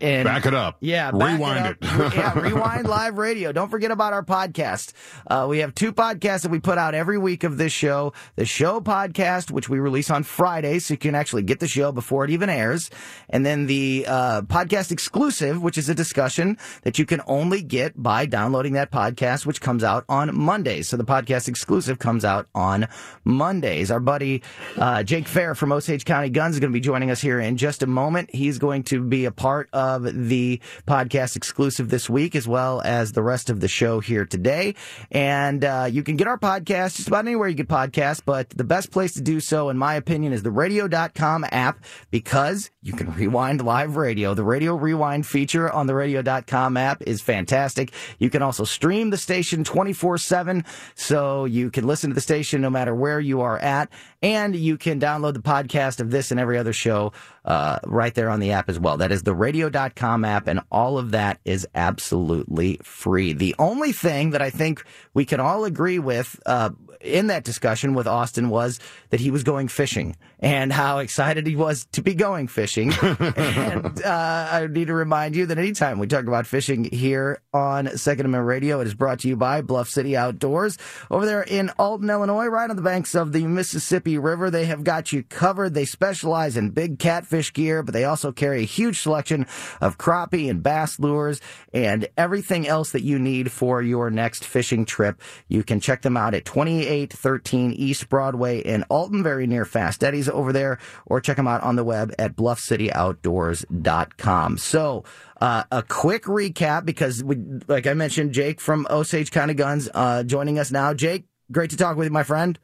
and 0.02 0.26
back 0.26 0.46
it 0.46 0.54
up. 0.54 0.76
Yeah, 0.82 1.12
rewind 1.14 1.68
it. 1.68 1.78
Up. 1.90 2.14
yeah, 2.14 2.38
rewind 2.38 2.86
live 2.86 3.18
radio. 3.18 3.54
Don't 3.54 3.70
forget 3.70 3.92
about 3.92 4.12
our 4.12 4.26
podcast. 4.26 4.89
Uh, 5.28 5.48
we 5.50 5.60
have 5.60 5.76
two 5.76 5.94
podcasts 5.94 6.42
that 6.42 6.52
we 6.52 6.60
put 6.60 6.78
out 6.78 6.94
every 6.94 7.18
week 7.18 7.44
of 7.44 7.58
this 7.58 7.72
show. 7.72 8.14
The 8.36 8.46
show 8.46 8.82
podcast, 8.82 9.52
which 9.52 9.70
we 9.70 9.80
release 9.80 10.10
on 10.10 10.24
Fridays, 10.24 10.86
so 10.86 10.94
you 10.94 10.98
can 10.98 11.16
actually 11.16 11.44
get 11.44 11.60
the 11.60 11.68
show 11.68 11.92
before 11.92 12.26
it 12.26 12.32
even 12.32 12.50
airs. 12.50 12.90
And 13.30 13.46
then 13.46 13.68
the 13.68 14.06
uh, 14.08 14.42
podcast 14.44 14.92
exclusive, 14.92 15.62
which 15.62 15.78
is 15.78 15.90
a 15.90 15.96
discussion 15.96 16.58
that 16.84 17.00
you 17.00 17.06
can 17.06 17.22
only 17.28 17.62
get 17.62 18.02
by 18.02 18.26
downloading 18.26 18.74
that 18.74 18.92
podcast, 18.92 19.46
which 19.46 19.62
comes 19.62 19.84
out 19.84 20.06
on 20.10 20.36
Mondays. 20.36 20.90
So 20.90 20.98
the 20.98 21.06
podcast 21.06 21.48
exclusive 21.48 22.00
comes 22.00 22.26
out 22.26 22.48
on 22.56 22.88
Mondays. 23.24 23.92
Our 23.92 24.00
buddy 24.00 24.42
uh, 24.78 25.04
Jake 25.04 25.28
Fair 25.28 25.56
from 25.56 25.72
Osage 25.72 26.06
County 26.06 26.30
Guns 26.30 26.56
is 26.56 26.60
going 26.60 26.72
to 26.72 26.74
be 26.74 26.80
joining 26.80 27.12
us 27.12 27.22
here 27.22 27.40
in 27.40 27.58
just 27.58 27.84
a 27.84 27.88
moment. 27.88 28.34
He's 28.34 28.58
going 28.58 28.84
to 28.84 29.02
be 29.02 29.26
a 29.26 29.32
part 29.32 29.70
of 29.74 30.04
the 30.04 30.60
podcast 30.88 31.36
exclusive 31.36 31.90
this 31.90 32.10
week, 32.10 32.36
as 32.36 32.48
well 32.48 32.82
as 32.82 33.12
the 33.12 33.22
rest 33.22 33.50
of 33.50 33.60
the 33.60 33.68
show 33.68 34.00
here 34.00 34.26
today. 34.26 34.76
And 35.12 35.64
uh, 35.64 35.88
you 35.90 36.04
can 36.04 36.16
get 36.16 36.28
our 36.28 36.38
podcast 36.38 36.98
just 36.98 37.08
about 37.08 37.26
anywhere 37.26 37.48
you 37.48 37.56
get 37.56 37.68
podcasts, 37.68 38.22
but 38.24 38.50
the 38.50 38.64
best 38.64 38.92
place 38.92 39.14
to 39.14 39.22
do 39.22 39.40
so, 39.40 39.70
in 39.70 39.78
my 39.78 39.96
opinion, 39.96 40.34
is 40.34 40.44
the 40.44 40.52
radio.com 40.52 41.46
app 41.52 41.84
because 42.12 42.72
you 42.82 42.94
can 42.94 43.14
rewind 43.14 43.64
live 43.64 43.96
radio. 43.96 44.34
The 44.34 44.44
radio 44.44 44.76
rewind 44.76 45.26
feature 45.26 45.72
on 45.72 45.88
the 45.88 45.96
radio.com 45.96 46.78
app 46.78 47.02
is 47.04 47.22
fantastic. 47.22 47.92
You 48.18 48.30
can 48.30 48.42
also 48.42 48.64
stream 48.64 49.10
the 49.10 49.18
station 49.18 49.64
24 49.64 50.18
7, 50.18 50.66
so 50.96 51.46
you 51.46 51.70
can 51.72 51.86
listen 51.86 52.10
to 52.10 52.14
the 52.14 52.22
station 52.22 52.62
no 52.62 52.70
matter 52.70 52.94
where 52.96 53.20
you 53.20 53.42
are 53.42 53.58
at. 53.58 53.90
And 54.22 54.56
you 54.56 54.78
can 54.78 55.00
download 55.00 55.34
the 55.34 55.40
podcast 55.40 56.00
of 56.00 56.12
this 56.12 56.32
and 56.32 56.40
every 56.40 56.58
other 56.58 56.74
show 56.74 57.14
uh, 57.46 57.80
right 57.86 58.14
there 58.14 58.30
on 58.30 58.40
the 58.40 58.52
app 58.52 58.70
as 58.70 58.80
well. 58.80 58.98
That 58.98 59.12
is 59.12 59.24
the 59.24 59.34
radio.com 59.34 60.26
app, 60.26 60.48
and 60.48 60.62
all 60.72 60.98
of 60.98 61.12
that 61.12 61.40
is 61.46 61.68
absolutely 61.76 62.80
free. 62.84 63.34
The 63.34 63.56
only 63.60 63.92
thing 63.92 64.32
that 64.32 64.42
I 64.42 64.50
think 64.50 64.84
we 65.14 65.26
can 65.26 65.40
all 65.40 65.66
agree 65.66 66.00
with 66.00 66.40
uh, 66.46 66.72
in 67.02 67.28
that 67.28 67.44
discussion 67.44 67.94
with 67.94 68.08
Austin 68.08 68.50
was 68.50 68.80
that 69.10 69.20
he 69.20 69.32
was 69.32 69.44
going 69.44 69.68
fishing 69.68 70.16
and 70.40 70.72
how 70.72 71.00
excited 71.00 71.46
he 71.46 71.56
was 71.56 71.86
to 71.92 72.02
be 72.02 72.14
going 72.14 72.48
fishing. 72.48 72.94
and 73.02 74.04
uh, 74.04 74.50
I 74.52 74.68
need 74.70 74.88
to 74.88 74.94
remind 74.94 75.36
you 75.36 75.46
that 75.48 75.58
anytime 75.58 76.00
we 76.00 76.08
talk 76.08 76.26
about 76.26 76.48
fishing 76.48 76.86
here 76.86 77.42
on 77.54 77.98
Second 77.98 78.26
Amendment 78.26 78.48
Radio, 78.48 78.80
it 78.80 78.88
is 78.88 78.94
brought 78.94 79.20
to 79.20 79.28
you 79.28 79.36
by 79.36 79.62
Bluff 79.62 79.90
City 79.90 80.16
Outdoors. 80.16 80.78
Over 81.12 81.26
there 81.26 81.44
in 81.44 81.70
Alton, 81.78 82.10
Illinois, 82.10 82.48
right 82.48 82.70
on 82.70 82.76
the 82.76 82.82
banks 82.82 83.16
of 83.16 83.34
the 83.34 83.46
Mississippi 83.48 84.18
River, 84.18 84.50
they 84.50 84.66
have 84.66 84.84
got 84.84 85.12
you 85.12 85.24
covered. 85.24 85.74
They 85.74 85.86
specialize 85.86 86.56
in 86.56 86.70
big 86.72 87.00
catfish 87.00 87.54
gear, 87.54 87.84
but 87.84 87.94
they 87.94 88.06
also 88.06 88.32
carry 88.32 88.62
a 88.62 88.66
huge 88.66 89.00
selection 89.00 89.46
of 89.82 89.98
crappie 89.98 90.50
and 90.50 90.64
bass 90.64 91.00
lures 91.00 91.42
and 91.74 92.08
everything 92.18 92.68
else 92.68 92.92
that 92.92 93.04
you 93.04 93.20
need 93.20 93.52
for 93.52 93.82
your 93.82 94.10
next 94.10 94.46
fishing 94.46 94.86
trip. 94.86 95.22
You 95.48 95.64
can 95.64 95.80
check 95.80 96.02
them 96.02 96.18
out 96.18 96.34
at 96.34 96.46
2813 96.90 97.72
East 97.74 98.10
Broadway 98.10 98.60
in 98.60 98.84
Alton, 98.90 99.22
very 99.22 99.46
near 99.46 99.64
Fast 99.64 100.04
Eddie's 100.04 100.28
over 100.28 100.52
there, 100.52 100.80
or 101.06 101.22
check 101.22 101.38
them 101.38 101.48
out 101.48 101.62
on 101.62 101.76
the 101.76 101.84
web 101.84 102.12
at 102.18 102.36
bluffcityoutdoors.com. 102.36 104.58
So, 104.58 105.04
uh, 105.40 105.66
a 105.72 105.84
quick 105.84 106.24
recap 106.24 106.86
because, 106.86 107.24
we, 107.24 107.36
like 107.68 107.86
I 107.86 107.94
mentioned, 107.94 108.34
Jake 108.34 108.60
from 108.60 108.88
Osage 108.90 109.30
County 109.32 109.54
Guns 109.54 109.88
uh, 109.94 110.24
joining 110.24 110.58
us 110.58 110.72
now. 110.72 110.96
Jake, 110.96 111.26
great 111.52 111.70
to 111.70 111.78
talk 111.78 111.96
with 111.96 112.08
you, 112.08 112.12
my 112.12 112.24
friend. 112.24 112.58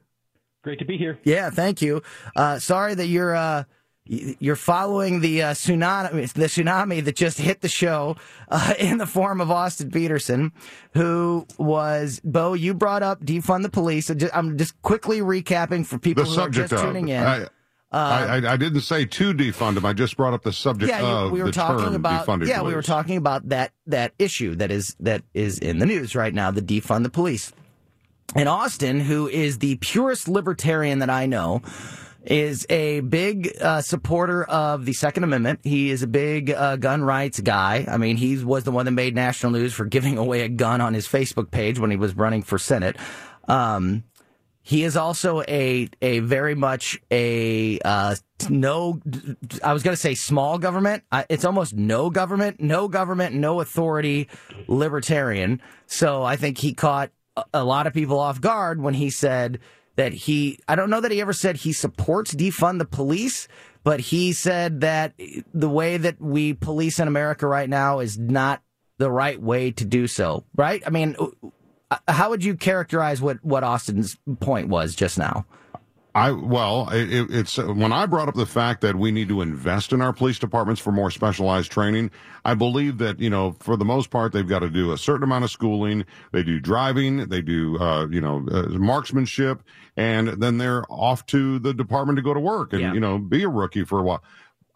Great 0.63 0.79
to 0.79 0.85
be 0.85 0.97
here. 0.97 1.19
Yeah, 1.23 1.51
thank 1.51 1.83
you. 1.83 2.01
Uh, 2.35 2.57
sorry 2.57 2.95
that 2.95 3.05
you're 3.05 3.35
uh, 3.35 3.65
you're 4.07 4.55
following 4.55 5.19
the 5.21 5.41
uh, 5.41 5.51
tsunami, 5.53 6.31
the 6.33 6.45
tsunami 6.45 7.03
that 7.03 7.15
just 7.15 7.39
hit 7.39 7.61
the 7.61 7.67
show 7.67 8.15
uh, 8.49 8.73
in 8.79 8.97
the 8.99 9.07
form 9.07 9.41
of 9.41 9.49
Austin 9.51 9.89
Petersen, 9.91 10.51
who 10.93 11.45
was 11.57 12.21
Bo. 12.23 12.53
You 12.53 12.73
brought 12.73 13.03
up 13.03 13.23
defund 13.25 13.63
the 13.63 13.69
police. 13.69 14.11
I'm 14.33 14.57
just 14.57 14.79
quickly 14.81 15.21
recapping 15.21 15.85
for 15.85 15.97
people 15.97 16.23
The 16.23 16.29
who 16.29 16.41
are 16.41 16.49
just 16.49 16.73
of- 16.73 16.81
tuning 16.81 17.09
in. 17.09 17.23
I- 17.23 17.47
I, 17.91 18.39
I, 18.39 18.53
I 18.53 18.57
didn't 18.57 18.81
say 18.81 19.05
to 19.05 19.33
defund 19.33 19.77
him. 19.77 19.85
I 19.85 19.93
just 19.93 20.17
brought 20.17 20.33
up 20.33 20.43
the 20.43 20.51
subject 20.51 20.89
yeah, 20.91 21.23
you- 21.25 21.31
we 21.31 21.39
were 21.39 21.45
the 21.45 21.51
talking 21.53 21.95
about 21.95 22.27
yeah, 22.45 22.61
we 22.61 22.73
were 22.75 22.81
talking 22.81 23.15
about 23.15 23.47
that 23.49 23.71
that 23.87 24.11
issue 24.19 24.53
that 24.55 24.69
is 24.69 24.97
that 24.99 25.21
is 25.33 25.59
in 25.59 25.77
the 25.79 25.85
news 25.85 26.13
right 26.13 26.33
now, 26.33 26.51
the 26.51 26.61
defund 26.63 27.03
the 27.03 27.09
police. 27.09 27.53
And 28.35 28.49
Austin, 28.49 28.99
who 28.99 29.29
is 29.29 29.59
the 29.59 29.75
purest 29.77 30.27
libertarian 30.27 30.99
that 30.99 31.09
I 31.09 31.25
know, 31.25 31.61
is 32.25 32.65
a 32.69 33.01
big 33.01 33.55
uh, 33.61 33.81
supporter 33.81 34.43
of 34.43 34.85
the 34.85 34.93
Second 34.93 35.23
Amendment. 35.23 35.59
He 35.63 35.91
is 35.91 36.03
a 36.03 36.07
big 36.07 36.51
uh, 36.51 36.75
gun 36.77 37.03
rights 37.03 37.39
guy. 37.39 37.85
I 37.87 37.97
mean, 37.97 38.17
he 38.17 38.43
was 38.43 38.63
the 38.63 38.71
one 38.71 38.85
that 38.85 38.91
made 38.91 39.15
national 39.15 39.51
news 39.51 39.73
for 39.73 39.85
giving 39.85 40.17
away 40.25 40.41
a 40.41 40.49
gun 40.49 40.81
on 40.81 40.93
his 40.93 41.07
Facebook 41.07 41.51
page 41.51 41.79
when 41.79 41.91
he 41.91 41.97
was 41.97 42.15
running 42.15 42.43
for 42.43 42.57
Senate. 42.57 42.97
Um, 43.47 44.03
he 44.61 44.83
is 44.83 44.97
also 44.97 45.43
a 45.47 45.87
a 46.01 46.19
very 46.19 46.55
much 46.55 46.99
a 47.11 47.77
uh, 47.85 48.15
no. 48.49 48.99
I 49.63 49.73
was 49.73 49.83
going 49.83 49.93
to 49.93 50.01
say 50.01 50.15
small 50.15 50.57
government. 50.57 51.03
It's 51.29 51.45
almost 51.45 51.75
no 51.75 52.09
government, 52.09 52.59
no 52.59 52.87
government, 52.87 53.35
no 53.35 53.61
authority, 53.61 54.27
libertarian. 54.67 55.61
So 55.85 56.23
I 56.23 56.35
think 56.35 56.57
he 56.57 56.73
caught 56.73 57.11
a 57.53 57.63
lot 57.63 57.85
of 57.85 57.93
people 57.93 58.19
off 58.19 58.41
guard 58.41 58.81
when 58.81 58.95
he 58.95 59.11
said 59.11 59.59
that 59.95 60.13
he. 60.13 60.59
I 60.67 60.75
don't 60.75 60.89
know 60.89 61.01
that 61.01 61.11
he 61.11 61.21
ever 61.21 61.33
said 61.33 61.57
he 61.57 61.73
supports 61.73 62.33
defund 62.33 62.79
the 62.79 62.85
police, 62.85 63.47
but 63.83 63.99
he 63.99 64.33
said 64.33 64.81
that 64.81 65.13
the 65.53 65.69
way 65.69 65.97
that 65.97 66.19
we 66.19 66.53
police 66.53 66.99
in 66.99 67.07
America 67.07 67.47
right 67.47 67.69
now 67.69 67.99
is 67.99 68.17
not 68.17 68.61
the 68.97 69.11
right 69.11 69.41
way 69.41 69.71
to 69.71 69.85
do 69.85 70.07
so. 70.07 70.43
Right? 70.55 70.81
I 70.85 70.89
mean. 70.89 71.15
uh, 71.91 71.97
How 72.07 72.31
would 72.31 72.43
you 72.43 72.55
characterize 72.55 73.21
what, 73.21 73.37
what 73.45 73.63
Austin's 73.63 74.17
point 74.39 74.69
was 74.69 74.95
just 74.95 75.19
now? 75.19 75.45
I 76.15 76.31
well, 76.31 76.89
it, 76.91 77.11
it- 77.13 77.29
it's 77.29 77.57
when 77.57 77.91
I 77.91 78.05
brought 78.05 78.29
up 78.29 78.35
the 78.35 78.45
fact 78.45 78.79
that 78.81 78.95
we 78.95 79.11
need 79.11 79.27
to 79.27 79.41
invest 79.41 79.91
in 79.91 80.01
our 80.01 80.13
police 80.13 80.39
departments 80.39 80.79
for 80.79 80.91
more 80.93 81.11
specialized 81.11 81.71
training. 81.71 82.09
I 82.45 82.53
believe 82.53 82.99
that 82.99 83.19
you 83.19 83.29
know, 83.29 83.55
for 83.59 83.75
the 83.75 83.83
most 83.83 84.09
part, 84.11 84.31
they've 84.31 84.47
got 84.47 84.59
to 84.59 84.69
do 84.69 84.93
a 84.93 84.97
certain 84.97 85.23
amount 85.23 85.43
of 85.43 85.51
schooling. 85.51 86.05
They 86.31 86.41
do 86.41 86.59
driving, 86.61 87.27
they 87.27 87.41
do 87.41 87.77
uh, 87.79 88.07
you 88.07 88.21
know 88.21 88.45
uh, 88.49 88.69
marksmanship, 88.69 89.61
and 89.97 90.29
then 90.41 90.57
they're 90.57 90.83
off 90.89 91.25
to 91.27 91.59
the 91.59 91.73
department 91.73 92.15
to 92.15 92.21
go 92.23 92.33
to 92.33 92.39
work 92.39 92.71
and 92.71 92.81
Yeah. 92.81 92.93
you 92.93 92.99
know 93.01 93.19
be 93.19 93.43
a 93.43 93.49
rookie 93.49 93.83
for 93.83 93.99
a 93.99 94.03
while. 94.03 94.23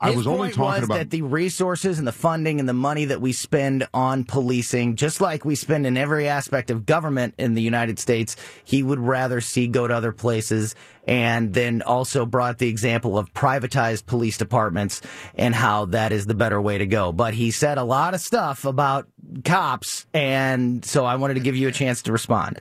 I 0.02 0.12
was 0.12 0.28
only 0.28 0.52
talking 0.52 0.82
was 0.82 0.84
about 0.84 0.98
that 0.98 1.10
the 1.10 1.24
resources 1.24 2.00
and 2.00 2.08
the 2.08 2.14
funding 2.14 2.60
and 2.60 2.70
the 2.70 2.74
money 2.74 3.06
that 3.06 3.20
we 3.20 3.34
spend 3.34 3.88
on 3.94 4.24
policing, 4.24 4.96
just 4.96 5.20
like 5.20 5.44
we 5.44 5.56
spend 5.56 5.86
in 5.86 5.98
every 5.98 6.28
aspect 6.28 6.72
of 6.72 6.86
government 6.86 7.34
in 7.38 7.54
the 7.54 7.62
United 7.62 8.00
States, 8.00 8.38
he 8.64 8.82
would 8.82 9.00
rather 9.00 9.42
see 9.42 9.68
go 9.68 9.88
to 9.88 9.94
other 9.94 10.14
places. 10.14 10.74
And 11.06 11.54
then 11.56 11.82
also 11.82 12.26
brought 12.26 12.60
the 12.60 12.70
example 12.70 13.18
of 13.18 13.34
privatized 13.34 14.06
police 14.06 14.38
departments 14.38 15.02
and 15.36 15.56
how 15.56 15.86
that 15.86 16.12
is 16.12 16.28
the 16.28 16.36
better 16.36 16.62
way 16.62 16.78
to 16.78 16.86
go. 16.86 17.12
But 17.12 17.34
he 17.34 17.50
said 17.50 17.80
a 17.80 17.84
lot 17.84 18.14
of 18.14 18.22
stuff 18.22 18.64
about 18.64 19.08
cops, 19.44 20.06
and 20.14 20.86
so 20.86 21.06
I 21.06 21.16
wanted 21.16 21.34
to 21.34 21.40
give 21.40 21.56
you 21.56 21.68
a 21.68 21.72
chance 21.72 22.04
to 22.04 22.12
respond. 22.12 22.60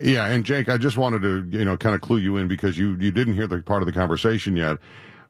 Yeah, 0.00 0.26
and 0.26 0.44
Jake, 0.44 0.68
I 0.68 0.76
just 0.76 0.98
wanted 0.98 1.22
to, 1.22 1.48
you 1.58 1.64
know, 1.64 1.76
kind 1.76 1.94
of 1.94 2.02
clue 2.02 2.18
you 2.18 2.36
in 2.36 2.46
because 2.46 2.78
you 2.78 2.96
you 3.00 3.10
didn't 3.10 3.34
hear 3.34 3.46
the 3.46 3.62
part 3.62 3.82
of 3.82 3.86
the 3.86 3.92
conversation 3.92 4.54
yet. 4.54 4.76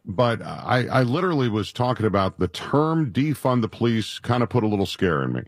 But 0.09 0.41
I, 0.41 0.87
I 0.91 1.03
literally 1.03 1.51
was 1.51 1.71
talking 1.71 2.07
about 2.07 2.39
the 2.39 2.49
term 2.49 3.13
defund 3.13 3.61
the 3.61 3.69
police 3.69 4.19
kind 4.19 4.43
of 4.43 4.49
put 4.49 4.65
a 4.65 4.67
little 4.67 4.87
scare 4.87 5.23
in 5.23 5.35
me. 5.35 5.43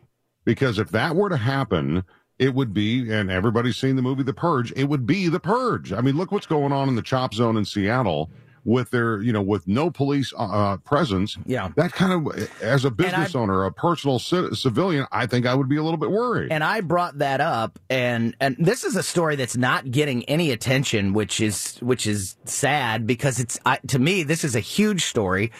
Because 0.44 0.78
if 0.78 0.90
that 0.90 1.16
were 1.16 1.30
to 1.30 1.38
happen, 1.38 2.04
it 2.38 2.54
would 2.54 2.74
be, 2.74 3.10
and 3.10 3.30
everybody's 3.30 3.78
seen 3.78 3.96
the 3.96 4.02
movie 4.02 4.22
The 4.22 4.34
Purge, 4.34 4.72
it 4.76 4.84
would 4.84 5.06
be 5.06 5.28
The 5.28 5.40
Purge. 5.40 5.94
I 5.94 6.02
mean, 6.02 6.16
look 6.16 6.30
what's 6.30 6.46
going 6.46 6.72
on 6.72 6.88
in 6.88 6.94
the 6.94 7.02
chop 7.02 7.32
zone 7.32 7.56
in 7.56 7.64
Seattle 7.64 8.30
with 8.64 8.90
their, 8.90 9.20
you 9.22 9.32
know, 9.32 9.42
with 9.42 9.66
no 9.66 9.90
police 9.90 10.32
uh, 10.36 10.42
uh, 10.42 10.76
presence. 10.78 11.36
Yeah. 11.46 11.70
That 11.76 11.92
kind 11.92 12.12
of, 12.12 12.48
as 12.60 12.84
a 12.84 12.90
business 12.90 13.34
owner, 13.34 13.64
a 13.64 13.72
personal 13.72 14.18
ci- 14.18 14.54
civilian, 14.54 15.06
I 15.12 15.26
think 15.26 15.46
I 15.46 15.54
would 15.54 15.68
be 15.68 15.76
a 15.76 15.82
little 15.82 15.98
bit 15.98 16.10
worried. 16.10 16.52
And 16.52 16.62
I 16.62 16.80
brought 16.80 17.18
that 17.18 17.40
up, 17.40 17.78
and 17.88 18.36
and 18.40 18.56
this 18.58 18.84
is 18.84 18.96
a 18.96 19.02
story 19.02 19.36
that's 19.36 19.56
not 19.56 19.90
getting 19.90 20.24
any 20.24 20.50
attention, 20.50 21.12
which 21.12 21.40
is 21.40 21.76
which 21.80 22.06
is 22.06 22.36
sad 22.44 23.06
because 23.06 23.40
it's 23.40 23.58
I, 23.64 23.78
to 23.88 23.98
me 23.98 24.22
this 24.22 24.44
is 24.44 24.54
a 24.54 24.60
huge 24.60 25.04
story 25.04 25.52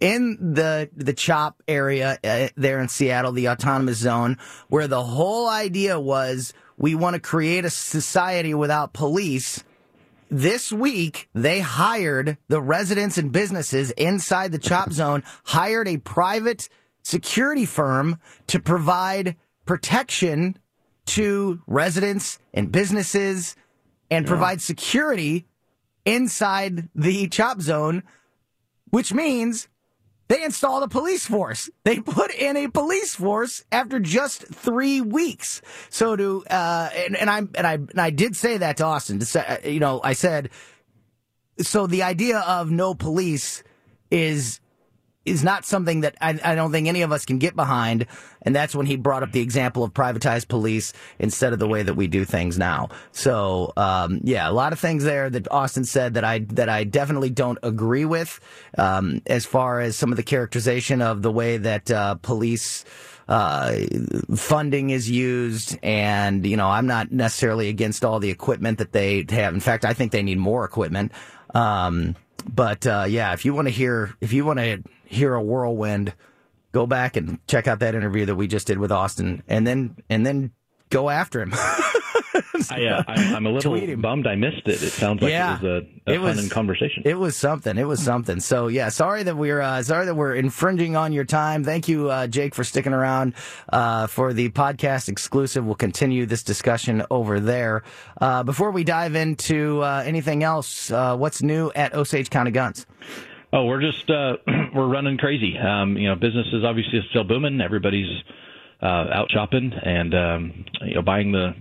in 0.00 0.54
the 0.54 0.90
the 0.96 1.12
chop 1.12 1.62
area 1.68 2.18
uh, 2.22 2.48
there 2.56 2.80
in 2.80 2.88
Seattle, 2.88 3.32
the 3.32 3.48
autonomous 3.48 3.98
zone, 3.98 4.38
where 4.68 4.86
the 4.88 5.02
whole 5.02 5.48
idea 5.48 5.98
was 5.98 6.52
we 6.76 6.94
want 6.94 7.14
to 7.14 7.20
create 7.20 7.64
a 7.64 7.70
society 7.70 8.54
without 8.54 8.92
police. 8.92 9.62
This 10.30 10.72
week, 10.72 11.28
they 11.34 11.60
hired 11.60 12.36
the 12.48 12.60
residents 12.60 13.16
and 13.16 13.30
businesses 13.30 13.92
inside 13.92 14.50
the 14.50 14.58
chop 14.58 14.92
zone, 14.92 15.22
hired 15.44 15.86
a 15.86 15.98
private 15.98 16.68
security 17.02 17.64
firm 17.64 18.18
to 18.48 18.58
provide 18.58 19.36
protection 19.64 20.58
to 21.06 21.62
residents 21.68 22.40
and 22.52 22.72
businesses 22.72 23.54
and 24.10 24.26
provide 24.26 24.60
security 24.60 25.46
inside 26.04 26.88
the 26.94 27.28
chop 27.28 27.60
zone, 27.60 28.02
which 28.90 29.12
means 29.12 29.68
they 30.28 30.42
installed 30.42 30.82
a 30.82 30.88
police 30.88 31.26
force. 31.26 31.70
They 31.84 32.00
put 32.00 32.34
in 32.34 32.56
a 32.56 32.68
police 32.68 33.14
force 33.14 33.64
after 33.70 34.00
just 34.00 34.46
three 34.46 35.00
weeks. 35.00 35.62
So 35.88 36.16
to 36.16 36.44
uh, 36.50 36.90
and, 36.96 37.16
and 37.16 37.30
I 37.30 37.38
and 37.38 37.66
I 37.66 37.74
and 37.74 38.00
I 38.00 38.10
did 38.10 38.36
say 38.36 38.58
that 38.58 38.78
to 38.78 38.84
Austin. 38.84 39.20
To 39.20 39.26
say, 39.26 39.44
uh, 39.46 39.68
you 39.68 39.80
know, 39.80 40.00
I 40.02 40.14
said 40.14 40.50
so. 41.60 41.86
The 41.86 42.02
idea 42.02 42.40
of 42.40 42.70
no 42.70 42.94
police 42.94 43.62
is 44.10 44.60
is 45.26 45.44
not 45.44 45.64
something 45.64 46.00
that 46.00 46.16
I, 46.20 46.38
I 46.42 46.54
don't 46.54 46.72
think 46.72 46.88
any 46.88 47.02
of 47.02 47.12
us 47.12 47.24
can 47.24 47.38
get 47.38 47.54
behind. 47.56 48.06
And 48.42 48.54
that's 48.54 48.74
when 48.74 48.86
he 48.86 48.96
brought 48.96 49.22
up 49.22 49.32
the 49.32 49.40
example 49.40 49.82
of 49.82 49.92
privatized 49.92 50.48
police 50.48 50.92
instead 51.18 51.52
of 51.52 51.58
the 51.58 51.66
way 51.66 51.82
that 51.82 51.94
we 51.94 52.06
do 52.06 52.24
things 52.24 52.58
now. 52.58 52.88
So, 53.12 53.72
um, 53.76 54.20
yeah, 54.22 54.48
a 54.48 54.52
lot 54.52 54.72
of 54.72 54.78
things 54.78 55.02
there 55.02 55.28
that 55.28 55.50
Austin 55.50 55.84
said 55.84 56.14
that 56.14 56.24
I, 56.24 56.38
that 56.50 56.68
I 56.68 56.84
definitely 56.84 57.30
don't 57.30 57.58
agree 57.62 58.04
with, 58.04 58.40
um, 58.78 59.20
as 59.26 59.44
far 59.44 59.80
as 59.80 59.96
some 59.96 60.12
of 60.12 60.16
the 60.16 60.22
characterization 60.22 61.02
of 61.02 61.22
the 61.22 61.32
way 61.32 61.56
that, 61.56 61.90
uh, 61.90 62.14
police, 62.16 62.84
uh, 63.28 63.76
funding 64.36 64.90
is 64.90 65.10
used, 65.10 65.76
and 65.82 66.46
you 66.46 66.56
know, 66.56 66.68
I'm 66.68 66.86
not 66.86 67.10
necessarily 67.10 67.68
against 67.68 68.04
all 68.04 68.20
the 68.20 68.30
equipment 68.30 68.78
that 68.78 68.92
they 68.92 69.26
have. 69.30 69.52
In 69.52 69.58
fact, 69.58 69.84
I 69.84 69.94
think 69.94 70.12
they 70.12 70.22
need 70.22 70.38
more 70.38 70.64
equipment. 70.64 71.10
Um, 71.52 72.14
but 72.48 72.86
uh, 72.86 73.06
yeah, 73.08 73.32
if 73.32 73.44
you 73.44 73.54
want 73.54 73.68
to 73.68 73.72
hear, 73.72 74.14
if 74.20 74.32
you 74.32 74.44
want 74.44 74.58
to 74.58 74.82
hear 75.04 75.34
a 75.34 75.42
whirlwind, 75.42 76.14
go 76.72 76.86
back 76.86 77.16
and 77.16 77.38
check 77.46 77.66
out 77.66 77.80
that 77.80 77.94
interview 77.94 78.26
that 78.26 78.34
we 78.36 78.46
just 78.46 78.66
did 78.66 78.78
with 78.78 78.92
Austin, 78.92 79.42
and 79.48 79.66
then 79.66 79.96
and 80.08 80.24
then 80.26 80.52
go 80.90 81.10
after 81.10 81.40
him. 81.42 81.52
I, 82.70 82.86
uh, 82.86 83.02
I'm, 83.08 83.46
a 83.46 83.50
little 83.50 83.96
bummed 83.96 84.26
I 84.26 84.34
missed 84.34 84.66
it. 84.66 84.82
It 84.82 84.90
sounds 84.92 85.22
like 85.22 85.30
Yeah. 85.30 85.56
it 85.58 85.62
was 85.62 85.82
a, 86.06 86.10
a 86.10 86.14
It 86.14 86.36
fun 86.36 86.48
conversation. 86.48 87.02
It 87.04 87.18
was 87.18 87.36
something. 87.36 87.76
It 87.78 87.84
was 87.86 88.02
something. 88.02 88.40
So 88.40 88.68
yeah, 88.68 88.88
sorry 88.88 89.22
that 89.24 89.36
we're 89.36 89.60
uh, 89.60 89.82
sorry 89.82 90.06
that 90.06 90.14
we're 90.14 90.34
infringing 90.34 90.96
on 90.96 91.12
your 91.12 91.24
time. 91.24 91.64
Thank 91.64 91.88
you, 91.88 92.10
uh, 92.10 92.26
Jake, 92.26 92.54
for 92.54 92.64
sticking 92.64 92.92
around 92.92 93.34
uh, 93.72 94.06
for 94.06 94.32
the 94.32 94.48
podcast 94.50 95.08
exclusive. 95.08 95.64
We'll 95.64 95.74
continue 95.74 96.26
this 96.26 96.42
discussion 96.42 97.04
over 97.10 97.40
there. 97.40 97.82
Uh, 98.20 98.42
before 98.42 98.70
we 98.70 98.84
dive 98.84 99.14
into 99.14 99.82
uh, 99.82 100.02
anything 100.06 100.42
else, 100.42 100.90
uh, 100.90 101.16
what's 101.16 101.42
new 101.42 101.70
at 101.74 101.94
Osage 101.94 102.30
County 102.30 102.50
Guns? 102.50 102.86
Oh, 103.52 103.64
we're 103.64 103.80
just 103.80 104.10
uh, 104.10 104.36
we're 104.74 104.88
running 104.88 105.18
crazy. 105.18 105.56
Um, 105.58 105.96
you 105.96 106.08
know, 106.08 106.14
business 106.16 106.46
is 106.52 106.64
obviously 106.64 107.00
still 107.10 107.24
booming. 107.24 107.60
Everybody's 107.60 108.08
uh, 108.82 108.86
out 109.12 109.30
shopping 109.30 109.72
and 109.72 110.14
um, 110.14 110.64
you 110.82 110.94
know 110.96 111.02
buying 111.02 111.32
the 111.32 111.54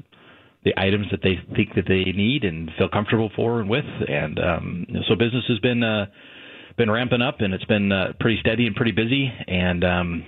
the 0.66 0.74
items 0.78 1.06
that 1.12 1.22
they 1.22 1.40
think 1.56 1.76
that 1.76 1.88
they 1.88 2.04
need 2.04 2.44
and 2.44 2.72
feel 2.78 2.90
comfortable 2.90 3.32
for 3.36 3.62
and 3.62 3.70
with. 3.70 3.86
And 4.08 4.40
um, 4.40 4.86
so 5.08 5.16
business 5.16 5.46
has 5.48 5.60
been 5.60 5.84
uh, 5.84 6.08
been 6.76 6.92
ramping 6.92 7.22
up 7.22 7.40
and 7.40 7.54
it's 7.54 7.66
been 7.66 7.92
uh, 7.92 8.14
pretty 8.20 8.40
steady 8.42 8.68
and 8.68 8.76
pretty 8.76 8.92
busy. 8.92 9.32
And 9.48 9.84
um, 9.84 10.26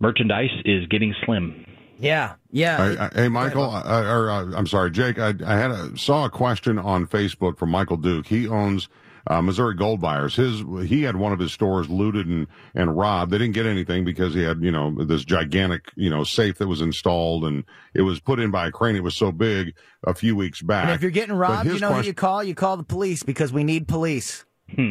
merchandise 0.00 0.50
is 0.64 0.86
getting 0.86 1.14
slim. 1.24 1.66
Yeah, 1.98 2.34
yeah. 2.50 2.82
I, 2.82 3.04
I, 3.04 3.10
hey, 3.22 3.28
Michael, 3.28 3.70
uh, 3.70 4.02
or 4.02 4.30
uh, 4.30 4.56
I'm 4.56 4.66
sorry, 4.66 4.90
Jake. 4.90 5.20
I, 5.20 5.34
I 5.46 5.56
had 5.56 5.70
a, 5.70 5.96
saw 5.96 6.24
a 6.24 6.30
question 6.30 6.78
on 6.78 7.06
Facebook 7.06 7.58
from 7.58 7.70
Michael 7.70 7.98
Duke. 7.98 8.26
He 8.26 8.48
owns 8.48 8.88
uh, 9.26 9.42
Missouri 9.42 9.74
Gold 9.74 10.00
Buyers. 10.00 10.36
His 10.36 10.62
he 10.86 11.02
had 11.02 11.16
one 11.16 11.32
of 11.32 11.38
his 11.38 11.52
stores 11.52 11.88
looted 11.88 12.26
and 12.26 12.46
and 12.74 12.96
robbed. 12.96 13.30
They 13.30 13.38
didn't 13.38 13.54
get 13.54 13.66
anything 13.66 14.04
because 14.04 14.34
he 14.34 14.42
had 14.42 14.62
you 14.62 14.70
know 14.70 14.94
this 15.04 15.24
gigantic 15.24 15.90
you 15.96 16.10
know 16.10 16.24
safe 16.24 16.58
that 16.58 16.68
was 16.68 16.80
installed 16.80 17.44
and 17.44 17.64
it 17.94 18.02
was 18.02 18.20
put 18.20 18.38
in 18.38 18.50
by 18.50 18.68
a 18.68 18.70
crane. 18.72 18.96
It 18.96 19.02
was 19.02 19.16
so 19.16 19.32
big 19.32 19.74
a 20.04 20.14
few 20.14 20.36
weeks 20.36 20.62
back. 20.62 20.84
And 20.84 20.94
if 20.94 21.02
you're 21.02 21.10
getting 21.10 21.34
robbed, 21.34 21.68
you 21.68 21.78
know 21.78 21.92
who 21.92 22.02
you 22.02 22.14
call? 22.14 22.42
You 22.42 22.54
call 22.54 22.76
the 22.76 22.82
police 22.82 23.22
because 23.22 23.52
we 23.52 23.64
need 23.64 23.88
police. 23.88 24.44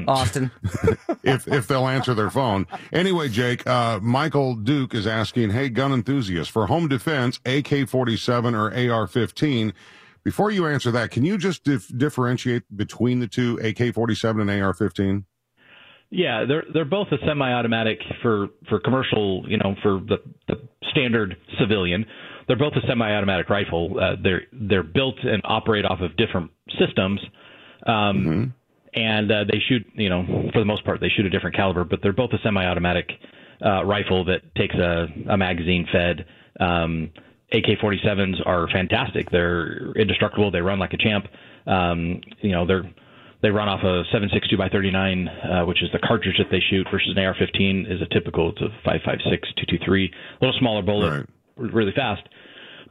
Austin. 0.08 0.52
if 1.24 1.48
if 1.48 1.68
they'll 1.68 1.88
answer 1.88 2.14
their 2.14 2.30
phone. 2.30 2.68
Anyway, 2.94 3.30
Jake, 3.30 3.66
uh, 3.66 4.00
Michael 4.00 4.56
Duke 4.56 4.94
is 4.94 5.08
asking, 5.08 5.50
"Hey, 5.50 5.70
gun 5.70 5.92
enthusiasts, 5.92 6.52
for 6.52 6.68
home 6.68 6.88
defense, 6.88 7.40
AK-47 7.46 8.54
or 8.54 8.68
AR-15." 8.68 9.74
Before 10.24 10.52
you 10.52 10.68
answer 10.68 10.92
that, 10.92 11.12
can 11.12 11.26
you 11.26 11.38
just 11.38 11.64
dif- 11.64 11.92
differentiate 11.98 12.64
between 12.76 13.20
the 13.20 13.28
two, 13.28 13.58
AK-47 13.64 14.42
and 14.42 14.50
AR-15? 14.50 15.24
Yeah, 16.14 16.44
they're 16.46 16.66
they're 16.74 16.84
both 16.84 17.08
a 17.14 17.26
semi-automatic 17.26 18.00
for 18.22 18.50
for 18.68 18.82
commercial, 18.82 19.46
you 19.48 19.58
know, 19.58 19.76
for 19.82 20.02
the 20.02 20.18
the 20.50 20.56
standard 20.92 21.38
civilian. 21.58 22.06
They're 22.48 22.58
both 22.58 22.74
a 22.74 22.86
semi-automatic 22.86 23.50
rifle. 23.50 23.98
Uh, 23.98 24.16
they're 24.22 24.42
they're 24.52 24.84
built 24.84 25.16
and 25.24 25.42
operate 25.46 25.86
off 25.86 26.02
of 26.02 26.18
different 26.18 26.52
systems, 26.78 27.22
um, 27.88 28.54
and 28.94 29.32
uh, 29.32 29.46
they 29.46 29.60
shoot, 29.70 29.88
you 29.94 30.10
know, 30.10 30.50
for 30.52 30.60
the 30.60 30.66
most 30.66 30.84
part, 30.84 31.00
they 31.00 31.08
shoot 31.08 31.26
a 31.26 31.30
different 31.30 31.56
caliber. 31.56 31.86
But 31.86 32.00
they're 32.04 32.12
both 32.12 32.32
a 32.34 32.40
semi-automatic 32.44 33.10
uh, 33.66 33.86
rifle 33.86 34.26
that 34.26 34.54
takes 34.56 34.76
a, 34.76 35.08
a 35.30 35.38
magazine 35.38 35.88
fed. 35.94 36.26
Um, 36.60 37.12
AK-47s 37.52 38.46
are 38.46 38.68
fantastic. 38.70 39.30
They're 39.30 39.92
indestructible. 39.94 40.52
They 40.52 40.62
run 40.62 40.80
like 40.80 40.94
a 40.94 40.98
champ. 40.98 41.28
Um, 41.68 42.22
you 42.42 42.52
know, 42.52 42.66
they're 42.66 42.84
they 43.42 43.50
run 43.50 43.68
off 43.68 43.80
a 43.82 44.04
7.62 44.16 44.56
by 44.58 44.70
39, 44.70 45.28
uh, 45.28 45.66
which 45.66 45.82
is 45.82 45.90
the 45.92 46.00
cartridge 46.00 46.38
that 46.38 46.48
they 46.52 46.60
shoot, 46.70 46.86
versus 46.92 47.14
an 47.16 47.24
AR-15 47.24 47.92
is 47.92 48.00
a 48.00 48.06
typical. 48.14 48.50
It's 48.52 48.62
a 48.62 48.88
5.56, 48.88 49.02
223, 49.26 50.06
a 50.06 50.46
little 50.46 50.60
smaller 50.60 50.84
bullet, 50.84 51.28
r- 51.58 51.66
really 51.66 51.92
fast. 51.96 52.22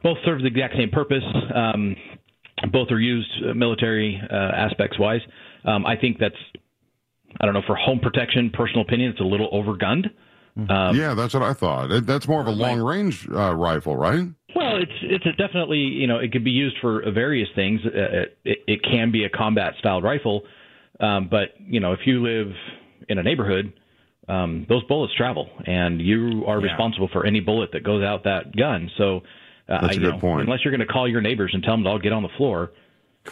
Both 0.03 0.17
serve 0.25 0.41
the 0.41 0.47
exact 0.47 0.75
same 0.75 0.89
purpose. 0.89 1.23
Um, 1.55 1.95
both 2.71 2.91
are 2.91 2.99
used 2.99 3.29
uh, 3.49 3.53
military 3.53 4.21
uh, 4.29 4.35
aspects 4.35 4.99
wise. 4.99 5.21
Um, 5.63 5.85
I 5.85 5.95
think 5.95 6.17
that's, 6.19 6.35
I 7.39 7.45
don't 7.45 7.53
know, 7.53 7.63
for 7.65 7.75
home 7.75 7.99
protection, 7.99 8.49
personal 8.53 8.81
opinion, 8.81 9.11
it's 9.11 9.21
a 9.21 9.23
little 9.23 9.49
overgunned. 9.51 10.07
Um, 10.69 10.97
yeah, 10.97 11.13
that's 11.13 11.33
what 11.33 11.43
I 11.43 11.53
thought. 11.53 12.05
That's 12.05 12.27
more 12.27 12.41
of 12.41 12.47
a 12.47 12.51
long-range 12.51 13.29
uh, 13.29 13.55
rifle, 13.55 13.95
right? 13.95 14.27
Well, 14.55 14.77
it's 14.77 14.91
it's 15.01 15.25
a 15.25 15.31
definitely 15.33 15.79
you 15.79 16.07
know 16.07 16.17
it 16.19 16.31
could 16.31 16.43
be 16.43 16.51
used 16.51 16.77
for 16.81 17.01
various 17.11 17.49
things. 17.55 17.81
Uh, 17.85 18.25
It, 18.43 18.59
it 18.67 18.83
can 18.83 19.11
be 19.11 19.23
a 19.23 19.29
combat 19.29 19.73
styled 19.79 20.03
rifle, 20.03 20.43
um, 20.99 21.27
but 21.29 21.55
you 21.59 21.79
know 21.79 21.93
if 21.93 22.01
you 22.05 22.21
live 22.23 22.53
in 23.09 23.17
a 23.17 23.23
neighborhood, 23.23 23.73
um, 24.27 24.65
those 24.69 24.83
bullets 24.83 25.13
travel, 25.15 25.49
and 25.65 26.01
you 26.01 26.43
are 26.47 26.59
responsible 26.59 27.09
for 27.11 27.25
any 27.25 27.39
bullet 27.39 27.71
that 27.73 27.83
goes 27.83 28.03
out 28.03 28.23
that 28.25 28.55
gun. 28.55 28.91
So, 28.97 29.21
uh, 29.67 29.81
That's 29.81 29.97
a 29.97 29.99
good 29.99 30.13
know, 30.15 30.19
point. 30.19 30.41
Unless 30.41 30.63
you're 30.63 30.75
going 30.75 30.87
to 30.87 30.93
call 30.93 31.07
your 31.07 31.21
neighbors 31.21 31.51
and 31.53 31.63
tell 31.63 31.73
them 31.73 31.83
to 31.83 31.89
all 31.89 31.99
get 31.99 32.13
on 32.13 32.23
the 32.23 32.29
floor, 32.37 32.71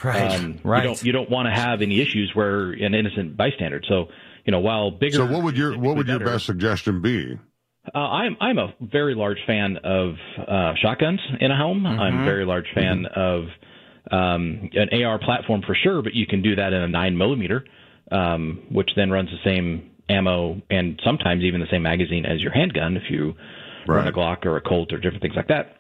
Right, 0.04 0.36
um, 0.36 0.60
right. 0.64 0.84
You 0.84 0.88
don't 0.88 1.04
you 1.04 1.12
don't 1.12 1.30
want 1.30 1.48
to 1.48 1.52
have 1.52 1.82
any 1.82 2.00
issues 2.00 2.32
where 2.36 2.72
an 2.72 2.94
innocent 2.94 3.36
bystander. 3.36 3.82
So, 3.88 4.10
you 4.46 4.52
know, 4.52 4.60
while 4.60 4.92
bigger. 4.92 5.18
So, 5.18 5.26
what 5.26 5.44
would 5.44 5.58
your 5.58 5.78
what 5.78 5.98
would 5.98 6.08
your 6.08 6.20
best 6.20 6.46
suggestion 6.46 7.02
be? 7.02 7.40
Uh, 7.94 7.98
I'm 7.98 8.38
I'm 8.40 8.58
a 8.58 8.74
very 8.82 9.16
large 9.16 9.40
fan 9.48 9.78
of 9.84 10.16
uh, 10.48 10.74
shotguns 10.82 11.20
in 11.40 11.52
a 11.52 11.58
home. 11.58 11.86
I'm 11.86 12.22
a 12.22 12.26
very 12.26 12.46
large 12.46 12.68
fan 12.74 13.06
of 13.16 13.46
um, 14.12 14.70
an 14.74 15.04
AR 15.04 15.20
platform 15.20 15.62
for 15.66 15.76
sure, 15.76 16.02
but 16.02 16.14
you 16.14 16.26
can 16.26 16.42
do 16.42 16.56
that 16.56 16.74
in 16.74 16.82
a 16.82 16.88
nine 16.88 17.18
millimeter, 17.18 17.66
um, 18.12 18.64
which 18.72 18.90
then 18.96 19.10
runs 19.12 19.30
the 19.30 19.50
same 19.50 19.92
ammo 20.10 20.62
and 20.70 21.00
sometimes 21.06 21.44
even 21.44 21.62
the 21.62 21.68
same 21.72 21.84
magazine 21.84 22.26
as 22.26 22.42
your 22.42 22.52
handgun 22.52 22.98
if 22.98 23.04
you 23.10 23.34
run 23.88 24.08
a 24.08 24.12
Glock 24.12 24.46
or 24.46 24.58
a 24.58 24.62
Colt 24.62 24.92
or 24.92 24.98
different 24.98 25.22
things 25.22 25.36
like 25.36 25.48
that. 25.48 25.78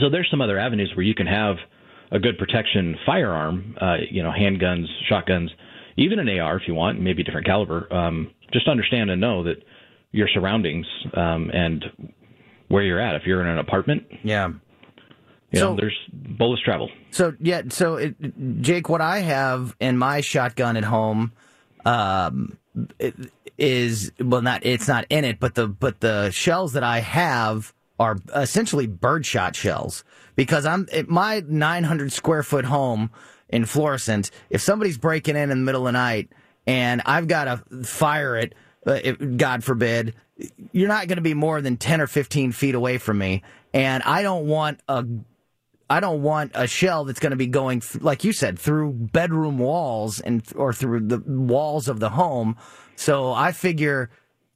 So 0.00 0.10
there's 0.10 0.28
some 0.30 0.40
other 0.40 0.58
avenues 0.58 0.92
where 0.94 1.04
you 1.04 1.14
can 1.14 1.26
have 1.26 1.56
a 2.10 2.18
good 2.18 2.38
protection 2.38 2.96
firearm, 3.04 3.76
uh, 3.80 3.96
you 4.10 4.22
know, 4.22 4.30
handguns, 4.30 4.86
shotguns, 5.08 5.50
even 5.96 6.18
an 6.18 6.28
AR 6.38 6.56
if 6.56 6.62
you 6.66 6.74
want, 6.74 7.00
maybe 7.00 7.22
a 7.22 7.24
different 7.24 7.46
caliber. 7.46 7.92
Um, 7.92 8.30
just 8.52 8.68
understand 8.68 9.10
and 9.10 9.20
know 9.20 9.42
that 9.44 9.56
your 10.16 10.28
surroundings 10.32 10.86
um, 11.14 11.50
and 11.52 11.84
where 12.68 12.82
you're 12.82 13.00
at. 13.00 13.14
If 13.16 13.22
you're 13.26 13.40
in 13.42 13.46
an 13.48 13.58
apartment, 13.58 14.04
yeah, 14.24 14.48
you 15.52 15.60
So- 15.60 15.70
know, 15.74 15.76
there's 15.80 15.96
bullets 16.12 16.62
travel. 16.62 16.90
So 17.10 17.34
yeah, 17.40 17.62
so 17.68 17.96
it, 17.96 18.14
Jake, 18.62 18.88
what 18.88 19.00
I 19.00 19.18
have 19.20 19.76
in 19.78 19.98
my 19.98 20.20
shotgun 20.22 20.76
at 20.76 20.84
home, 20.84 21.32
um, 21.84 22.56
it- 22.98 23.14
is 23.58 24.12
well, 24.20 24.42
not 24.42 24.66
it's 24.66 24.86
not 24.88 25.06
in 25.08 25.24
it, 25.24 25.40
but 25.40 25.54
the 25.54 25.66
but 25.66 26.00
the 26.00 26.30
shells 26.30 26.74
that 26.74 26.82
I 26.82 26.98
have 27.00 27.72
are 27.98 28.18
essentially 28.34 28.86
birdshot 28.86 29.56
shells 29.56 30.04
because 30.34 30.66
I'm 30.66 30.86
at 30.92 31.08
my 31.08 31.42
900 31.48 32.12
square 32.12 32.42
foot 32.42 32.66
home 32.66 33.10
in 33.48 33.64
Florissant. 33.64 34.30
If 34.50 34.60
somebody's 34.60 34.98
breaking 34.98 35.36
in 35.36 35.44
in 35.44 35.48
the 35.60 35.64
middle 35.64 35.86
of 35.86 35.92
the 35.94 35.98
night 35.98 36.28
and 36.66 37.00
I've 37.06 37.28
got 37.28 37.44
to 37.44 37.82
fire 37.84 38.36
it, 38.36 38.52
if, 38.52 38.60
Uh, 38.86 39.12
God 39.36 39.64
forbid, 39.64 40.14
you're 40.72 40.88
not 40.88 41.08
going 41.08 41.16
to 41.16 41.22
be 41.22 41.34
more 41.34 41.60
than 41.60 41.76
10 41.76 42.00
or 42.00 42.06
15 42.06 42.52
feet 42.52 42.74
away 42.74 42.98
from 42.98 43.18
me, 43.18 43.42
and 43.74 44.02
I 44.04 44.22
don't 44.22 44.46
want 44.46 44.80
a 44.88 45.04
I 45.88 46.00
don't 46.00 46.22
want 46.22 46.52
a 46.54 46.66
shell 46.66 47.04
that's 47.04 47.20
going 47.20 47.30
to 47.30 47.36
be 47.36 47.46
going, 47.46 47.80
like 48.00 48.24
you 48.24 48.32
said, 48.32 48.58
through 48.58 48.92
bedroom 48.92 49.58
walls 49.58 50.20
and 50.20 50.42
or 50.56 50.72
through 50.72 51.00
the 51.00 51.18
walls 51.18 51.86
of 51.88 52.00
the 52.00 52.10
home. 52.10 52.56
So 52.96 53.32
I 53.32 53.52
figure 53.52 54.10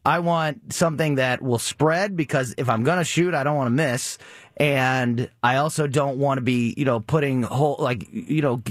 I 0.05 0.21
want 0.21 0.73
something 0.73 1.17
that 1.17 1.41
will 1.43 1.59
spread 1.59 2.17
because 2.17 2.55
if 2.57 2.69
I'm 2.69 2.83
going 2.83 2.99
to 2.99 3.05
shoot, 3.05 3.35
I 3.35 3.45
don't 3.45 3.57
want 3.57 3.67
to 3.69 3.71
miss, 3.71 4.19
and 4.57 5.31
I 5.43 5.57
also 5.57 5.87
don't 5.87 6.19
want 6.19 6.39
to 6.39 6.43
be, 6.43 6.75
you 6.77 6.85
know, 6.85 7.01
putting 7.01 7.43
whole 7.43 7.77
like 7.79 8.09
you 8.11 8.43
know. 8.43 8.63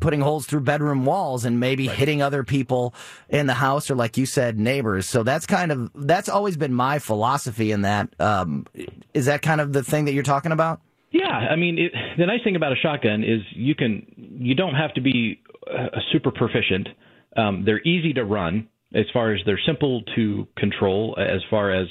Putting 0.00 0.20
holes 0.20 0.46
through 0.46 0.60
bedroom 0.60 1.04
walls 1.04 1.44
and 1.44 1.60
maybe 1.60 1.86
hitting 1.86 2.22
other 2.22 2.42
people 2.42 2.94
in 3.28 3.46
the 3.46 3.54
house 3.54 3.90
or, 3.90 3.94
like 3.94 4.16
you 4.16 4.26
said, 4.26 4.58
neighbors. 4.58 5.06
So 5.06 5.22
that's 5.22 5.46
kind 5.46 5.70
of 5.70 5.90
that's 5.94 6.28
always 6.28 6.56
been 6.56 6.72
my 6.72 6.98
philosophy 6.98 7.70
in 7.70 7.82
that. 7.82 8.08
Um, 8.18 8.66
is 9.14 9.26
that 9.26 9.42
kind 9.42 9.60
of 9.60 9.72
the 9.72 9.84
thing 9.84 10.06
that 10.06 10.12
you're 10.12 10.22
talking 10.22 10.52
about? 10.52 10.80
Yeah, 11.12 11.28
I 11.28 11.56
mean, 11.56 11.78
it, 11.78 11.92
the 12.18 12.26
nice 12.26 12.42
thing 12.44 12.56
about 12.56 12.72
a 12.72 12.76
shotgun 12.76 13.24
is 13.24 13.40
you 13.52 13.74
can 13.74 14.06
you 14.16 14.54
don't 14.54 14.74
have 14.74 14.94
to 14.94 15.00
be 15.00 15.42
uh, 15.70 15.98
super 16.12 16.30
proficient. 16.30 16.88
Um, 17.36 17.64
they're 17.64 17.82
easy 17.82 18.12
to 18.14 18.24
run 18.24 18.68
as 18.94 19.04
far 19.12 19.32
as 19.32 19.40
they're 19.44 19.60
simple 19.66 20.02
to 20.16 20.46
control 20.56 21.16
as 21.18 21.40
far 21.50 21.70
as 21.70 21.86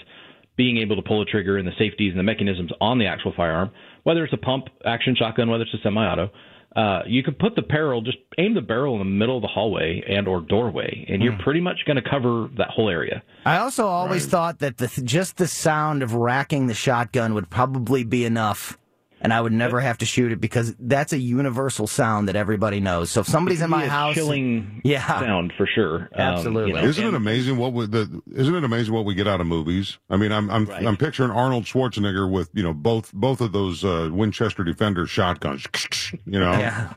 being 0.58 0.78
able 0.78 0.96
to 0.98 1.02
pull 1.02 1.22
a 1.22 1.26
trigger 1.26 1.58
and 1.58 1.66
the 1.66 1.72
safeties 1.80 2.12
and 2.12 2.20
the 2.20 2.24
mechanisms 2.24 2.72
on 2.82 3.00
the 3.00 3.06
actual 3.06 3.34
firearm. 3.36 3.72
whether 4.04 4.24
it's 4.24 4.34
a 4.34 4.38
pump 4.38 4.66
action 4.86 5.16
shotgun, 5.16 5.50
whether 5.50 5.64
it's 5.64 5.74
a 5.74 5.82
semi-auto, 5.84 6.30
uh, 6.76 7.02
you 7.08 7.24
can 7.24 7.34
put 7.34 7.56
the 7.56 7.62
barrel, 7.62 8.02
just 8.02 8.18
aim 8.38 8.54
the 8.54 8.62
barrel 8.62 8.94
in 8.94 9.00
the 9.00 9.06
middle 9.06 9.36
of 9.36 9.42
the 9.42 9.48
hallway 9.48 10.04
and 10.08 10.28
or 10.28 10.40
doorway, 10.42 11.06
and 11.10 11.24
you're 11.24 11.38
pretty 11.40 11.60
much 11.60 11.80
going 11.86 12.02
to 12.02 12.08
cover 12.08 12.48
that 12.58 12.70
whole 12.70 12.90
area. 12.90 13.24
I 13.46 13.58
also 13.58 13.88
always 13.88 14.28
thought 14.28 14.60
that 14.60 14.78
the, 14.78 14.88
just 15.04 15.38
the 15.38 15.48
sound 15.48 16.04
of 16.04 16.14
racking 16.14 16.68
the 16.68 16.76
shotgun 16.76 17.34
would 17.34 17.50
probably 17.50 18.04
be 18.04 18.24
enough. 18.24 18.78
And 19.22 19.34
I 19.34 19.42
would 19.42 19.52
never 19.52 19.82
have 19.82 19.98
to 19.98 20.06
shoot 20.06 20.32
it 20.32 20.40
because 20.40 20.74
that's 20.80 21.12
a 21.12 21.18
universal 21.18 21.88
sound 21.88 22.30
that 22.30 22.36
everybody 22.38 22.80
knows. 22.80 23.12
So 23.12 23.20
if 23.22 23.28
somebody's 23.28 23.62
in 23.62 23.70
my 23.70 23.84
a 23.84 23.90
house, 23.90 24.16
chilling 24.16 24.82
yeah, 24.86 25.06
sound 25.06 25.54
for 25.58 25.68
sure. 25.68 26.04
Um, 26.14 26.22
Absolutely. 26.22 26.70
you 26.72 26.76
know, 26.78 26.88
Isn't 26.88 27.06
it 27.06 27.14
amazing 27.14 27.58
what 27.58 27.74
we, 27.74 27.86
the, 27.86 28.22
isn't 28.34 28.56
it 28.56 28.64
amazing 28.64 28.94
what 28.94 29.04
we 29.06 29.16
get 29.16 29.28
out 29.28 29.42
of 29.42 29.48
movies? 29.48 29.98
I 30.10 30.16
mean, 30.18 30.32
I'm 30.32 30.50
I'm 30.50 30.70
I'm 30.72 30.96
picturing 30.98 31.32
Arnold 31.32 31.66
Schwarzenegger 31.66 32.32
with 32.32 32.50
you 32.54 32.64
know 32.64 32.74
both 32.74 33.12
both 33.14 33.42
of 33.42 33.52
those 33.52 33.84
uh, 33.84 34.10
Winchester 34.12 34.64
Defender 34.64 35.06
shotguns. 35.06 35.66
You 36.26 36.40
know, 36.40 36.52
Yeah. 36.52 36.94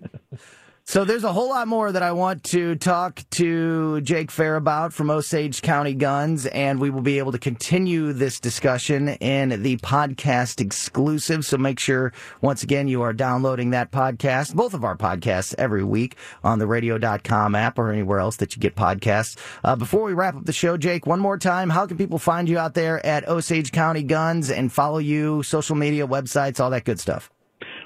So 0.85 1.05
there's 1.05 1.24
a 1.24 1.33
whole 1.33 1.49
lot 1.51 1.68
more 1.68 1.93
that 1.93 2.03
I 2.03 2.12
want 2.12 2.43
to 2.45 2.74
talk 2.74 3.22
to 3.30 4.01
Jake 4.03 4.30
Fair 4.30 4.57
about 4.57 4.93
from 4.93 5.11
Osage 5.11 5.62
County 5.62 5.95
Guns, 5.95 6.45
and 6.47 6.80
we 6.80 6.91
will 6.91 7.01
be 7.01 7.18
able 7.18 7.33
to 7.33 7.39
continue 7.39 8.12
this 8.12 8.41
discussion 8.41 9.09
in 9.09 9.62
the 9.62 9.76
podcast 9.78 10.61
exclusive. 10.61 11.47
So 11.47 11.57
make 11.57 11.78
sure, 11.78 12.12
once 12.43 12.62
again, 12.62 12.89
you 12.89 13.01
are 13.03 13.12
downloading 13.12 13.70
that 13.70 13.91
podcast, 13.93 14.55
both 14.55 14.74
of 14.74 14.85
our 14.85 14.97
podcasts 14.97 15.55
every 15.57 15.85
week 15.85 16.16
on 16.43 16.59
the 16.59 16.66
radio.com 16.66 17.55
app 17.55 17.78
or 17.78 17.91
anywhere 17.91 18.18
else 18.18 18.37
that 18.37 18.55
you 18.55 18.61
get 18.61 18.74
podcasts. 18.74 19.39
Uh, 19.64 19.76
before 19.76 20.03
we 20.03 20.12
wrap 20.12 20.35
up 20.35 20.45
the 20.45 20.53
show, 20.53 20.76
Jake, 20.76 21.07
one 21.07 21.20
more 21.20 21.39
time, 21.39 21.70
how 21.70 21.87
can 21.87 21.97
people 21.97 22.18
find 22.18 22.49
you 22.49 22.59
out 22.59 22.74
there 22.74 23.05
at 23.07 23.26
Osage 23.28 23.70
County 23.72 24.03
Guns 24.03 24.51
and 24.51 24.70
follow 24.70 24.99
you, 24.99 25.45
social 25.45 25.76
media, 25.76 26.07
websites, 26.07 26.59
all 26.61 26.70
that 26.70 26.85
good 26.85 27.01
stuff? 27.01 27.30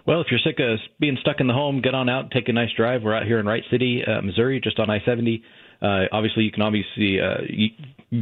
Well, 0.06 0.20
if 0.20 0.28
you're 0.30 0.38
sick 0.38 0.60
of 0.60 0.78
being 1.00 1.18
stuck 1.20 1.40
in 1.40 1.48
the 1.48 1.52
home, 1.52 1.82
get 1.82 1.94
on 1.94 2.08
out 2.08 2.30
take 2.30 2.48
a 2.48 2.52
nice 2.52 2.72
drive. 2.76 3.02
We're 3.02 3.14
out 3.14 3.26
here 3.26 3.40
in 3.40 3.46
Wright 3.46 3.64
City, 3.72 4.02
uh, 4.06 4.22
Missouri, 4.22 4.60
just 4.62 4.78
on 4.78 4.88
I-70. 4.88 5.42
Uh, 5.82 6.06
obviously, 6.12 6.44
you 6.44 6.52
can 6.52 6.62
obviously 6.62 7.18
uh, 7.20 7.38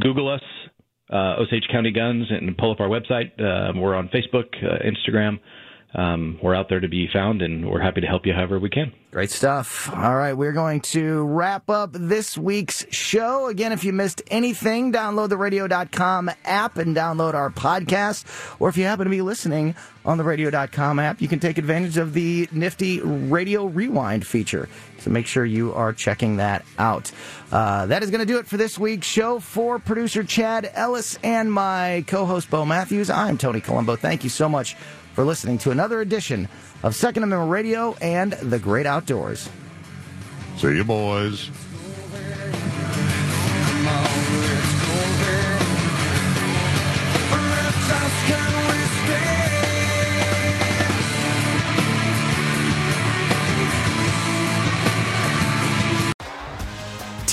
Google 0.01 0.27
us, 0.27 0.41
uh, 1.13 1.35
Osage 1.37 1.67
County 1.71 1.91
Guns, 1.91 2.25
and 2.31 2.57
pull 2.57 2.71
up 2.71 2.79
our 2.79 2.87
website. 2.87 3.39
Um, 3.39 3.79
we're 3.79 3.93
on 3.93 4.09
Facebook, 4.09 4.45
uh, 4.63 4.79
Instagram. 4.83 5.39
Um, 5.95 6.39
we're 6.41 6.55
out 6.55 6.67
there 6.67 6.81
to 6.81 6.89
be 6.89 7.07
found, 7.07 7.41
and 7.41 7.69
we're 7.69 7.79
happy 7.79 8.01
to 8.01 8.07
help 8.07 8.25
you 8.25 8.33
however 8.33 8.59
we 8.59 8.69
can. 8.69 8.91
Great 9.11 9.31
stuff. 9.31 9.89
All 9.93 10.15
right, 10.15 10.33
we're 10.33 10.51
going 10.51 10.81
to 10.81 11.23
wrap 11.23 11.69
up 11.69 11.91
this 11.93 12.37
week's 12.37 12.85
show. 12.93 13.47
Again, 13.47 13.71
if 13.71 13.85
you 13.85 13.93
missed 13.93 14.21
anything, 14.27 14.91
download 14.91 15.29
the 15.29 15.37
radio.com 15.37 16.31
app 16.43 16.75
and 16.75 16.93
download 16.93 17.33
our 17.33 17.49
podcast. 17.49 18.25
Or 18.59 18.67
if 18.67 18.75
you 18.75 18.83
happen 18.83 19.05
to 19.05 19.09
be 19.09 19.21
listening 19.21 19.73
on 20.03 20.17
the 20.17 20.25
radio.com 20.25 20.99
app, 20.99 21.21
you 21.21 21.29
can 21.29 21.39
take 21.39 21.57
advantage 21.57 21.95
of 21.95 22.13
the 22.13 22.49
nifty 22.51 22.99
radio 22.99 23.65
rewind 23.65 24.27
feature. 24.27 24.67
So 24.99 25.11
make 25.11 25.27
sure 25.27 25.45
you 25.45 25.73
are 25.73 25.93
checking 25.93 26.37
that 26.37 26.65
out. 26.77 27.09
Uh, 27.53 27.85
that 27.85 28.03
is 28.03 28.11
going 28.11 28.19
to 28.19 28.25
do 28.25 28.39
it 28.39 28.47
for 28.47 28.57
this 28.57 28.77
week's 28.77 29.07
show. 29.07 29.39
For 29.39 29.79
producer 29.79 30.25
Chad 30.25 30.69
Ellis 30.73 31.17
and 31.23 31.49
my 31.49 32.03
co 32.05 32.25
host 32.25 32.49
Bo 32.49 32.65
Matthews, 32.65 33.09
I'm 33.09 33.37
Tony 33.37 33.61
Colombo. 33.61 33.95
Thank 33.95 34.25
you 34.25 34.29
so 34.29 34.49
much 34.49 34.75
for 35.15 35.23
listening 35.23 35.57
to 35.59 35.71
another 35.71 36.01
edition 36.01 36.47
of 36.83 36.93
Second 36.93 37.23
Amendment 37.23 37.49
Radio 37.49 37.95
and 38.01 38.33
the 38.33 38.59
Great 38.59 38.85
Outdoors. 38.85 39.49
See 40.57 40.75
you, 40.75 40.83
boys. 40.83 41.49